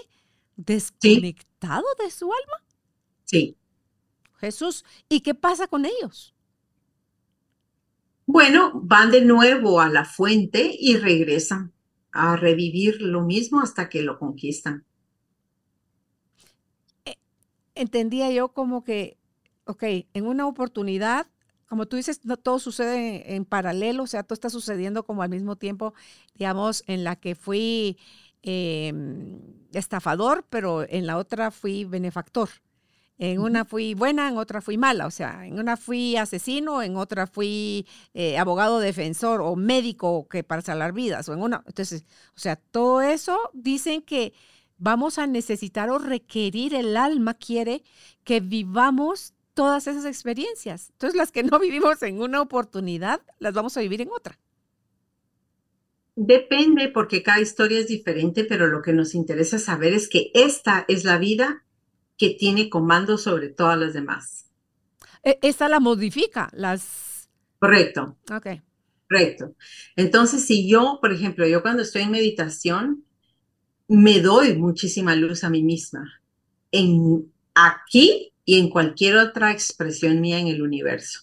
desconectado 0.57 1.84
de 1.99 2.11
su 2.11 2.26
alma. 2.26 2.64
Sí. 3.24 3.57
Jesús, 4.38 4.84
¿y 5.09 5.20
qué 5.20 5.34
pasa 5.34 5.66
con 5.66 5.86
ellos? 5.86 6.34
Bueno, 8.26 8.72
van 8.74 9.11
de 9.11 9.22
nuevo 9.24 9.80
a 9.80 9.88
la 9.88 10.05
fuente 10.05 10.74
y 10.78 10.97
regresan 10.97 11.72
a 12.12 12.36
revivir 12.36 13.01
lo 13.01 13.22
mismo 13.22 13.61
hasta 13.61 13.88
que 13.88 14.03
lo 14.03 14.18
conquistan. 14.18 14.84
Eh, 17.05 17.16
entendía 17.74 18.30
yo 18.30 18.53
como 18.53 18.84
que, 18.84 19.18
ok, 19.64 19.82
en 20.12 20.26
una 20.26 20.47
oportunidad, 20.47 21.26
como 21.72 21.86
tú 21.86 21.96
dices, 21.96 22.20
no 22.26 22.36
todo 22.36 22.58
sucede 22.58 23.34
en 23.34 23.46
paralelo, 23.46 24.02
o 24.02 24.06
sea, 24.06 24.24
todo 24.24 24.34
está 24.34 24.50
sucediendo 24.50 25.06
como 25.06 25.22
al 25.22 25.30
mismo 25.30 25.56
tiempo, 25.56 25.94
digamos, 26.34 26.84
en 26.86 27.02
la 27.02 27.16
que 27.16 27.34
fui 27.34 27.96
em, 28.42 29.40
estafador, 29.72 30.44
pero 30.50 30.86
en 30.86 31.06
la 31.06 31.16
otra 31.16 31.50
fui 31.50 31.86
benefactor. 31.86 32.50
En 33.16 33.40
una 33.40 33.64
fui 33.64 33.94
buena, 33.94 34.28
en 34.28 34.36
otra 34.36 34.60
fui 34.60 34.76
mala. 34.76 35.06
O 35.06 35.10
sea, 35.10 35.46
en 35.46 35.58
una 35.58 35.78
fui 35.78 36.14
asesino, 36.16 36.82
en 36.82 36.98
otra 36.98 37.26
fui 37.26 37.86
eh, 38.12 38.36
abogado 38.36 38.78
defensor 38.78 39.40
o 39.40 39.56
médico 39.56 40.28
que 40.28 40.44
para 40.44 40.60
salvar 40.60 40.92
vidas. 40.92 41.26
O 41.30 41.32
en 41.32 41.40
una, 41.40 41.64
entonces, 41.66 42.04
o 42.36 42.38
sea, 42.38 42.56
todo 42.56 43.00
eso 43.00 43.38
dicen 43.54 44.02
que 44.02 44.34
vamos 44.76 45.16
a 45.16 45.26
necesitar 45.26 45.88
o 45.88 45.98
requerir, 45.98 46.74
el 46.74 46.98
alma 46.98 47.32
quiere 47.32 47.82
que 48.24 48.40
vivamos 48.40 49.32
todas 49.55 49.86
esas 49.86 50.05
experiencias. 50.05 50.90
Entonces, 50.92 51.16
las 51.16 51.32
que 51.32 51.42
no 51.42 51.59
vivimos 51.61 52.03
en 52.03 52.20
una 52.20 52.40
oportunidad, 52.40 53.20
las 53.38 53.55
vamos 53.55 53.76
a 53.76 53.80
vivir 53.80 54.00
en 54.00 54.11
otra. 54.11 54.38
Depende 56.14 56.88
porque 56.88 57.22
cada 57.22 57.40
historia 57.40 57.78
es 57.78 57.88
diferente, 57.88 58.44
pero 58.44 58.66
lo 58.66 58.82
que 58.82 58.92
nos 58.92 59.14
interesa 59.14 59.59
saber 59.59 59.94
es 59.94 60.09
que 60.09 60.30
esta 60.34 60.84
es 60.88 61.05
la 61.05 61.18
vida 61.18 61.64
que 62.18 62.30
tiene 62.30 62.68
comando 62.68 63.16
sobre 63.16 63.48
todas 63.48 63.78
las 63.78 63.94
demás. 63.94 64.50
E, 65.24 65.38
esta 65.42 65.68
la 65.68 65.80
modifica, 65.80 66.50
las... 66.53 67.30
Correcto. 67.59 68.18
Ok. 68.30 68.46
Correcto. 69.09 69.55
Entonces, 69.96 70.44
si 70.44 70.68
yo, 70.68 70.98
por 71.00 71.12
ejemplo, 71.12 71.46
yo 71.46 71.62
cuando 71.62 71.82
estoy 71.82 72.03
en 72.03 72.11
meditación, 72.11 73.05
me 73.88 74.20
doy 74.20 74.57
muchísima 74.57 75.14
luz 75.16 75.44
a 75.44 75.50
mí 75.50 75.62
misma. 75.62 76.22
En 76.70 77.32
aquí 77.55 78.32
y 78.45 78.59
en 78.59 78.70
cualquier 78.70 79.16
otra 79.16 79.53
expresión 79.53 80.20
mía 80.20 80.38
en 80.38 80.49
el 80.49 80.62
universo. 80.62 81.20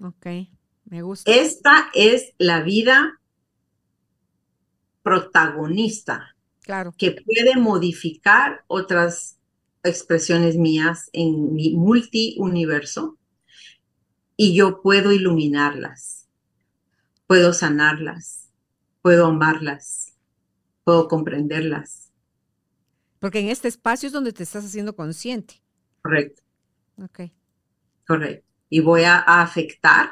Ok, 0.00 0.26
me 0.84 1.02
gusta. 1.02 1.30
Esta 1.30 1.88
es 1.94 2.32
la 2.38 2.62
vida 2.62 3.20
protagonista. 5.02 6.36
Claro. 6.60 6.92
Que 6.98 7.12
puede 7.12 7.56
modificar 7.56 8.64
otras 8.66 9.38
expresiones 9.84 10.56
mías 10.56 11.08
en 11.12 11.54
mi 11.54 11.74
multiuniverso 11.74 13.16
y 14.36 14.54
yo 14.54 14.82
puedo 14.82 15.12
iluminarlas, 15.12 16.28
puedo 17.28 17.52
sanarlas, 17.52 18.50
puedo 19.00 19.26
amarlas, 19.26 20.12
puedo 20.82 21.06
comprenderlas 21.06 22.05
porque 23.18 23.40
en 23.40 23.48
este 23.48 23.68
espacio 23.68 24.06
es 24.06 24.12
donde 24.12 24.32
te 24.32 24.42
estás 24.42 24.64
haciendo 24.64 24.94
consciente. 24.94 25.62
Correcto. 26.02 26.42
Ok. 27.02 27.20
Correcto. 28.06 28.46
Y 28.68 28.80
voy 28.80 29.02
a, 29.02 29.18
afectar 29.18 30.10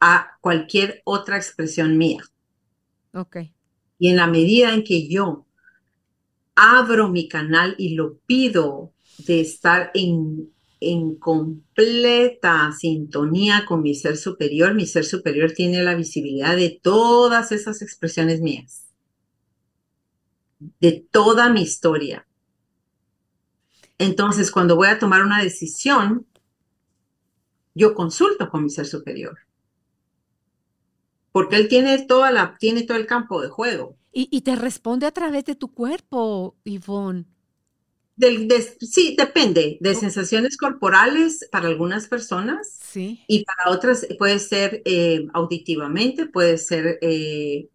a 0.00 0.38
cualquier 0.40 1.02
otra 1.04 1.36
expresión 1.36 1.96
mía. 1.96 2.22
Ok. 3.12 3.38
Y 3.98 4.08
en 4.08 4.16
la 4.16 4.26
medida 4.26 4.72
en 4.72 4.84
que 4.84 5.08
yo 5.08 5.46
abro 6.54 7.08
mi 7.08 7.28
canal 7.28 7.74
y 7.78 7.94
lo 7.94 8.18
pido 8.26 8.92
de 9.18 9.40
estar 9.40 9.90
en, 9.94 10.52
en 10.80 11.16
completa 11.16 12.72
sintonía 12.78 13.64
con 13.66 13.82
mi 13.82 13.94
ser 13.94 14.16
superior, 14.16 14.74
mi 14.74 14.86
ser 14.86 15.04
superior 15.04 15.52
tiene 15.52 15.82
la 15.82 15.94
visibilidad 15.94 16.56
de 16.56 16.78
todas 16.82 17.52
esas 17.52 17.82
expresiones 17.82 18.40
mías 18.40 18.87
de 20.58 21.06
toda 21.10 21.48
mi 21.50 21.62
historia. 21.62 22.26
Entonces, 23.98 24.50
cuando 24.50 24.76
voy 24.76 24.88
a 24.88 24.98
tomar 24.98 25.22
una 25.22 25.42
decisión, 25.42 26.26
yo 27.74 27.94
consulto 27.94 28.48
con 28.48 28.64
mi 28.64 28.70
ser 28.70 28.86
superior. 28.86 29.38
Porque 31.32 31.56
él 31.56 31.68
tiene, 31.68 32.04
toda 32.06 32.30
la, 32.30 32.56
tiene 32.58 32.82
todo 32.82 32.96
el 32.96 33.06
campo 33.06 33.42
de 33.42 33.48
juego. 33.48 33.96
Y, 34.12 34.40
te 34.40 34.56
responde 34.56 35.06
a 35.06 35.12
través 35.12 35.44
de 35.44 35.54
tu 35.54 35.72
cuerpo, 35.72 36.56
Yvonne. 36.64 37.24
sí, 38.80 39.14
depende. 39.16 39.78
De 39.80 39.94
sensaciones 39.94 40.56
corporales 40.56 41.48
para 41.52 41.68
algunas 41.68 42.08
personas. 42.08 42.78
Sí. 42.80 43.22
Y 43.28 43.44
para 43.44 43.70
otras 43.70 44.08
puede 44.18 44.40
ser 44.40 44.82
eh, 44.84 45.28
auditivamente, 45.34 46.26
puede 46.26 46.58
ser 46.58 46.98
eh, 47.00 47.68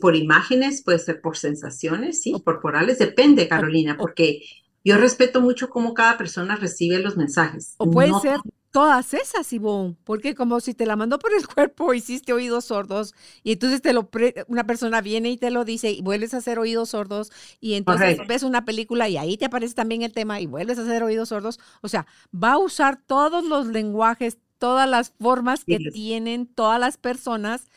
por 0.00 0.16
imágenes, 0.16 0.82
puede 0.82 0.98
ser 0.98 1.20
por 1.20 1.36
sensaciones, 1.36 2.22
sí, 2.22 2.34
corporales, 2.44 2.98
depende, 2.98 3.48
Carolina, 3.48 3.96
porque 3.98 4.42
yo 4.84 4.96
respeto 4.96 5.40
mucho 5.40 5.68
cómo 5.68 5.94
cada 5.94 6.18
persona 6.18 6.56
recibe 6.56 6.98
los 6.98 7.16
mensajes. 7.16 7.74
O 7.78 7.90
pueden 7.90 8.18
ser 8.20 8.40
todas 8.72 9.12
esas, 9.12 9.52
Ivonne, 9.52 9.96
porque 10.02 10.34
como 10.34 10.58
si 10.60 10.74
te 10.74 10.86
la 10.86 10.96
mandó 10.96 11.18
por 11.18 11.32
el 11.32 11.46
cuerpo, 11.54 11.94
hiciste 11.94 12.32
oídos 12.32 12.64
sordos, 12.64 13.14
y 13.44 13.52
entonces 13.52 13.82
te 13.82 13.92
lo 13.92 14.08
una 14.48 14.66
persona 14.66 15.00
viene 15.00 15.30
y 15.30 15.36
te 15.36 15.50
lo 15.50 15.64
dice, 15.64 15.92
y 15.92 16.00
vuelves 16.00 16.34
a 16.34 16.38
hacer 16.38 16.58
oídos 16.58 16.90
sordos, 16.90 17.30
y 17.60 17.74
entonces 17.74 18.18
ves 18.26 18.42
una 18.42 18.64
película 18.64 19.08
y 19.08 19.18
ahí 19.18 19.36
te 19.36 19.44
aparece 19.44 19.74
también 19.74 20.02
el 20.02 20.12
tema 20.12 20.40
y 20.40 20.46
vuelves 20.46 20.78
a 20.78 20.82
hacer 20.82 21.02
oídos 21.02 21.28
sordos. 21.28 21.60
O 21.82 21.88
sea, 21.88 22.06
va 22.34 22.52
a 22.52 22.58
usar 22.58 23.00
todos 23.06 23.44
los 23.44 23.66
lenguajes, 23.66 24.38
todas 24.58 24.88
las 24.88 25.12
formas 25.20 25.64
que 25.64 25.78
tienen 25.92 26.46
todas 26.46 26.80
las 26.80 26.96
personas, 26.96 27.68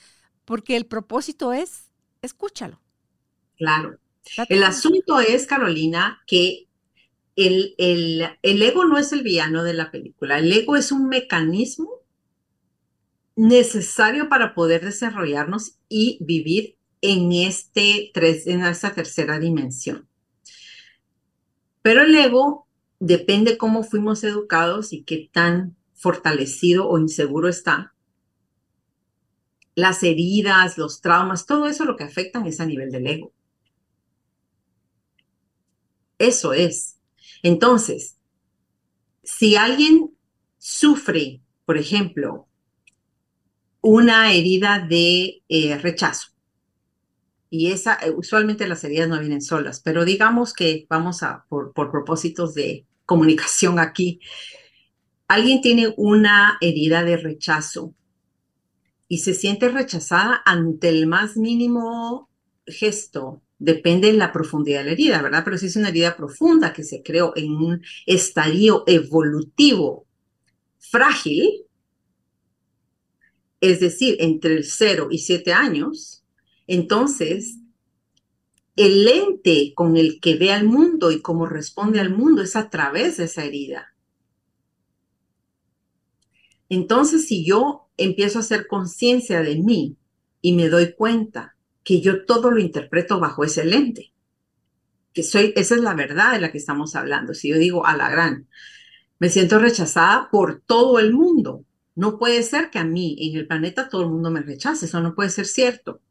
porque 0.46 0.78
el 0.78 0.86
propósito 0.86 1.52
es 1.52 1.92
escúchalo. 2.26 2.82
Claro. 3.58 3.98
El 4.50 4.64
asunto 4.64 5.20
es, 5.20 5.46
Carolina, 5.46 6.22
que 6.26 6.68
el, 7.36 7.76
el, 7.78 8.26
el, 8.42 8.62
ego 8.62 8.86
no 8.86 8.98
es 8.98 9.12
el 9.12 9.24
villano 9.24 9.64
de 9.64 9.74
la 9.74 9.92
película. 9.92 10.40
El 10.40 10.52
ego 10.52 10.76
es 10.76 10.92
un 10.92 11.08
mecanismo 11.08 11.90
necesario 13.36 14.30
para 14.30 14.56
poder 14.56 14.84
desarrollarnos 14.84 15.78
y 15.90 16.18
vivir 16.22 16.78
en, 17.02 17.32
este 17.32 18.12
tres, 18.14 18.48
en 18.48 18.64
esta 18.64 18.94
tercera 18.94 19.40
dimensión. 19.40 20.08
Pero 21.82 22.04
el 22.04 22.16
ego 22.16 22.68
depende 23.00 23.58
cómo 23.58 23.84
fuimos 23.84 24.24
educados 24.24 24.94
y 24.94 25.04
qué 25.04 25.30
tan 25.32 25.76
fortalecido 25.94 26.88
o 26.88 26.98
inseguro 26.98 27.48
está 27.48 27.95
las 29.76 30.04
heridas, 30.04 30.78
los 30.78 31.02
traumas, 31.02 31.46
todo 31.46 31.68
eso 31.68 31.86
lo 31.86 31.98
que 31.98 32.06
afectan 32.06 32.48
es 32.48 32.60
a 32.60 32.66
nivel 32.66 32.92
del 32.92 33.08
ego. 33.08 33.34
Eso 36.18 36.54
es. 36.54 36.98
Entonces, 37.44 38.18
si 39.24 39.56
alguien 39.58 40.12
sufre, 40.58 41.42
por 41.66 41.78
ejemplo, 41.78 42.48
una 43.82 44.34
herida 44.34 44.80
de 44.80 45.44
eh, 45.50 45.78
rechazo, 45.78 46.30
y 47.50 47.72
esa, 47.72 47.96
eh, 47.96 48.12
usualmente 48.12 48.68
las 48.68 48.84
heridas 48.84 49.10
no 49.10 49.20
vienen 49.20 49.42
solas, 49.42 49.82
pero 49.82 50.06
digamos 50.06 50.54
que 50.54 50.86
vamos 50.90 51.22
a, 51.22 51.46
por, 51.50 51.74
por 51.74 51.92
propósitos 51.92 52.54
de 52.54 52.86
comunicación 53.06 53.80
aquí, 53.80 54.20
alguien 55.28 55.62
tiene 55.62 55.94
una 55.98 56.58
herida 56.62 57.04
de 57.04 57.18
rechazo 57.18 57.94
y 59.08 59.20
se 59.20 59.34
siente 59.34 59.70
rechazada 59.70 60.42
ante 60.46 60.90
el 60.90 61.08
más 61.08 61.38
mínimo 61.38 62.30
gesto. 62.66 63.42
Depende 63.58 64.12
de 64.12 64.18
la 64.18 64.34
profundidad 64.34 64.80
de 64.80 64.86
la 64.86 64.92
herida, 64.92 65.22
¿verdad? 65.22 65.44
Pero 65.46 65.58
si 65.58 65.68
es 65.68 65.76
una 65.76 65.90
herida 65.90 66.18
profunda 66.18 66.74
que 66.74 66.84
se 66.84 67.04
creó 67.04 67.34
en 67.36 67.52
un 67.52 67.82
estadio 68.06 68.84
evolutivo 68.88 70.08
frágil, 70.78 71.66
es 73.62 73.80
decir, 73.80 74.18
entre 74.20 74.56
el 74.56 74.66
0 74.66 75.08
y 75.12 75.20
7 75.20 75.54
años, 75.54 76.24
entonces 76.68 77.58
el 78.76 79.06
lente 79.06 79.74
con 79.74 79.96
el 79.96 80.20
que 80.20 80.36
ve 80.36 80.52
al 80.52 80.66
mundo 80.66 81.12
y 81.12 81.22
cómo 81.22 81.46
responde 81.46 82.00
al 82.00 82.10
mundo 82.10 82.42
es 82.42 82.56
a 82.56 82.70
través 82.70 83.18
de 83.18 83.26
esa 83.26 83.46
herida. 83.46 83.95
Entonces, 86.70 87.28
si 87.28 87.46
yo 87.46 87.88
empiezo 87.98 88.40
a 88.40 88.42
hacer 88.42 88.68
conciencia 88.68 89.42
de 89.42 89.58
mí 89.58 89.98
y 90.42 90.54
me 90.54 90.70
doy 90.70 90.94
cuenta 90.94 91.56
que 91.84 92.02
yo 92.02 92.26
todo 92.26 92.52
lo 92.52 92.60
interpreto 92.60 93.20
bajo 93.20 93.44
ese 93.44 93.64
lente. 93.64 94.12
Que 95.14 95.24
soy, 95.24 95.54
esa 95.56 95.76
es 95.76 95.82
la 95.82 95.94
verdad 95.94 96.34
de 96.34 96.42
la 96.42 96.52
que 96.52 96.58
estamos 96.58 96.96
hablando. 96.96 97.34
Si 97.34 97.50
yo 97.50 97.58
digo 97.58 97.86
a 97.86 97.96
la 97.96 98.10
gran, 98.10 98.48
me 99.20 99.30
siento 99.30 99.60
rechazada 99.60 100.30
por 100.32 100.62
todo 100.66 101.00
el 101.00 101.14
mundo. 101.14 101.64
No 101.94 102.18
puede 102.18 102.44
ser 102.44 102.70
que 102.70 102.80
a 102.80 102.84
mí 102.84 103.16
en 103.20 103.38
el 103.38 103.48
planeta 103.48 103.88
todo 103.88 104.02
el 104.02 104.10
mundo 104.10 104.32
me 104.32 104.42
rechace. 104.42 104.88
Eso 104.88 105.00
no 105.00 105.16
puede 105.16 105.30
ser 105.30 105.46
cierto. 105.46 106.02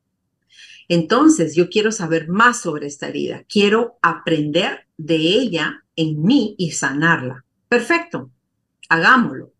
Entonces, 0.88 1.54
yo 1.54 1.68
quiero 1.68 1.92
saber 1.92 2.28
más 2.28 2.60
sobre 2.60 2.86
esta 2.86 3.08
herida. 3.08 3.44
Quiero 3.48 3.98
aprender 4.00 4.86
de 4.96 5.16
ella 5.16 5.84
en 5.96 6.22
mí 6.22 6.54
y 6.56 6.70
sanarla. 6.70 7.44
Perfecto, 7.68 8.30
hagámoslo. 8.88 9.53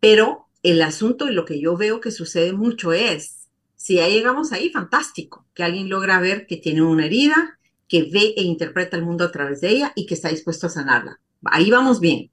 Pero 0.00 0.48
el 0.62 0.82
asunto 0.82 1.28
y 1.28 1.34
lo 1.34 1.44
que 1.44 1.60
yo 1.60 1.76
veo 1.76 2.00
que 2.00 2.10
sucede 2.10 2.52
mucho 2.52 2.92
es, 2.92 3.48
si 3.76 3.94
ya 3.94 4.08
llegamos 4.08 4.52
ahí, 4.52 4.70
fantástico, 4.70 5.46
que 5.54 5.62
alguien 5.62 5.88
logra 5.88 6.20
ver 6.20 6.46
que 6.46 6.56
tiene 6.56 6.82
una 6.82 7.06
herida, 7.06 7.58
que 7.88 8.04
ve 8.04 8.34
e 8.36 8.42
interpreta 8.42 8.96
el 8.96 9.04
mundo 9.04 9.24
a 9.24 9.32
través 9.32 9.60
de 9.60 9.70
ella 9.70 9.92
y 9.96 10.06
que 10.06 10.14
está 10.14 10.28
dispuesto 10.28 10.66
a 10.66 10.70
sanarla. 10.70 11.20
Ahí 11.44 11.70
vamos 11.70 12.00
bien. 12.00 12.30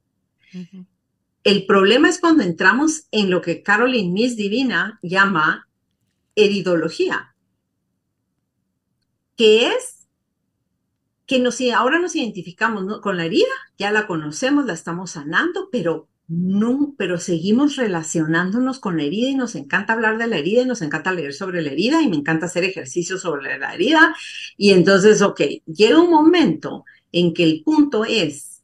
El 1.44 1.66
problema 1.66 2.10
es 2.10 2.20
cuando 2.20 2.44
entramos 2.44 3.08
en 3.12 3.30
lo 3.30 3.42
que 3.42 3.64
Caroline 3.64 4.12
Miss 4.12 4.36
Divina 4.36 5.00
llama 5.02 5.68
heridología, 6.36 7.34
que 9.36 9.68
es 9.68 10.08
que 11.26 11.40
nos, 11.40 11.60
ahora 11.76 12.00
nos 12.00 12.16
identificamos 12.16 13.02
con 13.02 13.18
la 13.18 13.26
herida, 13.26 13.48
ya 13.78 13.92
la 13.92 14.08
conocemos, 14.08 14.66
la 14.66 14.74
estamos 14.74 15.12
sanando, 15.12 15.70
pero 15.72 16.08
no, 16.28 16.94
pero 16.98 17.20
seguimos 17.20 17.78
relacionándonos 17.78 18.80
con 18.80 18.98
la 18.98 19.04
herida 19.04 19.30
y 19.30 19.36
nos 19.36 19.56
encanta 19.56 19.94
hablar 19.94 20.18
de 20.18 20.28
la 20.28 20.38
herida 20.38 20.62
y 20.62 20.66
nos 20.66 20.82
encanta 20.82 21.14
leer 21.14 21.34
sobre 21.34 21.62
la 21.62 21.72
herida 21.72 22.02
y 22.02 22.10
me 22.10 22.18
encanta 22.18 22.48
hacer 22.48 22.66
ejercicios 22.66 23.22
sobre 23.22 23.58
la 23.58 23.74
herida. 23.74 24.14
Y 24.58 24.72
entonces, 24.72 25.22
ok, 25.22 25.42
llega 25.66 26.02
un 26.02 26.12
momento 26.12 26.84
en 27.14 27.34
que 27.34 27.44
el 27.44 27.64
punto 27.64 28.04
es, 28.04 28.62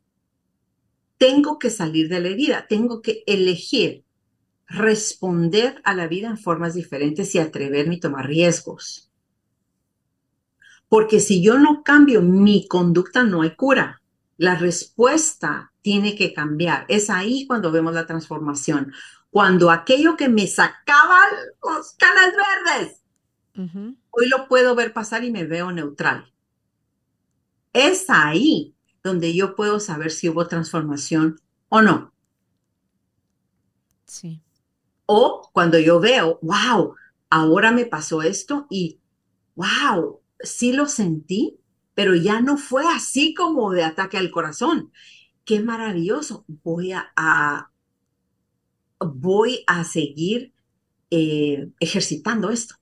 tengo 1.17 1.57
que 1.57 1.69
salir 1.69 2.09
de 2.09 2.19
la 2.19 2.27
herida, 2.27 2.65
tengo 2.67 3.01
que 3.01 3.23
elegir 3.27 4.03
responder 4.67 5.81
a 5.85 5.93
la 5.93 6.07
vida 6.07 6.27
en 6.27 6.37
formas 6.37 6.73
diferentes 6.73 7.33
y 7.33 7.39
atreverme 7.39 7.95
y 7.95 7.99
tomar 8.01 8.27
riesgos. 8.27 9.09
Porque 10.89 11.21
si 11.21 11.41
yo 11.41 11.57
no 11.57 11.81
cambio 11.81 12.21
mi 12.21 12.67
conducta, 12.67 13.23
no 13.23 13.41
hay 13.41 13.55
cura. 13.55 14.02
La 14.43 14.55
respuesta 14.55 15.71
tiene 15.81 16.17
que 16.17 16.33
cambiar. 16.33 16.83
Es 16.89 17.09
ahí 17.09 17.47
cuando 17.47 17.71
vemos 17.71 17.93
la 17.93 18.05
transformación. 18.05 18.91
Cuando 19.29 19.71
aquello 19.71 20.17
que 20.17 20.27
me 20.27 20.47
sacaba 20.47 21.21
los 21.63 21.93
canas 21.93 22.33
verdes, 22.35 23.01
hoy 24.09 24.27
lo 24.27 24.49
puedo 24.49 24.75
ver 24.75 24.91
pasar 24.91 25.23
y 25.23 25.31
me 25.31 25.45
veo 25.45 25.71
neutral. 25.71 26.33
Es 27.71 28.09
ahí 28.09 28.75
donde 29.01 29.33
yo 29.33 29.55
puedo 29.55 29.79
saber 29.79 30.11
si 30.11 30.27
hubo 30.27 30.45
transformación 30.45 31.39
o 31.69 31.81
no. 31.81 32.13
Sí. 34.07 34.41
O 35.05 35.49
cuando 35.53 35.79
yo 35.79 36.01
veo, 36.01 36.39
wow, 36.41 36.95
ahora 37.29 37.71
me 37.71 37.85
pasó 37.85 38.21
esto 38.21 38.67
y, 38.69 38.99
wow, 39.55 40.19
sí 40.41 40.73
lo 40.73 40.85
sentí, 40.89 41.61
pero 41.93 42.15
ya 42.15 42.41
no 42.41 42.57
fue 42.57 42.83
así 42.87 43.33
como 43.33 43.71
de 43.71 43.83
ataque 43.83 44.17
al 44.17 44.31
corazón. 44.31 44.91
Qué 45.45 45.59
maravilloso. 45.59 46.45
Voy 46.47 46.93
a, 46.93 47.71
voy 48.99 49.63
a 49.67 49.83
seguir 49.83 50.53
eh, 51.09 51.69
ejercitando 51.79 52.49
esto. 52.49 52.75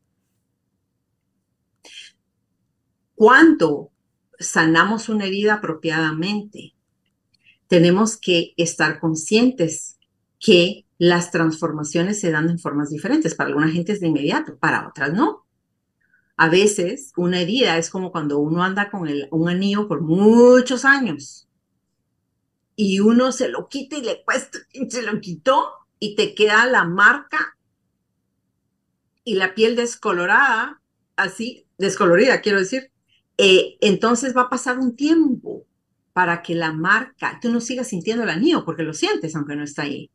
Cuando 3.15 3.91
sanamos 4.39 5.09
una 5.09 5.25
herida 5.25 5.55
apropiadamente, 5.55 6.73
tenemos 7.67 8.17
que 8.17 8.53
estar 8.57 8.99
conscientes 8.99 9.97
que 10.39 10.85
las 10.97 11.31
transformaciones 11.31 12.19
se 12.19 12.31
dan 12.31 12.49
en 12.49 12.59
formas 12.59 12.89
diferentes. 12.89 13.35
Para 13.35 13.49
alguna 13.49 13.69
gente 13.69 13.91
es 13.91 13.99
de 13.99 14.07
inmediato, 14.07 14.57
para 14.57 14.87
otras 14.87 15.13
no. 15.13 15.45
A 16.41 16.49
veces 16.49 17.13
una 17.17 17.39
herida 17.39 17.77
es 17.77 17.91
como 17.91 18.11
cuando 18.11 18.39
uno 18.39 18.63
anda 18.63 18.89
con 18.89 19.07
un 19.29 19.47
anillo 19.47 19.87
por 19.87 20.01
muchos 20.01 20.85
años 20.85 21.47
y 22.75 22.99
uno 22.99 23.31
se 23.31 23.47
lo 23.47 23.69
quita 23.69 23.97
y 23.97 24.01
le 24.01 24.23
cuesta, 24.23 24.57
y 24.73 24.89
se 24.89 25.03
lo 25.03 25.21
quitó 25.21 25.69
y 25.99 26.15
te 26.15 26.33
queda 26.33 26.65
la 26.65 26.83
marca 26.83 27.55
y 29.23 29.35
la 29.35 29.53
piel 29.53 29.75
descolorada, 29.75 30.81
así, 31.15 31.67
descolorida, 31.77 32.41
quiero 32.41 32.57
decir. 32.57 32.91
Eh, 33.37 33.77
entonces 33.79 34.35
va 34.35 34.41
a 34.41 34.49
pasar 34.49 34.79
un 34.79 34.95
tiempo 34.95 35.67
para 36.11 36.41
que 36.41 36.55
la 36.55 36.73
marca, 36.73 37.37
tú 37.39 37.51
no 37.51 37.61
sigas 37.61 37.89
sintiendo 37.89 38.23
el 38.23 38.31
anillo, 38.31 38.65
porque 38.65 38.81
lo 38.81 38.95
sientes 38.95 39.35
aunque 39.35 39.55
no 39.55 39.63
está 39.63 39.83
ahí. 39.83 40.09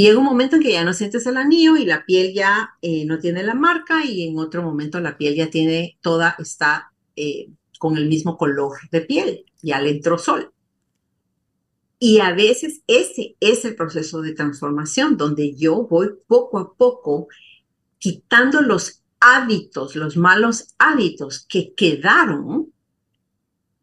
Y 0.00 0.04
llega 0.04 0.18
un 0.18 0.24
momento 0.24 0.56
en 0.56 0.62
que 0.62 0.72
ya 0.72 0.82
no 0.82 0.94
sientes 0.94 1.26
el 1.26 1.36
anillo 1.36 1.76
y 1.76 1.84
la 1.84 2.06
piel 2.06 2.32
ya 2.32 2.70
eh, 2.80 3.04
no 3.04 3.18
tiene 3.18 3.42
la 3.42 3.52
marca 3.52 4.02
y 4.02 4.26
en 4.26 4.38
otro 4.38 4.62
momento 4.62 4.98
la 4.98 5.18
piel 5.18 5.34
ya 5.34 5.50
tiene 5.50 5.98
toda, 6.00 6.36
está 6.38 6.90
eh, 7.16 7.50
con 7.78 7.98
el 7.98 8.08
mismo 8.08 8.38
color 8.38 8.78
de 8.90 9.02
piel, 9.02 9.44
ya 9.60 9.78
le 9.78 9.90
entró 9.90 10.16
sol. 10.16 10.54
Y 11.98 12.20
a 12.20 12.32
veces 12.32 12.80
ese 12.86 13.36
es 13.40 13.66
el 13.66 13.74
proceso 13.74 14.22
de 14.22 14.32
transformación 14.32 15.18
donde 15.18 15.54
yo 15.54 15.86
voy 15.86 16.08
poco 16.26 16.58
a 16.58 16.72
poco 16.72 17.28
quitando 17.98 18.62
los 18.62 19.02
hábitos, 19.20 19.96
los 19.96 20.16
malos 20.16 20.68
hábitos 20.78 21.44
que 21.46 21.74
quedaron 21.74 22.72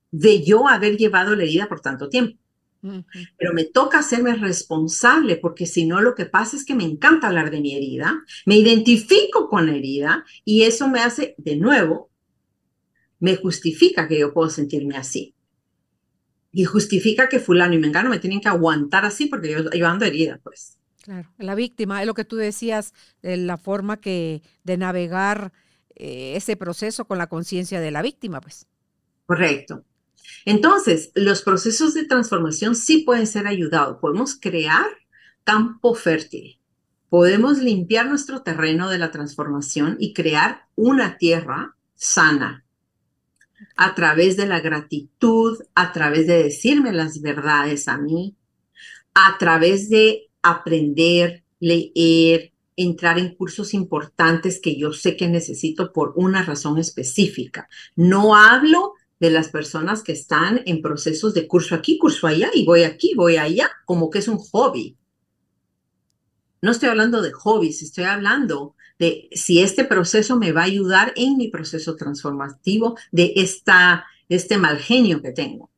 de 0.10 0.44
yo 0.44 0.68
haber 0.68 0.98
llevado 0.98 1.36
la 1.36 1.44
herida 1.44 1.70
por 1.70 1.82
tanto 1.82 2.10
tiempo. 2.10 2.40
Pero 2.82 3.54
me 3.54 3.66
toca 3.66 4.00
hacerme 4.00 4.36
responsable 4.36 5.38
porque 5.38 5.66
si 5.66 5.86
no 5.86 6.02
lo 6.02 6.16
que 6.16 6.26
pasa 6.26 6.56
es 6.56 6.66
que 6.66 6.76
me 6.76 6.84
encanta 6.84 7.28
hablar 7.28 7.52
de 7.52 7.62
mi 7.62 7.76
herida, 7.76 8.24
me 8.46 8.58
identifico 8.58 9.50
con 9.50 9.68
la 9.68 9.76
herida 9.76 10.26
y 10.46 10.64
eso 10.64 10.88
me 10.88 11.00
hace, 11.00 11.36
de 11.38 11.58
nuevo, 11.58 12.10
me 13.20 13.36
justifica 13.36 14.08
que 14.08 14.20
yo 14.20 14.34
puedo 14.34 14.50
sentirme 14.50 14.96
así. 14.96 15.34
Y 16.52 16.64
justifica 16.64 17.30
que 17.30 17.40
fulano 17.40 17.74
y 17.74 17.80
mengano 17.80 18.10
me 18.10 18.20
tienen 18.20 18.42
que 18.42 18.50
aguantar 18.50 19.06
así 19.06 19.26
porque 19.26 19.52
yo, 19.52 19.70
yo 19.72 19.88
ando 19.88 20.06
herida, 20.06 20.40
pues. 20.44 20.78
Claro, 21.04 21.30
la 21.38 21.56
víctima, 21.56 22.02
es 22.02 22.08
lo 22.08 22.14
que 22.14 22.26
tú 22.26 22.36
decías, 22.36 22.94
la 23.22 23.58
forma 23.58 24.02
que 24.02 24.42
de 24.64 24.78
navegar 24.78 25.54
eh, 25.96 26.34
ese 26.36 26.56
proceso 26.58 27.06
con 27.06 27.18
la 27.18 27.28
conciencia 27.28 27.80
de 27.80 27.92
la 27.92 28.02
víctima, 28.02 28.42
pues. 28.42 28.68
Correcto. 29.26 29.84
Entonces, 30.46 31.12
los 31.16 31.42
procesos 31.42 31.94
de 31.94 32.06
transformación 32.06 32.76
sí 32.76 33.00
pueden 33.00 33.28
ser 33.28 33.48
ayudados. 33.48 33.98
Podemos 34.00 34.36
crear 34.40 34.86
campo 35.44 35.94
fértil. 35.96 36.60
Podemos 37.10 37.60
limpiar 37.60 38.08
nuestro 38.08 38.42
terreno 38.44 38.90
de 38.90 38.98
la 38.98 39.12
transformación 39.12 39.98
y 40.00 40.14
crear 40.14 40.68
una 40.76 41.18
tierra 41.18 41.76
sana 41.96 42.66
a 43.76 43.96
través 43.96 44.38
de 44.38 44.48
la 44.48 44.60
gratitud, 44.60 45.58
a 45.74 45.92
través 45.94 46.28
de 46.28 46.44
decirme 46.44 46.92
las 46.92 47.22
verdades 47.22 47.88
a 47.88 47.98
mí, 47.98 48.36
a 49.14 49.38
través 49.38 49.90
de 49.90 50.30
aprender, 50.42 51.44
leer, 51.60 52.52
entrar 52.76 53.18
en 53.18 53.36
cursos 53.36 53.74
importantes 53.74 54.60
que 54.62 54.78
yo 54.78 54.94
sé 54.94 55.18
que 55.18 55.28
necesito 55.28 55.92
por 55.92 56.14
una 56.16 56.44
razón 56.44 56.78
específica. 56.78 57.68
No 57.96 58.36
hablo 58.36 58.94
de 59.20 59.30
las 59.32 59.50
personas 59.50 60.04
que 60.04 60.12
están 60.12 60.62
en 60.66 60.82
procesos 60.82 61.34
de 61.34 61.48
curso 61.48 61.76
aquí, 61.76 61.98
curso 61.98 62.28
allá, 62.28 62.50
y 62.54 62.66
voy 62.66 62.84
aquí, 62.84 63.14
voy 63.16 63.38
allá, 63.38 63.70
como 63.86 64.10
que 64.10 64.20
es 64.20 64.28
un 64.28 64.38
hobby. 64.38 64.96
No 66.62 66.72
estoy 66.72 66.90
hablando 66.90 67.22
de 67.22 67.32
hobbies, 67.32 67.82
estoy 67.82 68.06
hablando 68.06 68.76
de 69.00 69.30
si 69.32 69.62
este 69.62 69.86
proceso 69.86 70.38
me 70.38 70.52
va 70.52 70.62
a 70.62 70.66
ayudar 70.66 71.14
en 71.16 71.38
mi 71.38 71.50
proceso 71.50 71.96
transformativo 71.96 72.98
de, 73.12 73.34
esta, 73.36 74.06
este 74.30 74.58
mal 74.58 74.80
genio 74.80 75.22
que 75.22 75.32
tengo. 75.32 75.70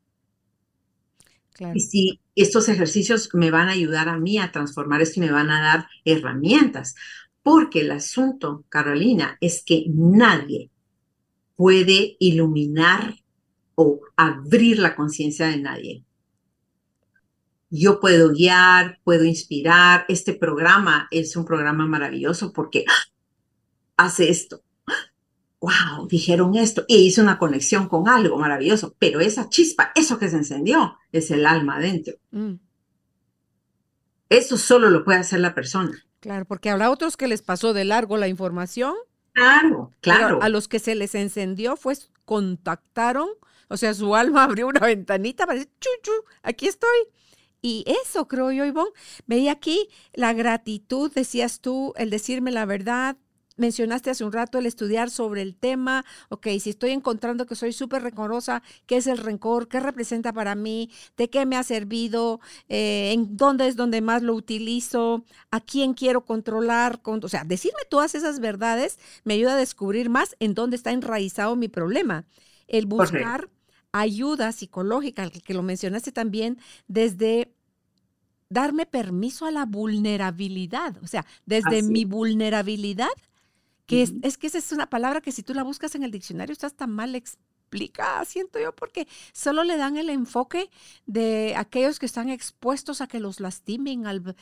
Y 1.74 1.82
si 1.82 2.22
estos 2.36 2.70
ejercicios 2.70 3.30
me 3.34 3.52
van 3.52 3.68
a 3.68 3.74
ayudar 3.74 4.08
a 4.08 4.18
mí 4.18 4.38
a 4.38 4.52
transformar 4.52 5.02
esto 5.02 5.20
y 5.20 5.24
me 5.24 5.32
van 5.32 5.50
a 5.50 5.62
dar 5.62 5.88
herramientas. 6.06 6.96
Porque 7.44 7.82
el 7.82 7.92
asunto, 7.92 8.64
Carolina, 8.70 9.38
es 9.42 9.64
que 9.64 9.86
nadie 9.90 10.72
puede 11.56 12.16
iluminar 12.20 13.16
o 13.82 14.02
abrir 14.18 14.78
la 14.78 14.94
conciencia 14.94 15.48
de 15.48 15.56
nadie. 15.56 16.04
Yo 17.70 18.02
puedo 18.02 18.34
guiar, 18.34 19.00
puedo 19.06 19.24
inspirar. 19.24 20.04
Este 20.10 20.34
programa 20.34 21.08
es 21.12 21.38
un 21.38 21.46
programa 21.46 21.88
maravilloso 21.88 22.52
porque 22.52 22.84
hace 23.96 24.30
esto. 24.30 24.62
Wow, 25.62 26.10
dijeron 26.10 26.56
esto 26.56 26.84
y 26.90 27.08
hizo 27.08 27.22
una 27.22 27.40
conexión 27.40 27.88
con 27.88 28.10
algo 28.10 28.38
maravilloso, 28.38 28.96
pero 29.00 29.22
esa 29.22 29.48
chispa, 29.48 29.94
eso 29.96 30.20
que 30.20 30.28
se 30.28 30.36
encendió, 30.36 30.98
es 31.14 31.32
el 31.32 31.46
alma 31.46 31.78
adentro. 31.78 32.16
Mm. 32.32 32.56
Eso 34.28 34.58
solo 34.58 34.90
lo 34.90 35.06
puede 35.06 35.20
hacer 35.20 35.40
la 35.40 35.56
persona. 35.56 35.98
Claro, 36.20 36.44
porque 36.44 36.70
habrá 36.70 36.92
otros 36.92 37.16
que 37.16 37.30
les 37.30 37.42
pasó 37.42 37.72
de 37.72 37.86
largo 37.86 38.18
la 38.18 38.28
información. 38.28 38.96
Claro, 39.32 39.94
claro. 40.02 40.40
a 40.42 40.50
los 40.50 40.68
que 40.68 40.80
se 40.80 40.96
les 40.96 41.16
encendió 41.16 41.78
fue 41.78 41.96
contactaron 42.26 43.30
o 43.70 43.78
sea, 43.78 43.94
su 43.94 44.16
alma 44.16 44.44
abrió 44.46 44.68
una 44.68 44.82
ventanita 44.82 45.46
para 45.46 45.60
decir, 45.60 45.72
chuchu, 45.80 46.12
aquí 46.44 46.68
estoy. 46.68 46.98
Y 47.62 47.84
eso 48.04 48.28
creo 48.28 48.52
yo, 48.52 48.66
Ivonne. 48.66 48.92
Veía 49.28 49.54
aquí 49.54 49.90
la 50.14 50.34
gratitud, 50.34 51.12
decías 51.14 51.60
tú, 51.60 51.94
el 51.98 52.10
decirme 52.10 52.52
la 52.52 52.66
verdad. 52.66 53.18
Mencionaste 53.58 54.10
hace 54.10 54.24
un 54.24 54.32
rato 54.32 54.58
el 54.58 54.66
estudiar 54.66 55.10
sobre 55.10 55.42
el 55.42 55.58
tema. 55.58 56.06
Ok, 56.30 56.48
si 56.62 56.70
estoy 56.70 56.92
encontrando 56.92 57.46
que 57.46 57.56
soy 57.56 57.74
súper 57.74 58.04
rencorosa, 58.04 58.64
¿qué 58.86 58.96
es 58.96 59.08
el 59.08 59.18
rencor? 59.18 59.68
¿Qué 59.68 59.82
representa 59.82 60.32
para 60.32 60.56
mí? 60.56 60.90
¿De 61.18 61.30
qué 61.30 61.46
me 61.46 61.58
ha 61.58 61.64
servido? 61.64 62.40
Eh, 62.70 63.12
¿En 63.14 63.36
dónde 63.36 63.68
es 63.68 63.76
donde 63.76 64.00
más 64.00 64.24
lo 64.24 64.34
utilizo? 64.34 65.26
¿A 65.52 65.60
quién 65.60 65.94
quiero 65.94 66.24
controlar? 66.24 67.02
O 67.04 67.28
sea, 67.28 67.44
decirme 67.44 67.82
todas 67.90 68.16
esas 68.16 68.40
verdades 68.40 68.98
me 69.26 69.34
ayuda 69.34 69.56
a 69.56 69.58
descubrir 69.58 70.10
más 70.10 70.38
en 70.40 70.54
dónde 70.54 70.78
está 70.78 70.92
enraizado 70.92 71.58
mi 71.58 71.68
problema. 71.68 72.26
El 72.70 72.86
buscar 72.86 73.50
ayuda 73.92 74.52
psicológica, 74.52 75.30
que 75.30 75.54
lo 75.54 75.64
mencionaste 75.64 76.12
también, 76.12 76.60
desde 76.88 77.52
darme 78.50 78.86
permiso 78.86 79.46
a 79.46 79.52
la 79.52 79.66
vulnerabilidad, 79.66 80.98
o 81.04 81.08
sea, 81.08 81.26
desde 81.46 81.84
mi 81.84 82.06
vulnerabilidad, 82.06 83.10
que 83.86 84.04
es, 84.04 84.14
es, 84.22 84.38
que 84.38 84.48
esa 84.48 84.58
es 84.58 84.72
una 84.72 84.90
palabra 84.90 85.22
que 85.22 85.32
si 85.32 85.44
tú 85.44 85.54
la 85.54 85.64
buscas 85.64 85.96
en 85.96 86.04
el 86.04 86.12
diccionario 86.12 86.54
está 86.54 86.70
tan 86.70 86.92
mal 86.92 87.16
complicada, 87.70 88.26
siento 88.26 88.60
yo, 88.60 88.76
porque 88.76 89.08
solo 89.32 89.64
le 89.64 89.78
dan 89.78 89.98
el 89.98 90.10
enfoque 90.10 90.70
de 91.06 91.54
aquellos 91.56 92.00
que 92.00 92.08
están 92.08 92.30
expuestos 92.30 93.02
a 93.02 93.08
que 93.08 93.20
los 93.20 93.40
lastimen. 93.40 94.08
Al, 94.08 94.36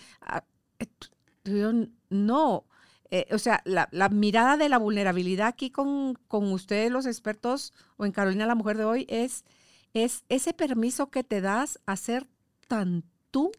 no, 2.10 2.66
eh, 3.12 3.28
o 3.32 3.38
sea, 3.38 3.62
la, 3.66 3.88
mirada 4.10 4.58
de 4.58 4.70
la 4.70 4.78
vulnerabilidad 4.78 5.48
aquí 5.48 5.70
con, 5.70 6.16
con 6.28 6.52
ustedes, 6.52 6.92
los 6.92 7.06
expertos, 7.06 7.74
o 7.98 8.06
en 8.06 8.12
Carolina, 8.12 8.46
la 8.46 8.56
mujer 8.56 8.78
de 8.78 8.86
hoy, 8.86 9.06
es, 9.10 9.46
es 9.94 10.24
ese 10.30 10.54
permiso 10.54 11.10
que 11.10 11.24
te 11.24 11.42
das 11.42 11.80
a 11.86 11.96
ser 11.96 12.28
tan 12.68 13.04
tú, 13.32 13.52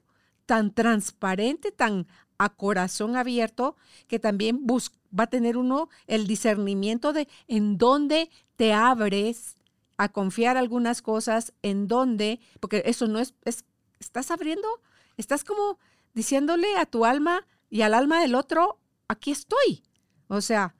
tan 0.46 0.72
transparente, 0.72 1.72
tan 1.72 2.07
a 2.38 2.51
corazón 2.51 3.16
abierto, 3.16 3.76
que 4.07 4.18
también 4.18 4.64
va 4.66 5.24
a 5.24 5.28
tener 5.28 5.57
uno 5.57 5.88
el 6.07 6.26
discernimiento 6.26 7.12
de 7.12 7.28
en 7.49 7.78
dónde 7.78 8.30
te 8.57 8.72
abres 8.72 9.57
a 9.96 10.09
confiar 10.09 10.57
algunas 10.57 11.03
cosas, 11.03 11.53
en 11.62 11.88
dónde, 11.88 12.40
porque 12.61 12.84
eso 12.86 13.09
no 13.09 13.18
es, 13.18 13.34
es, 13.44 13.64
estás 13.99 14.30
abriendo, 14.30 14.68
estás 15.16 15.42
como 15.42 15.78
diciéndole 16.14 16.76
a 16.76 16.86
tu 16.86 17.05
alma 17.05 17.44
y 17.68 17.82
al 17.82 17.94
alma 17.94 18.20
del 18.20 18.36
otro, 18.36 18.78
aquí 19.09 19.30
estoy. 19.30 19.82
O 20.28 20.40
sea, 20.40 20.74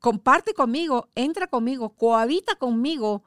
comparte 0.00 0.52
conmigo, 0.54 1.08
entra 1.14 1.46
conmigo, 1.46 1.90
cohabita 1.90 2.56
conmigo, 2.56 3.22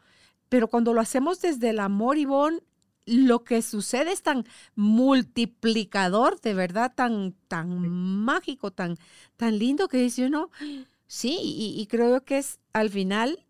pero 0.49 0.67
cuando 0.67 0.93
lo 0.93 1.01
hacemos 1.01 1.41
desde 1.41 1.69
el 1.69 1.79
amor, 1.79 2.17
Ivonne, 2.17 2.61
lo 3.05 3.43
que 3.43 3.61
sucede 3.61 4.11
es 4.11 4.21
tan 4.21 4.45
multiplicador, 4.75 6.39
de 6.41 6.53
verdad, 6.53 6.93
tan, 6.93 7.33
tan 7.47 7.89
mágico, 7.89 8.71
tan, 8.71 8.97
tan 9.37 9.57
lindo 9.57 9.87
que 9.87 9.97
dice 9.97 10.25
uno, 10.25 10.51
sí, 11.07 11.39
y, 11.41 11.87
creo 11.87 12.23
que 12.23 12.37
es 12.37 12.59
al 12.73 12.89
final, 12.89 13.45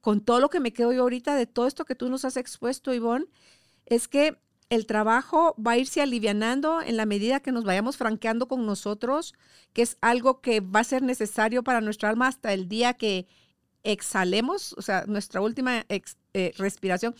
con 0.00 0.20
todo 0.20 0.40
lo 0.40 0.48
que 0.48 0.60
me 0.60 0.72
quedo 0.72 0.92
yo 0.92 1.02
ahorita 1.02 1.34
de 1.34 1.46
todo 1.46 1.66
esto 1.66 1.84
que 1.84 1.94
tú 1.94 2.08
nos 2.08 2.24
has 2.24 2.36
expuesto, 2.36 2.94
Ivonne, 2.94 3.26
es 3.86 4.08
que 4.08 4.38
el 4.72 4.86
trabajo 4.86 5.54
va 5.64 5.72
a 5.72 5.76
irse 5.76 6.00
alivianando 6.00 6.80
en 6.80 6.96
la 6.96 7.04
medida 7.04 7.40
que 7.40 7.52
nos 7.52 7.62
vayamos 7.62 7.98
franqueando 7.98 8.48
con 8.48 8.64
nosotros, 8.64 9.34
que 9.74 9.82
es 9.82 9.98
algo 10.00 10.40
que 10.40 10.60
va 10.60 10.80
a 10.80 10.84
ser 10.84 11.02
necesario 11.02 11.62
para 11.62 11.82
nuestra 11.82 12.08
alma 12.08 12.26
hasta 12.26 12.54
el 12.54 12.68
día 12.68 12.94
que 12.94 13.26
exhalemos, 13.82 14.74
o 14.78 14.80
sea, 14.80 15.04
nuestra 15.06 15.42
última 15.42 15.84
eh, 15.90 16.54
respiración. 16.56 17.14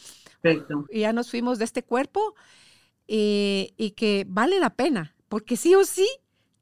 Y 0.89 1.01
ya 1.01 1.13
nos 1.13 1.31
fuimos 1.31 1.59
de 1.59 1.67
este 1.67 1.83
cuerpo 1.83 2.35
eh, 3.07 3.75
y 3.77 3.91
que 3.91 4.25
vale 4.27 4.59
la 4.59 4.71
pena, 4.71 5.15
porque 5.29 5.59
sí 5.59 5.75
o 5.75 5.85
sí, 5.85 6.09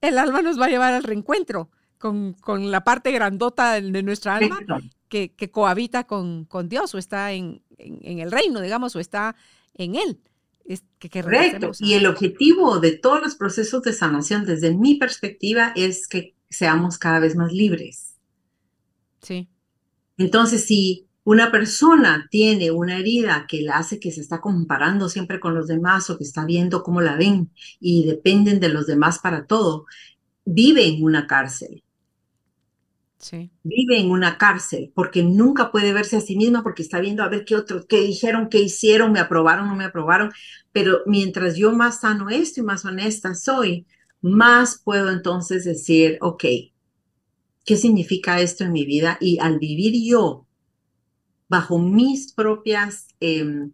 el 0.01 0.19
alma 0.19 0.43
nos 0.43 0.61
va 0.61 0.67
a 0.67 0.71
llevar 0.71 0.93
al 0.93 1.05
reencuentro 1.05 1.71
con, 1.99 2.33
con 2.33 2.73
la 2.73 2.83
parte 2.83 3.13
grandota 3.13 3.81
de, 3.81 4.03
nuestra 4.03 4.35
alma 4.35 4.59
que, 5.09 5.35
que, 5.35 5.53
cohabita 5.53 6.03
con, 6.09 6.47
con 6.47 6.69
Dios 6.69 6.93
o 6.97 6.99
está 6.99 7.31
en, 7.31 7.63
en, 7.79 8.19
el 8.19 8.33
reino, 8.33 8.61
digamos, 8.61 8.97
o 8.97 8.99
está 8.99 9.37
en 9.75 9.95
Él. 9.95 10.21
Es 10.65 10.85
que, 10.99 11.09
Correcto. 11.11 11.73
Y 11.81 11.95
el 11.95 12.07
objetivo 12.07 12.79
de 12.81 12.93
todos 12.93 13.21
los 13.21 13.35
procesos 13.35 13.83
de 13.83 13.93
sanación, 13.93 14.45
desde 14.45 14.75
mi 14.75 14.97
perspectiva, 14.97 15.73
es 15.75 16.07
que 16.07 16.35
seamos 16.49 16.99
cada 16.99 17.21
vez 17.21 17.37
más 17.37 17.53
libres. 17.53 18.17
Sí. 19.23 19.49
Entonces, 20.17 20.65
si 20.65 21.09
una 21.25 21.51
persona 21.51 22.29
tiene 22.31 22.71
una 22.71 22.99
herida 22.99 23.47
que 23.49 23.63
la 23.63 23.79
hace 23.79 24.01
que 24.01 24.11
se 24.11 24.21
está 24.21 24.41
comparando 24.41 25.09
siempre 25.09 25.39
con 25.39 25.55
los 25.55 25.67
demás 25.67 26.09
o 26.11 26.19
que 26.19 26.25
está 26.25 26.45
viendo 26.45 26.83
cómo 26.83 27.01
la 27.01 27.17
ven 27.17 27.51
y 27.79 28.07
dependen 28.07 28.61
de 28.61 28.69
los 28.69 28.87
demás 28.87 29.19
para 29.19 29.47
todo, 29.47 29.87
vive 30.45 30.87
en 30.87 31.03
una 31.03 31.27
cárcel. 31.27 31.83
Vive 33.63 33.99
en 33.99 34.11
una 34.11 34.39
cárcel 34.39 34.93
porque 34.95 35.23
nunca 35.23 35.71
puede 35.71 35.93
verse 35.93 36.17
a 36.17 36.21
sí 36.21 36.37
misma 36.37 36.63
porque 36.63 36.83
está 36.83 37.01
viendo 37.01 37.23
a 37.23 37.29
ver 37.29 37.45
qué 37.45 37.55
otros, 37.55 37.87
qué 37.87 38.01
dijeron, 38.01 38.49
qué 38.49 38.59
hicieron, 38.59 39.13
me 39.13 39.21
aprobaron, 39.21 39.69
no 39.69 39.77
me 39.77 39.85
aprobaron. 39.85 40.31
Pero 40.73 41.01
mientras 41.07 41.57
yo 41.57 41.73
más 41.73 42.01
sano 42.01 42.31
esto 42.31 42.61
y 42.61 42.65
más 42.65 42.85
honesta 42.85 43.35
soy, 43.35 43.87
más 44.23 44.81
puedo 44.83 45.11
entonces 45.11 45.65
decir, 45.65 46.19
ok, 46.21 46.45
qué 47.65 47.77
significa 47.77 48.41
esto 48.41 48.65
en 48.65 48.73
mi 48.73 48.85
vida 48.85 49.19
y 49.21 49.39
al 49.39 49.59
vivir 49.59 49.95
yo 50.03 50.47
bajo 51.49 51.79
mis 51.79 52.33
propias, 52.33 53.09
em, 53.21 53.73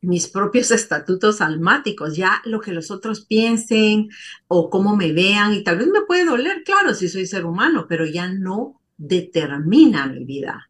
mis 0.00 0.28
propios 0.28 0.70
estatutos 0.70 1.40
almáticos, 1.40 2.16
ya 2.16 2.40
lo 2.44 2.60
que 2.60 2.72
los 2.72 2.90
otros 2.90 3.26
piensen 3.26 4.08
o 4.46 4.70
cómo 4.70 4.96
me 4.96 5.12
vean 5.12 5.52
y 5.52 5.62
tal 5.62 5.78
vez 5.78 5.88
me 5.88 6.02
puede 6.06 6.24
doler, 6.24 6.62
claro, 6.64 6.94
si 6.94 7.08
soy 7.08 7.26
ser 7.26 7.44
humano, 7.44 7.86
pero 7.88 8.06
ya 8.06 8.32
no 8.32 8.77
determina 8.98 10.06
mi 10.06 10.24
vida. 10.24 10.68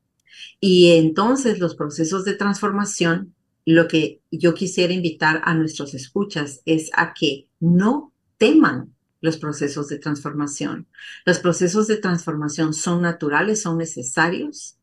Y 0.61 0.93
entonces 0.93 1.59
los 1.59 1.74
procesos 1.74 2.24
de 2.24 2.35
transformación, 2.35 3.35
lo 3.64 3.89
que 3.89 4.20
yo 4.31 4.55
quisiera 4.55 4.93
invitar 4.93 5.41
a 5.45 5.55
nuestros 5.55 5.95
escuchas 5.95 6.62
es 6.64 6.91
a 6.95 7.12
que 7.14 7.49
no 7.61 8.12
teman 8.37 8.95
los 9.20 9.37
procesos 9.39 9.89
de 9.89 9.99
transformación. 9.99 10.87
Los 11.24 11.41
procesos 11.41 11.87
de 11.89 11.97
transformación 11.97 12.72
son 12.72 13.03
naturales, 13.03 13.62
son 13.62 13.79
necesarios 13.79 14.76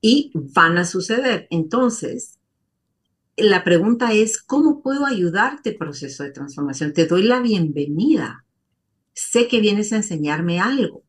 y 0.00 0.32
van 0.34 0.78
a 0.78 0.84
suceder. 0.84 1.46
Entonces, 1.50 2.38
la 3.36 3.62
pregunta 3.62 4.12
es, 4.12 4.42
¿cómo 4.42 4.82
puedo 4.82 5.06
ayudarte 5.06 5.72
proceso 5.72 6.24
de 6.24 6.32
transformación? 6.32 6.92
Te 6.92 7.06
doy 7.06 7.22
la 7.22 7.40
bienvenida. 7.40 8.44
Sé 9.12 9.46
que 9.46 9.60
vienes 9.60 9.92
a 9.92 9.96
enseñarme 9.96 10.60
algo. 10.60 11.04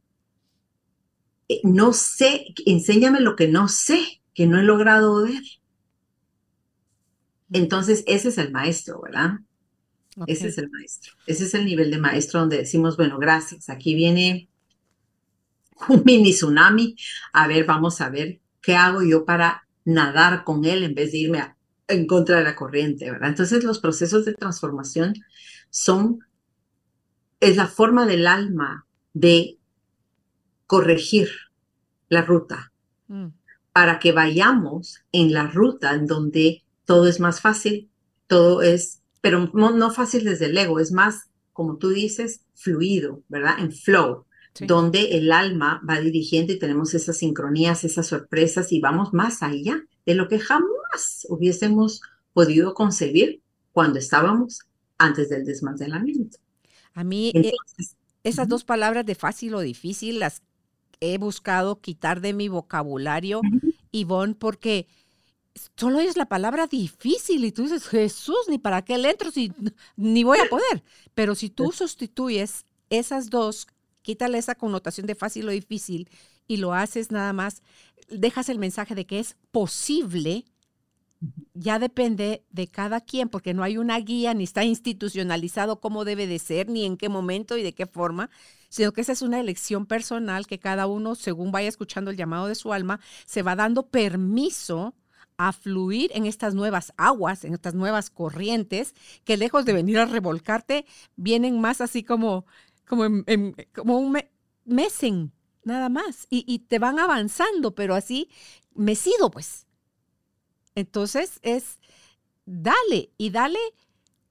Eh, 1.50 1.62
no 1.64 1.94
sé, 1.94 2.54
enséñame 2.66 3.20
lo 3.20 3.36
que 3.36 3.48
no 3.48 3.68
sé, 3.68 4.22
que 4.34 4.48
no 4.48 4.60
he 4.60 4.64
logrado 4.64 5.24
ver. 5.24 5.44
Entonces, 7.52 8.04
ese 8.08 8.30
es 8.30 8.38
el 8.38 8.52
maestro, 8.52 9.02
¿verdad? 9.02 9.40
Ese 10.28 10.50
es 10.50 10.58
el 10.58 10.70
maestro. 10.70 11.14
Ese 11.26 11.46
es 11.46 11.54
el 11.54 11.66
nivel 11.66 11.92
de 11.92 11.98
maestro 11.98 12.40
donde 12.40 12.58
decimos, 12.58 12.98
bueno, 12.98 13.18
gracias, 13.18 13.70
aquí 13.70 13.96
viene 13.96 14.50
un 15.90 16.04
mini 16.06 16.32
tsunami. 16.32 16.96
A 17.34 17.48
ver, 17.48 17.66
vamos 17.66 18.02
a 18.02 18.10
ver 18.10 18.40
qué 18.62 18.76
hago 18.76 19.02
yo 19.02 19.26
para 19.26 19.68
nadar 19.86 20.44
con 20.44 20.66
él 20.66 20.84
en 20.84 20.94
vez 20.94 21.12
de 21.12 21.18
irme 21.20 21.56
en 21.88 22.06
contra 22.06 22.38
de 22.38 22.44
la 22.44 22.56
corriente, 22.56 23.10
¿verdad? 23.10 23.30
Entonces 23.30 23.64
los 23.64 23.80
procesos 23.80 24.26
de 24.26 24.34
transformación 24.34 25.14
son, 25.72 26.20
es 27.40 27.58
la 27.58 27.68
forma 27.68 28.06
del 28.06 28.28
alma 28.28 28.86
de 29.14 29.59
corregir 30.70 31.30
la 32.10 32.22
ruta 32.22 32.72
mm. 33.08 33.30
para 33.74 33.98
que 33.98 34.12
vayamos 34.12 35.00
en 35.12 35.34
la 35.34 35.48
ruta 35.48 35.96
en 35.96 36.06
donde 36.06 36.64
todo 36.86 37.08
es 37.08 37.20
más 37.20 37.42
fácil, 37.42 37.90
todo 38.28 38.62
es 38.62 39.00
pero 39.20 39.50
no, 39.54 39.92
fácil 39.92 40.24
desde 40.24 40.46
el 40.46 40.58
ego, 40.58 40.80
es 40.80 40.92
más, 40.92 41.30
como 41.54 41.78
tú 41.78 41.90
dices, 41.90 42.42
fluido, 42.54 43.24
¿verdad? 43.30 43.56
En 43.58 43.72
flow, 43.72 44.26
donde 44.62 45.18
el 45.18 45.32
alma 45.32 45.82
va 45.90 46.00
dirigiendo 46.00 46.54
y 46.54 46.60
tenemos 46.60 46.94
esas 46.94 47.18
sincronías, 47.18 47.84
esas 47.84 48.06
sorpresas 48.06 48.72
y 48.72 48.80
vamos 48.80 49.12
más 49.12 49.42
allá 49.42 49.84
de 50.06 50.14
lo 50.14 50.28
que 50.28 50.40
jamás 50.40 51.26
hubiésemos 51.30 52.02
podido 52.32 52.76
concebir 52.76 53.42
cuando 53.72 53.98
estábamos 53.98 54.60
antes 55.00 55.30
del 55.30 55.46
desmantelamiento. 55.46 56.38
A 56.94 57.04
mí 57.04 57.32
eh, 57.34 57.54
esas 58.24 58.48
dos 58.48 58.64
palabras 58.64 59.06
de 59.06 59.16
fácil 59.16 59.56
o 59.56 59.62
difícil 59.62 60.20
las 60.20 60.44
he 61.00 61.18
buscado 61.18 61.80
quitar 61.80 62.22
de 62.22 62.34
mi 62.34 62.48
vocabulario, 62.48 63.42
Ivonne, 63.92 64.36
porque 64.36 64.88
solo 65.76 66.00
es 66.00 66.18
la 66.18 66.28
palabra 66.28 66.68
difícil 66.68 67.46
y 67.46 67.52
tú 67.52 67.64
dices, 67.64 67.88
Jesús, 67.88 68.40
ni 68.48 68.58
para 68.58 68.84
qué 68.84 68.98
le 68.98 69.12
entro 69.12 69.32
si 69.32 69.52
ni 69.96 70.24
voy 70.24 70.40
a 70.40 70.50
poder. 70.50 70.84
Pero 71.14 71.36
si 71.36 71.50
tú 71.50 71.72
sustituyes 71.72 72.66
esas 72.90 73.30
dos, 73.30 73.68
quítale 74.02 74.38
esa 74.38 74.56
connotación 74.56 75.08
de 75.08 75.16
fácil 75.16 75.48
o 75.48 75.52
difícil 75.52 76.10
y 76.48 76.58
lo 76.58 76.74
haces 76.74 77.12
nada 77.12 77.34
más, 77.34 77.62
dejas 78.10 78.50
el 78.50 78.60
mensaje 78.60 78.96
de 78.96 79.06
que 79.06 79.20
es 79.20 79.36
posible, 79.52 80.46
ya 81.60 81.78
depende 81.78 82.46
de 82.52 82.68
cada 82.70 83.02
quien, 83.02 83.28
porque 83.28 83.54
no 83.54 83.64
hay 83.64 83.78
una 83.78 84.00
guía, 84.00 84.34
ni 84.34 84.46
está 84.46 84.64
institucionalizado 84.64 85.82
cómo 85.82 86.06
debe 86.06 86.26
de 86.26 86.40
ser, 86.40 86.70
ni 86.70 86.86
en 86.86 86.96
qué 86.96 87.10
momento 87.10 87.58
y 87.58 87.64
de 87.64 87.74
qué 87.74 87.86
forma, 87.86 88.30
sino 88.70 88.94
que 88.94 89.02
esa 89.02 89.12
es 89.12 89.22
una 89.22 89.42
elección 89.42 89.86
personal 89.86 90.48
que 90.48 90.58
cada 90.58 90.88
uno, 90.88 91.16
según 91.16 91.52
vaya 91.52 91.68
escuchando 91.68 92.12
el 92.12 92.18
llamado 92.18 92.48
de 92.48 92.56
su 92.56 92.72
alma, 92.72 93.02
se 93.26 93.42
va 93.42 93.58
dando 93.58 93.88
permiso 93.88 94.96
a 95.36 95.52
fluir 95.52 96.12
en 96.14 96.26
estas 96.26 96.56
nuevas 96.56 96.94
aguas, 96.96 97.44
en 97.44 97.54
estas 97.54 97.74
nuevas 97.74 98.10
corrientes, 98.10 98.96
que 99.26 99.36
lejos 99.36 99.66
de 99.66 99.74
venir 99.74 100.00
a 100.00 100.06
revolcarte, 100.06 100.86
vienen 101.18 101.60
más 101.60 101.82
así 101.82 102.04
como, 102.04 102.46
como, 102.88 103.04
como 103.74 104.00
un 104.00 104.18
mesen, 104.64 105.34
nada 105.66 105.90
más, 105.90 106.26
y, 106.30 106.46
y, 106.48 106.60
te 106.60 106.80
van 106.80 107.00
avanzando, 107.00 107.76
pero 107.76 107.96
así 107.96 108.30
mecido, 108.74 109.30
pues. 109.30 109.69
Entonces 110.76 111.40
es, 111.42 111.80
dale 112.46 113.12
y 113.18 113.30
dale 113.30 113.60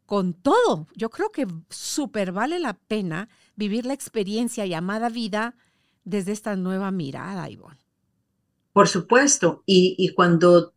con 0.06 0.34
todo. 0.34 0.86
Yo 0.94 1.10
creo 1.10 1.30
que 1.30 1.46
súper 1.68 2.32
vale 2.32 2.58
la 2.58 2.74
pena 2.74 3.28
vivir 3.56 3.84
la 3.86 3.94
experiencia 3.94 4.66
llamada 4.66 5.08
vida 5.08 5.56
desde 6.04 6.32
esta 6.32 6.56
nueva 6.56 6.90
mirada, 6.90 7.50
Ivonne. 7.50 7.78
Por 8.72 8.88
supuesto, 8.88 9.62
y, 9.66 9.94
y 9.98 10.14
cuando 10.14 10.72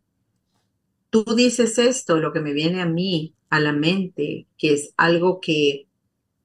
tú 1.10 1.24
dices 1.36 1.78
esto, 1.78 2.18
lo 2.18 2.32
que 2.32 2.40
me 2.40 2.52
viene 2.52 2.82
a 2.82 2.86
mí, 2.86 3.34
a 3.48 3.60
la 3.60 3.72
mente, 3.72 4.48
que 4.58 4.74
es 4.74 4.92
algo 4.96 5.40
que 5.40 5.86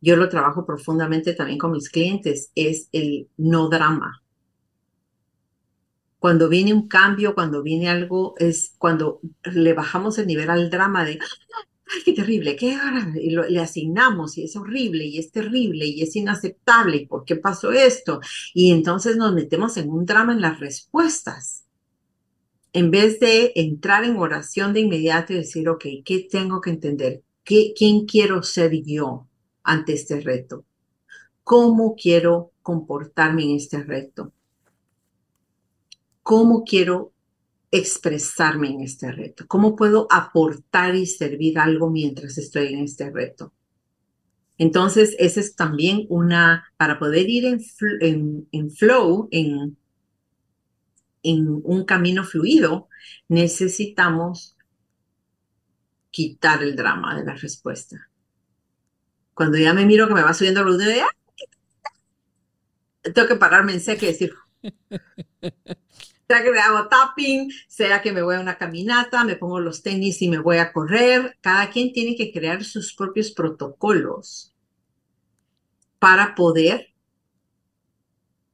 yo 0.01 0.15
lo 0.15 0.30
trabajo 0.30 0.65
profundamente 0.65 1.34
también 1.34 1.57
con 1.57 1.72
mis 1.72 1.89
clientes, 1.89 2.51
es 2.55 2.89
el 2.91 3.30
no 3.38 3.70
drama. 3.70 4.24
Cuando 6.20 6.49
viene 6.49 6.74
un 6.74 6.88
cambio, 6.88 7.36
cuando 7.36 7.61
viene 7.61 7.89
algo, 7.89 8.34
es 8.38 8.74
cuando 8.78 9.20
le 9.43 9.74
bajamos 9.74 10.18
el 10.18 10.28
nivel 10.28 10.49
al 10.49 10.70
drama 10.70 11.05
de, 11.05 11.20
ay, 11.88 12.01
qué 12.03 12.13
terrible, 12.13 12.55
qué 12.55 12.78
y 13.15 13.30
le 13.30 13.59
asignamos 13.59 14.38
y 14.38 14.43
es 14.43 14.55
horrible 14.55 15.05
y 15.05 15.20
es 15.20 15.32
terrible 15.32 15.86
y 15.86 16.01
es 16.01 16.15
inaceptable 16.15 16.97
y 16.97 17.05
por 17.05 17.24
qué 17.24 17.36
pasó 17.36 17.72
esto. 17.72 18.20
Y 18.53 18.72
entonces 18.72 19.18
nos 19.18 19.34
metemos 19.34 19.78
en 19.78 19.89
un 19.89 20.05
drama 20.05 20.34
en 20.34 20.41
las 20.41 20.59
respuestas. 20.59 21.65
En 22.74 22.91
vez 22.91 23.20
de 23.20 23.53
entrar 23.55 24.03
en 24.03 24.18
oración 24.18 24.74
de 24.74 24.82
inmediato 24.82 25.34
y 25.34 25.38
decir, 25.38 25.70
ok, 25.70 25.86
¿qué 26.05 26.28
tengo 26.30 26.61
que 26.61 26.72
entender? 26.72 27.24
¿Qué, 27.43 27.74
¿Quién 27.76 28.05
quiero 28.05 28.43
ser 28.43 28.72
yo 28.84 29.28
ante 29.63 29.93
este 29.93 30.20
reto? 30.20 30.65
¿Cómo 31.43 31.95
quiero 31.95 32.51
comportarme 32.61 33.43
en 33.43 33.55
este 33.55 33.82
reto? 33.82 34.34
¿Cómo 36.28 36.66
quiero 36.66 37.14
expresarme 37.72 38.68
en 38.68 38.82
este 38.82 39.14
reto? 39.14 39.46
¿Cómo 39.48 39.78
puedo 39.78 40.10
aportar 40.12 40.94
y 40.94 41.06
servir 41.06 41.58
algo 41.58 41.90
mientras 41.90 42.38
estoy 42.38 42.74
en 42.74 42.80
este 42.80 43.10
reto? 43.10 43.54
Entonces, 44.58 45.16
esa 45.20 45.40
es 45.40 45.56
también 45.56 46.06
una, 46.10 46.66
para 46.76 47.00
poder 47.00 47.30
ir 47.30 47.46
en, 47.46 48.46
en, 48.52 48.72
flow, 48.72 49.30
en, 49.32 49.78
en 51.24 51.62
un 51.64 51.86
camino 51.86 52.26
fluido, 52.26 52.90
necesitamos 53.30 54.58
quitar 56.12 56.62
el 56.62 56.76
drama 56.76 57.18
de 57.18 57.24
la 57.24 57.36
respuesta. 57.36 58.10
Cuando 59.34 59.58
ya 59.58 59.74
me 59.74 59.86
miro 59.86 60.10
que 60.10 60.14
me 60.14 60.24
va 60.24 60.34
subiendo 60.34 60.62
la 60.62 60.72
luz, 60.72 60.84
tengo 63.14 63.28
que 63.30 63.36
pararme 63.38 63.72
en 63.72 63.80
seco 63.80 64.04
y 64.04 64.10
decir, 64.10 64.34
hago 66.34 66.88
tapping, 66.90 67.52
sea 67.68 68.02
que 68.02 68.12
me 68.12 68.22
voy 68.22 68.36
a 68.36 68.40
una 68.40 68.58
caminata, 68.58 69.24
me 69.24 69.36
pongo 69.36 69.60
los 69.60 69.82
tenis 69.82 70.22
y 70.22 70.30
me 70.30 70.40
voy 70.40 70.58
a 70.58 70.74
correr. 70.74 71.38
Cada 71.42 71.70
quien 71.70 71.94
tiene 71.94 72.16
que 72.16 72.32
crear 72.32 72.64
sus 72.64 72.94
propios 72.94 73.32
protocolos 73.32 74.54
para 76.00 76.36
poder 76.36 76.94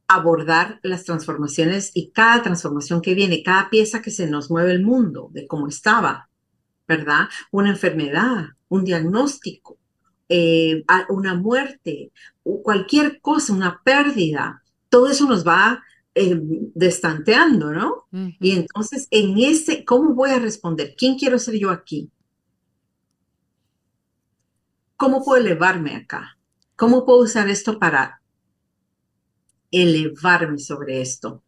abordar 0.08 0.80
las 0.84 1.04
transformaciones 1.06 1.92
y 1.94 2.12
cada 2.12 2.44
transformación 2.44 3.02
que 3.02 3.16
viene, 3.16 3.42
cada 3.44 3.70
pieza 3.70 4.02
que 4.02 4.12
se 4.12 4.28
nos 4.28 4.52
mueve 4.52 4.72
el 4.72 4.84
mundo 4.84 5.30
de 5.32 5.48
cómo 5.48 5.68
estaba, 5.68 6.30
¿verdad? 6.88 7.30
Una 7.52 7.70
enfermedad, 7.70 8.50
un 8.70 8.84
diagnóstico, 8.84 9.78
eh, 10.30 10.84
una 11.10 11.36
muerte, 11.36 12.12
cualquier 12.44 13.22
cosa, 13.22 13.54
una 13.54 13.82
pérdida, 13.84 14.62
todo 14.90 15.10
eso 15.10 15.28
nos 15.28 15.46
va 15.48 15.84
eh, 16.16 16.39
destanteando, 16.76 17.72
¿no? 17.72 18.07
Y 18.39 18.51
entonces, 18.51 19.07
en 19.09 19.38
ese, 19.39 19.84
¿cómo 19.84 20.14
voy 20.14 20.30
a 20.30 20.39
responder? 20.39 20.93
¿Quién 20.95 21.18
quiero 21.18 21.39
ser 21.39 21.55
yo 21.55 21.72
aquí? 21.72 22.11
¿Cómo 24.95 25.24
puedo 25.24 25.41
elevarme 25.41 25.95
acá? 25.95 26.38
¿Cómo 26.76 27.05
puedo 27.05 27.24
usar 27.24 27.49
esto 27.49 27.80
para 27.80 28.22
elevarme 29.72 30.59
sobre 30.59 31.01
esto? 31.01 31.43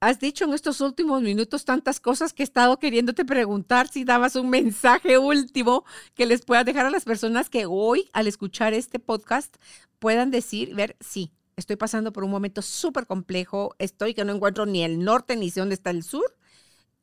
Has 0.00 0.20
dicho 0.20 0.44
en 0.44 0.52
estos 0.52 0.80
últimos 0.80 1.22
minutos 1.22 1.64
tantas 1.64 1.98
cosas 1.98 2.32
que 2.32 2.42
he 2.42 2.44
estado 2.44 2.78
queriéndote 2.78 3.24
preguntar 3.24 3.88
si 3.88 4.04
dabas 4.04 4.36
un 4.36 4.50
mensaje 4.50 5.18
último 5.18 5.84
que 6.14 6.26
les 6.26 6.44
puedas 6.44 6.64
dejar 6.64 6.86
a 6.86 6.90
las 6.90 7.04
personas 7.04 7.50
que 7.50 7.66
hoy, 7.66 8.08
al 8.12 8.28
escuchar 8.28 8.74
este 8.74 8.98
podcast, 9.00 9.56
puedan 9.98 10.30
decir, 10.30 10.74
ver, 10.74 10.96
sí, 11.00 11.32
estoy 11.58 11.76
pasando 11.76 12.12
por 12.12 12.24
un 12.24 12.30
momento 12.30 12.62
súper 12.62 13.06
complejo, 13.06 13.74
estoy 13.78 14.14
que 14.14 14.24
no 14.24 14.32
encuentro 14.32 14.64
ni 14.64 14.84
el 14.84 15.00
norte 15.00 15.36
ni 15.36 15.50
sé 15.50 15.60
dónde 15.60 15.74
está 15.74 15.90
el 15.90 16.04
sur 16.04 16.36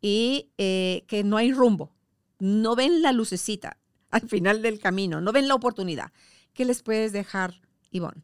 y 0.02 0.52
eh, 0.58 1.04
que 1.08 1.24
no 1.24 1.38
hay 1.38 1.52
rumbo, 1.52 1.94
no 2.40 2.76
ven 2.76 3.02
la 3.02 3.12
lucecita 3.12 3.78
al 4.12 4.30
final 4.30 4.62
del 4.62 4.80
camino, 4.80 5.20
no 5.20 5.34
ven 5.34 5.50
la 5.50 5.56
oportunidad. 5.56 6.14
¿Qué 6.54 6.64
les 6.64 6.84
puedes 6.84 7.12
dejar, 7.12 7.62
Ivonne? 7.92 8.24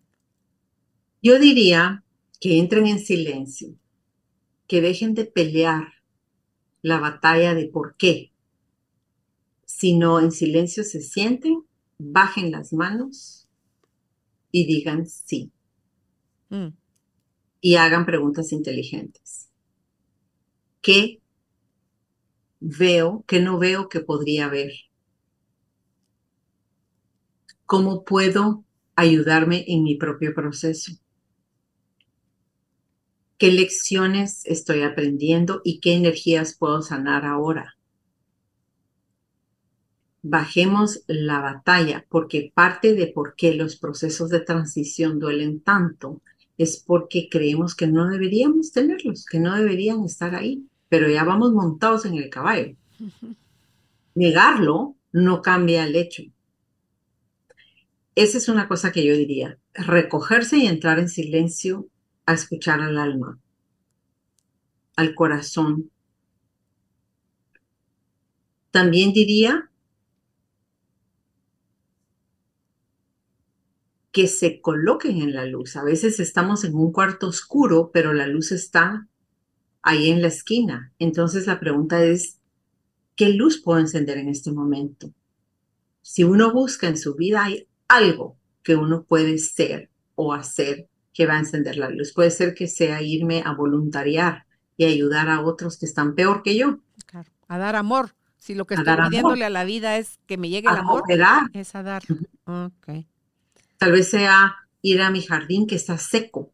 Yo 1.22 1.38
diría 1.38 2.06
que 2.40 2.60
entren 2.60 2.88
en 2.88 3.00
silencio, 3.00 3.76
que 4.68 4.80
dejen 4.80 5.14
de 5.14 5.26
pelear 5.26 5.94
la 6.82 7.00
batalla 7.00 7.54
de 7.54 7.68
por 7.68 7.98
qué, 7.98 8.32
sino 9.66 10.22
en 10.22 10.32
silencio 10.32 10.86
se 10.86 11.02
sienten, 11.02 11.66
bajen 11.98 12.52
las 12.52 12.72
manos 12.72 13.50
y 14.50 14.66
digan 14.66 15.06
sí. 15.06 15.52
Mm. 16.52 16.76
Y 17.62 17.76
hagan 17.76 18.06
preguntas 18.06 18.52
inteligentes. 18.52 19.50
¿Qué 20.82 21.22
veo, 22.60 23.24
qué 23.26 23.40
no 23.40 23.58
veo 23.58 23.88
que 23.88 24.02
podría 24.02 24.50
ver? 24.50 24.72
¿Cómo 27.66 28.04
puedo 28.04 28.66
ayudarme 28.96 29.64
en 29.68 29.84
mi 29.84 29.96
propio 29.96 30.34
proceso? 30.36 30.92
¿Qué 33.38 33.52
lecciones 33.52 34.46
estoy 34.46 34.82
aprendiendo 34.82 35.62
y 35.64 35.80
qué 35.80 35.94
energías 35.94 36.56
puedo 36.58 36.82
sanar 36.82 37.26
ahora? 37.26 37.78
Bajemos 40.22 41.04
la 41.08 41.40
batalla 41.40 42.06
porque 42.10 42.52
parte 42.54 42.94
de 42.94 43.08
por 43.08 43.36
qué 43.36 43.56
los 43.56 43.78
procesos 43.78 44.30
de 44.30 44.42
transición 44.42 45.18
duelen 45.18 45.62
tanto 45.62 46.22
es 46.62 46.78
porque 46.78 47.28
creemos 47.30 47.76
que 47.76 47.88
no 47.88 48.08
deberíamos 48.08 48.72
tenerlos, 48.72 49.26
que 49.26 49.40
no 49.40 49.56
deberían 49.56 50.04
estar 50.04 50.36
ahí, 50.36 50.68
pero 50.90 51.10
ya 51.10 51.24
vamos 51.24 51.54
montados 51.54 52.06
en 52.06 52.16
el 52.16 52.30
caballo. 52.30 52.76
Negarlo 54.16 54.96
no 55.12 55.42
cambia 55.42 55.86
el 55.86 55.96
hecho. 55.96 56.24
Esa 58.16 58.38
es 58.38 58.50
una 58.50 58.68
cosa 58.68 58.92
que 58.92 59.04
yo 59.06 59.16
diría, 59.16 59.58
recogerse 59.74 60.58
y 60.58 60.68
entrar 60.68 61.00
en 61.00 61.10
silencio 61.10 61.88
a 62.26 62.34
escuchar 62.34 62.82
al 62.82 62.98
alma, 62.98 63.40
al 64.96 65.16
corazón. 65.16 65.90
También 68.70 69.14
diría 69.14 69.71
que 74.12 74.28
se 74.28 74.62
coloquen 74.62 75.22
en 75.22 75.34
la 75.34 75.46
luz. 75.46 75.76
A 75.76 75.84
veces 75.84 76.20
estamos 76.20 76.64
en 76.64 76.76
un 76.76 76.92
cuarto 76.92 77.28
oscuro, 77.28 77.92
pero 77.94 78.14
la 78.14 78.28
luz 78.28 78.52
está 78.52 79.08
ahí 79.82 80.10
en 80.10 80.22
la 80.22 80.28
esquina. 80.28 80.94
Entonces 81.00 81.48
la 81.48 81.60
pregunta 81.60 82.04
es, 82.04 82.40
¿qué 83.16 83.30
luz 83.30 83.62
puedo 83.62 83.80
encender 83.80 84.18
en 84.18 84.30
este 84.30 84.52
momento? 84.52 85.12
Si 86.02 86.24
uno 86.24 86.52
busca 86.52 86.88
en 86.88 86.98
su 86.98 87.16
vida, 87.16 87.46
hay 87.46 87.68
algo 87.88 88.38
que 88.64 88.76
uno 88.76 89.04
puede 89.04 89.38
ser 89.38 89.90
o 90.16 90.34
hacer 90.34 90.88
que 91.14 91.26
va 91.26 91.36
a 91.36 91.40
encender 91.40 91.78
la 91.78 91.90
luz. 91.90 92.14
Puede 92.14 92.32
ser 92.32 92.54
que 92.54 92.68
sea 92.68 93.02
irme 93.02 93.44
a 93.46 93.54
voluntariar 93.54 94.46
y 94.78 94.86
ayudar 94.86 95.30
a 95.30 95.42
otros 95.42 95.78
que 95.78 95.86
están 95.86 96.16
peor 96.16 96.44
que 96.44 96.58
yo. 96.58 96.80
a 97.48 97.58
dar 97.58 97.76
amor. 97.76 98.16
Si 98.38 98.56
lo 98.56 98.66
que 98.66 98.74
estoy 98.74 98.96
pidiéndole 99.10 99.46
a 99.46 99.50
la 99.50 99.64
vida 99.66 99.98
es 99.98 100.20
que 100.26 100.38
me 100.38 100.50
llegue 100.50 100.68
el 100.70 100.78
amor, 100.78 101.04
es 101.54 101.76
a 101.76 101.84
dar. 101.84 102.02
Okay. 102.46 103.08
Tal 103.82 103.94
vez 103.94 104.10
sea 104.10 104.58
ir 104.84 105.02
a 105.02 105.10
mi 105.10 105.24
jardín 105.24 105.66
que 105.66 105.74
está 105.74 105.98
seco 105.98 106.54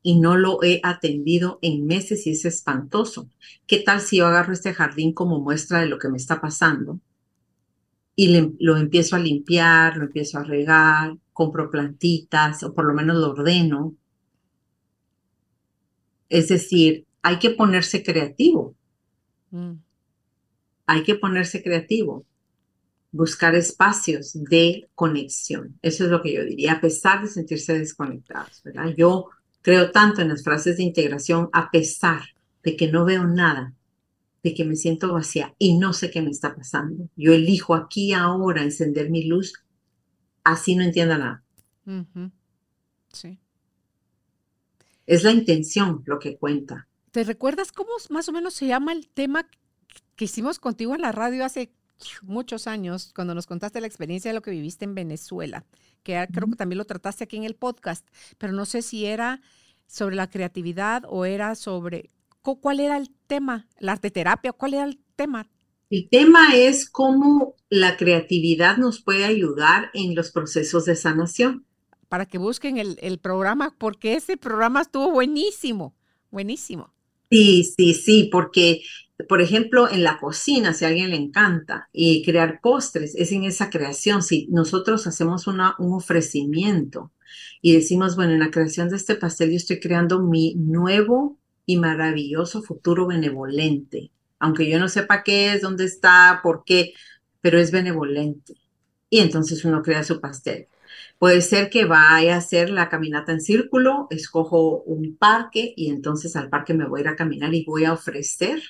y 0.00 0.20
no 0.20 0.36
lo 0.36 0.62
he 0.62 0.80
atendido 0.84 1.58
en 1.60 1.86
meses 1.88 2.24
y 2.28 2.30
es 2.30 2.44
espantoso. 2.44 3.32
¿Qué 3.66 3.80
tal 3.80 4.00
si 4.00 4.18
yo 4.18 4.28
agarro 4.28 4.52
este 4.52 4.74
jardín 4.74 5.12
como 5.12 5.40
muestra 5.40 5.80
de 5.80 5.86
lo 5.86 5.98
que 5.98 6.08
me 6.08 6.18
está 6.18 6.40
pasando 6.40 7.00
y 8.14 8.54
lo 8.60 8.76
empiezo 8.76 9.16
a 9.16 9.18
limpiar, 9.18 9.96
lo 9.96 10.04
empiezo 10.04 10.38
a 10.38 10.44
regar, 10.44 11.16
compro 11.32 11.68
plantitas 11.68 12.62
o 12.62 12.72
por 12.74 12.84
lo 12.84 12.94
menos 12.94 13.16
lo 13.16 13.30
ordeno? 13.32 13.96
Es 16.28 16.46
decir, 16.46 17.08
hay 17.22 17.40
que 17.40 17.50
ponerse 17.50 18.04
creativo. 18.04 18.76
Mm. 19.50 19.72
Hay 20.86 21.02
que 21.02 21.16
ponerse 21.16 21.60
creativo 21.60 22.24
buscar 23.12 23.54
espacios 23.54 24.32
de 24.32 24.88
conexión. 24.94 25.78
Eso 25.82 26.04
es 26.04 26.10
lo 26.10 26.22
que 26.22 26.32
yo 26.32 26.44
diría, 26.44 26.72
a 26.72 26.80
pesar 26.80 27.22
de 27.22 27.28
sentirse 27.28 27.78
desconectados, 27.78 28.62
¿verdad? 28.64 28.94
Yo 28.96 29.28
creo 29.60 29.90
tanto 29.90 30.22
en 30.22 30.28
las 30.30 30.42
frases 30.42 30.78
de 30.78 30.82
integración, 30.82 31.50
a 31.52 31.70
pesar 31.70 32.22
de 32.62 32.76
que 32.76 32.90
no 32.90 33.04
veo 33.04 33.26
nada, 33.26 33.74
de 34.42 34.54
que 34.54 34.64
me 34.64 34.76
siento 34.76 35.12
vacía 35.12 35.54
y 35.58 35.78
no 35.78 35.92
sé 35.92 36.10
qué 36.10 36.22
me 36.22 36.30
está 36.30 36.56
pasando. 36.56 37.08
Yo 37.14 37.32
elijo 37.32 37.74
aquí 37.74 38.12
ahora 38.12 38.62
encender 38.62 39.10
mi 39.10 39.24
luz, 39.24 39.62
así 40.42 40.74
no 40.74 40.82
entienda 40.82 41.18
nada. 41.18 41.44
Sí. 43.12 43.38
Es 45.06 45.22
la 45.22 45.32
intención 45.32 46.02
lo 46.06 46.18
que 46.18 46.36
cuenta. 46.36 46.88
¿Te 47.10 47.24
recuerdas 47.24 47.72
cómo 47.72 47.90
más 48.08 48.28
o 48.28 48.32
menos 48.32 48.54
se 48.54 48.66
llama 48.66 48.92
el 48.92 49.08
tema 49.08 49.46
que 50.16 50.24
hicimos 50.24 50.58
contigo 50.58 50.94
en 50.94 51.02
la 51.02 51.12
radio 51.12 51.44
hace 51.44 51.72
muchos 52.22 52.66
años, 52.66 53.12
cuando 53.14 53.34
nos 53.34 53.46
contaste 53.46 53.80
la 53.80 53.86
experiencia 53.86 54.30
de 54.30 54.34
lo 54.34 54.42
que 54.42 54.50
viviste 54.50 54.84
en 54.84 54.94
Venezuela, 54.94 55.64
que 56.02 56.26
creo 56.32 56.48
que 56.48 56.56
también 56.56 56.78
lo 56.78 56.84
trataste 56.84 57.24
aquí 57.24 57.36
en 57.36 57.44
el 57.44 57.54
podcast, 57.54 58.06
pero 58.38 58.52
no 58.52 58.64
sé 58.64 58.82
si 58.82 59.06
era 59.06 59.40
sobre 59.86 60.16
la 60.16 60.30
creatividad 60.30 61.04
o 61.08 61.24
era 61.24 61.54
sobre, 61.54 62.10
¿cuál 62.42 62.80
era 62.80 62.96
el 62.96 63.10
tema? 63.26 63.68
¿La 63.78 63.92
arteterapia? 63.92 64.52
¿Cuál 64.52 64.74
era 64.74 64.84
el 64.84 64.98
tema? 65.16 65.48
El 65.90 66.08
tema 66.08 66.56
es 66.56 66.88
cómo 66.88 67.54
la 67.68 67.96
creatividad 67.96 68.78
nos 68.78 69.02
puede 69.02 69.24
ayudar 69.24 69.90
en 69.92 70.14
los 70.14 70.30
procesos 70.30 70.86
de 70.86 70.96
sanación. 70.96 71.66
Para 72.08 72.24
que 72.24 72.38
busquen 72.38 72.78
el, 72.78 72.98
el 73.02 73.18
programa, 73.18 73.74
porque 73.78 74.14
ese 74.14 74.36
programa 74.36 74.80
estuvo 74.80 75.10
buenísimo, 75.10 75.94
buenísimo. 76.30 76.92
Sí, 77.30 77.64
sí, 77.64 77.94
sí, 77.94 78.28
porque 78.32 78.82
por 79.28 79.40
ejemplo, 79.40 79.90
en 79.90 80.02
la 80.04 80.18
cocina, 80.18 80.72
si 80.74 80.84
a 80.84 80.88
alguien 80.88 81.10
le 81.10 81.16
encanta, 81.16 81.88
y 81.92 82.24
crear 82.24 82.60
postres, 82.60 83.14
es 83.14 83.32
en 83.32 83.44
esa 83.44 83.70
creación. 83.70 84.22
Si 84.22 84.46
nosotros 84.50 85.06
hacemos 85.06 85.46
una, 85.46 85.74
un 85.78 85.94
ofrecimiento 85.94 87.12
y 87.60 87.74
decimos, 87.74 88.16
bueno, 88.16 88.32
en 88.32 88.40
la 88.40 88.50
creación 88.50 88.88
de 88.88 88.96
este 88.96 89.14
pastel 89.14 89.50
yo 89.50 89.56
estoy 89.56 89.80
creando 89.80 90.20
mi 90.20 90.54
nuevo 90.54 91.38
y 91.66 91.76
maravilloso 91.78 92.62
futuro 92.62 93.06
benevolente, 93.06 94.10
aunque 94.38 94.68
yo 94.68 94.78
no 94.78 94.88
sepa 94.88 95.22
qué 95.22 95.54
es, 95.54 95.62
dónde 95.62 95.84
está, 95.84 96.40
por 96.42 96.64
qué, 96.64 96.94
pero 97.40 97.58
es 97.58 97.70
benevolente. 97.70 98.54
Y 99.08 99.20
entonces 99.20 99.64
uno 99.64 99.82
crea 99.82 100.04
su 100.04 100.20
pastel. 100.20 100.68
Puede 101.18 101.40
ser 101.40 101.70
que 101.70 101.84
vaya 101.84 102.34
a 102.34 102.38
hacer 102.38 102.70
la 102.70 102.88
caminata 102.88 103.32
en 103.32 103.40
círculo, 103.40 104.08
escojo 104.10 104.82
un 104.82 105.16
parque 105.16 105.72
y 105.76 105.90
entonces 105.90 106.34
al 106.34 106.48
parque 106.48 106.74
me 106.74 106.86
voy 106.86 107.00
a 107.00 107.02
ir 107.02 107.08
a 107.08 107.16
caminar 107.16 107.54
y 107.54 107.64
voy 107.64 107.84
a 107.84 107.92
ofrecer 107.92 108.60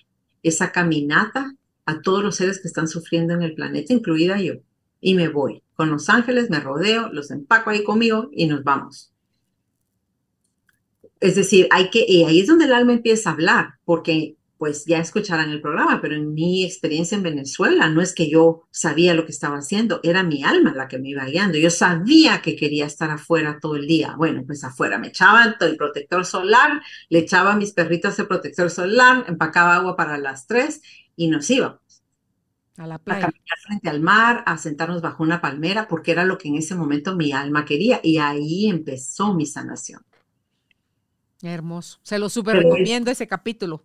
esa 0.43 0.73
caminata 0.73 1.55
a 1.87 2.01
todos 2.01 2.23
los 2.23 2.37
seres 2.37 2.61
que 2.61 2.69
están 2.69 2.89
sufriendo 2.89 3.35
en 3.35 3.43
el 3.43 3.55
planeta, 3.55 3.93
incluida 3.93 4.41
yo. 4.41 4.55
Y 5.01 5.15
me 5.15 5.29
voy. 5.29 5.63
Con 5.75 5.91
los 5.91 6.09
ángeles 6.09 6.51
me 6.51 6.61
rodeo, 6.61 7.13
los 7.13 7.31
empaco 7.31 7.71
ahí 7.71 7.83
conmigo 7.83 8.31
y 8.33 8.47
nos 8.47 8.63
vamos. 8.63 9.13
Es 11.21 11.35
decir, 11.37 11.69
hay 11.71 11.91
que, 11.91 12.05
y 12.07 12.25
ahí 12.25 12.41
es 12.41 12.47
donde 12.47 12.65
el 12.65 12.73
alma 12.73 12.93
empieza 12.93 13.31
a 13.31 13.33
hablar, 13.33 13.75
porque 13.85 14.37
pues 14.63 14.85
ya 14.85 14.99
escucharán 14.99 15.51
el 15.51 15.61
programa, 15.61 16.01
pero 16.01 16.15
en 16.15 16.35
mi 16.35 16.65
experiencia 16.65 17.17
en 17.17 17.25
Venezuela 17.25 17.89
no 17.89 18.01
es 18.01 18.15
que 18.15 18.31
yo 18.31 18.63
sabía 18.71 19.13
lo 19.13 19.25
que 19.25 19.33
estaba 19.33 19.57
haciendo, 19.57 19.99
era 20.05 20.23
mi 20.23 20.45
alma 20.45 20.73
la 20.73 20.87
que 20.87 21.01
me 21.01 21.09
iba 21.09 21.25
guiando. 21.25 21.59
Yo 21.59 21.69
sabía 21.69 22.43
que 22.43 22.55
quería 22.55 22.87
estar 22.87 23.11
afuera 23.11 23.59
todo 23.61 23.75
el 23.75 23.89
día. 23.89 24.15
Bueno, 24.17 24.45
pues 24.47 24.63
afuera 24.63 24.99
me 24.99 25.09
echaba 25.09 25.57
el 25.59 25.77
protector 25.77 26.25
solar, 26.25 26.81
le 27.09 27.19
echaba 27.19 27.55
a 27.55 27.57
mis 27.57 27.73
perritos 27.73 28.17
el 28.21 28.29
protector 28.29 28.71
solar, 28.71 29.25
empacaba 29.27 29.75
agua 29.75 29.97
para 29.97 30.17
las 30.17 30.47
tres 30.47 30.81
y 31.17 31.27
nos 31.27 31.51
íbamos. 31.51 31.81
A 32.77 32.87
la 32.87 32.99
playa. 33.01 33.27
A 33.27 33.31
caminar 33.33 33.59
frente 33.67 33.89
al 33.89 34.01
mar, 34.01 34.45
a 34.47 34.59
sentarnos 34.59 35.03
bajo 35.03 35.25
una 35.25 35.41
palmera, 35.41 35.89
porque 35.89 36.13
era 36.13 36.25
lo 36.25 36.39
que 36.39 36.47
en 36.47 36.55
ese 36.55 36.77
momento 36.77 37.17
mi 37.17 37.33
alma 37.33 37.65
quería. 37.65 37.99
Y 38.01 38.19
ahí 38.19 38.69
empezó 38.69 39.35
mi 39.35 39.45
sanación. 39.45 40.03
Hermoso. 41.43 41.99
Se 42.05 42.21
lo 42.21 42.29
super 42.29 42.59
recomiendo 42.59 43.11
ese 43.11 43.27
capítulo. 43.27 43.85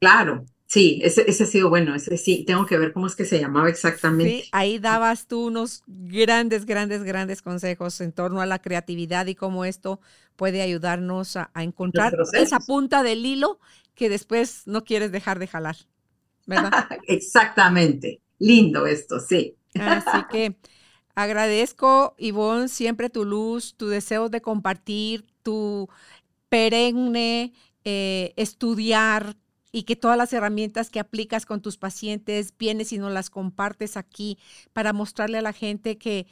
Claro, 0.00 0.44
sí, 0.66 1.00
ese, 1.02 1.28
ese 1.28 1.44
ha 1.44 1.46
sido 1.46 1.68
bueno, 1.68 1.94
ese 1.94 2.16
sí, 2.16 2.44
tengo 2.46 2.66
que 2.66 2.78
ver 2.78 2.92
cómo 2.92 3.06
es 3.06 3.16
que 3.16 3.24
se 3.24 3.40
llamaba 3.40 3.68
exactamente. 3.68 4.42
Sí, 4.42 4.48
ahí 4.52 4.78
dabas 4.78 5.26
tú 5.26 5.46
unos 5.46 5.82
grandes, 5.86 6.66
grandes, 6.66 7.02
grandes 7.02 7.42
consejos 7.42 8.00
en 8.00 8.12
torno 8.12 8.40
a 8.40 8.46
la 8.46 8.60
creatividad 8.60 9.26
y 9.26 9.34
cómo 9.34 9.64
esto 9.64 10.00
puede 10.36 10.62
ayudarnos 10.62 11.36
a, 11.36 11.50
encontrar 11.56 12.14
esa 12.34 12.60
punta 12.60 13.02
del 13.02 13.26
hilo 13.26 13.58
que 13.94 14.08
después 14.08 14.62
no 14.66 14.84
quieres 14.84 15.10
dejar 15.10 15.40
de 15.40 15.48
jalar, 15.48 15.76
¿verdad? 16.46 16.70
Exactamente, 17.08 18.20
lindo 18.38 18.86
esto, 18.86 19.18
sí. 19.18 19.56
Así 19.74 20.22
que 20.30 20.56
agradezco, 21.16 22.14
Ivonne, 22.18 22.68
siempre 22.68 23.10
tu 23.10 23.24
luz, 23.24 23.74
tu 23.76 23.88
deseo 23.88 24.28
de 24.28 24.40
compartir, 24.40 25.26
tu 25.42 25.88
perenne 26.48 27.52
eh, 27.84 28.32
estudiar, 28.36 29.36
y 29.72 29.82
que 29.82 29.96
todas 29.96 30.16
las 30.16 30.32
herramientas 30.32 30.90
que 30.90 31.00
aplicas 31.00 31.46
con 31.46 31.60
tus 31.60 31.76
pacientes 31.76 32.54
vienes 32.58 32.92
y 32.92 32.98
nos 32.98 33.12
las 33.12 33.30
compartes 33.30 33.96
aquí 33.96 34.38
para 34.72 34.92
mostrarle 34.92 35.38
a 35.38 35.42
la 35.42 35.52
gente 35.52 35.98
que 35.98 36.26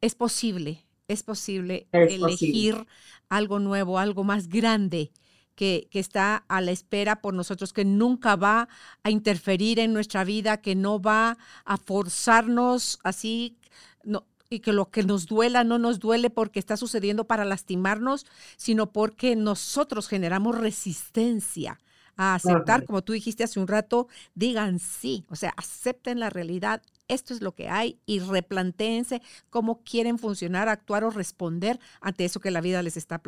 es 0.00 0.14
posible, 0.14 0.86
es 1.08 1.22
posible 1.22 1.86
elegir 1.92 2.86
algo 3.28 3.58
nuevo, 3.58 3.98
algo 3.98 4.24
más 4.24 4.48
grande. 4.48 5.12
Que, 5.54 5.88
que, 5.90 6.00
está 6.00 6.44
a 6.48 6.60
la 6.60 6.70
espera 6.70 7.22
por 7.22 7.32
nosotros, 7.32 7.72
que 7.72 7.86
nunca 7.86 8.36
va 8.36 8.68
a 9.02 9.10
interferir 9.10 9.78
en 9.78 9.94
nuestra 9.94 10.22
vida, 10.22 10.60
que 10.60 10.74
no 10.74 11.00
va 11.00 11.38
a 11.64 11.78
forzarnos 11.78 12.98
así, 13.02 13.56
no, 14.04 14.26
y 14.50 14.60
que 14.60 14.74
lo 14.74 14.90
que 14.90 15.02
nos 15.02 15.24
duela 15.24 15.64
no 15.64 15.78
nos 15.78 15.98
duele 15.98 16.28
porque 16.28 16.58
está 16.58 16.76
sucediendo 16.76 17.26
para 17.26 17.46
lastimarnos, 17.46 18.26
sino 18.58 18.92
porque 18.92 19.34
nosotros 19.34 20.08
generamos 20.08 20.58
resistencia 20.58 21.78
a 22.16 22.34
aceptar, 22.34 22.84
como 22.84 23.02
tú 23.02 23.12
dijiste 23.12 23.44
hace 23.44 23.60
un 23.60 23.68
rato, 23.68 24.08
digan 24.34 24.78
sí, 24.78 25.24
o 25.28 25.36
sea, 25.36 25.52
acepten 25.56 26.20
la 26.20 26.30
realidad, 26.30 26.82
esto 27.08 27.34
es 27.34 27.40
lo 27.40 27.54
que 27.54 27.68
hay 27.68 27.98
y 28.06 28.20
replantéense 28.20 29.22
cómo 29.50 29.82
quieren 29.82 30.18
funcionar, 30.18 30.68
actuar 30.68 31.04
o 31.04 31.10
responder 31.10 31.78
ante 32.00 32.24
eso 32.24 32.40
que 32.40 32.50
la 32.50 32.60
vida 32.60 32.82
les 32.82 32.96
está 32.96 33.20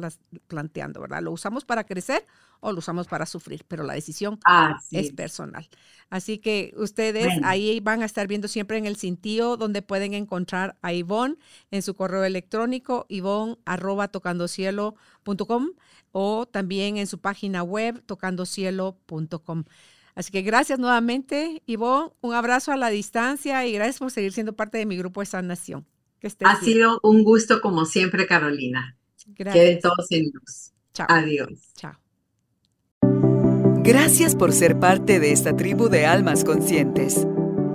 planteando, 0.47 1.01
¿verdad? 1.01 1.23
¿Lo 1.23 1.33
usamos 1.33 1.65
para 1.65 1.85
crecer 1.85 2.25
o 2.61 2.73
lo 2.73 2.79
usamos 2.79 3.07
para 3.07 3.27
sufrir? 3.27 3.65
Pero 3.69 3.85
la 3.85 3.95
decisión 3.95 4.39
es 4.91 5.13
personal. 5.13 5.69
Así 6.11 6.39
que 6.39 6.75
ustedes 6.77 7.29
ahí 7.45 7.81
van 7.81 8.03
a 8.03 8.07
estar 8.07 8.27
viendo 8.27 8.49
siempre 8.49 8.79
en 8.79 8.87
el 8.87 8.97
cintillo 8.97 9.57
donde 9.57 9.83
pueden 9.83 10.15
encontrar 10.15 10.77
a 10.83 10.93
Ivonne 10.93 11.37
en 11.71 11.83
su 11.83 11.95
correo 11.95 12.25
electrónico, 12.25 13.07
ivonne 13.09 13.59
arroba 13.65 14.09
tocandocielo.com 14.09 15.69
o 16.13 16.47
también 16.47 16.97
en 16.97 17.07
su 17.07 17.19
página 17.19 17.63
web 17.63 18.03
tocandocielo.com. 18.07 19.65
Así 20.19 20.33
que 20.33 20.43
gracias 20.43 20.81
nuevamente, 20.81 21.63
Ivonne. 21.65 22.11
Un 22.23 22.35
abrazo 22.35 22.73
a 22.73 22.77
la 22.77 22.91
distancia 22.91 23.65
y 23.69 23.73
gracias 23.73 24.01
por 24.01 24.11
seguir 24.11 24.33
siendo 24.33 24.53
parte 24.53 24.77
de 24.77 24.85
mi 24.85 24.97
grupo 24.97 25.21
de 25.21 25.27
sanación. 25.27 25.87
Que 26.19 26.29
ha 26.41 26.57
sido 26.59 26.99
un 27.05 27.23
gusto 27.23 27.61
como 27.61 27.85
siempre, 27.85 28.27
Carolina. 28.27 28.97
Gracias. 29.27 29.55
Queden 29.55 29.81
todos 29.81 30.11
en 30.11 30.25
luz. 30.35 30.73
Chao. 30.93 31.07
Adiós. 31.09 31.73
Chao. 31.77 31.93
Gracias 33.85 34.35
por 34.35 34.53
ser 34.53 34.81
parte 34.81 35.21
de 35.21 35.31
esta 35.31 35.55
tribu 35.55 35.89
de 35.89 36.07
almas 36.07 36.43
conscientes. 36.43 37.25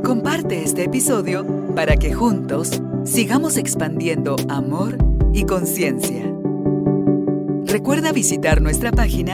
Comparte 0.04 0.64
este 0.64 0.84
episodio 0.84 1.48
para 1.78 1.96
que 1.96 2.14
juntos 2.14 2.82
sigamos 3.06 3.56
expandiendo 3.56 4.36
amor 4.50 4.98
y 5.34 5.46
conciencia. 5.46 6.30
Recuerda 7.68 8.12
visitar 8.12 8.62
nuestra 8.62 8.92
página 8.92 9.34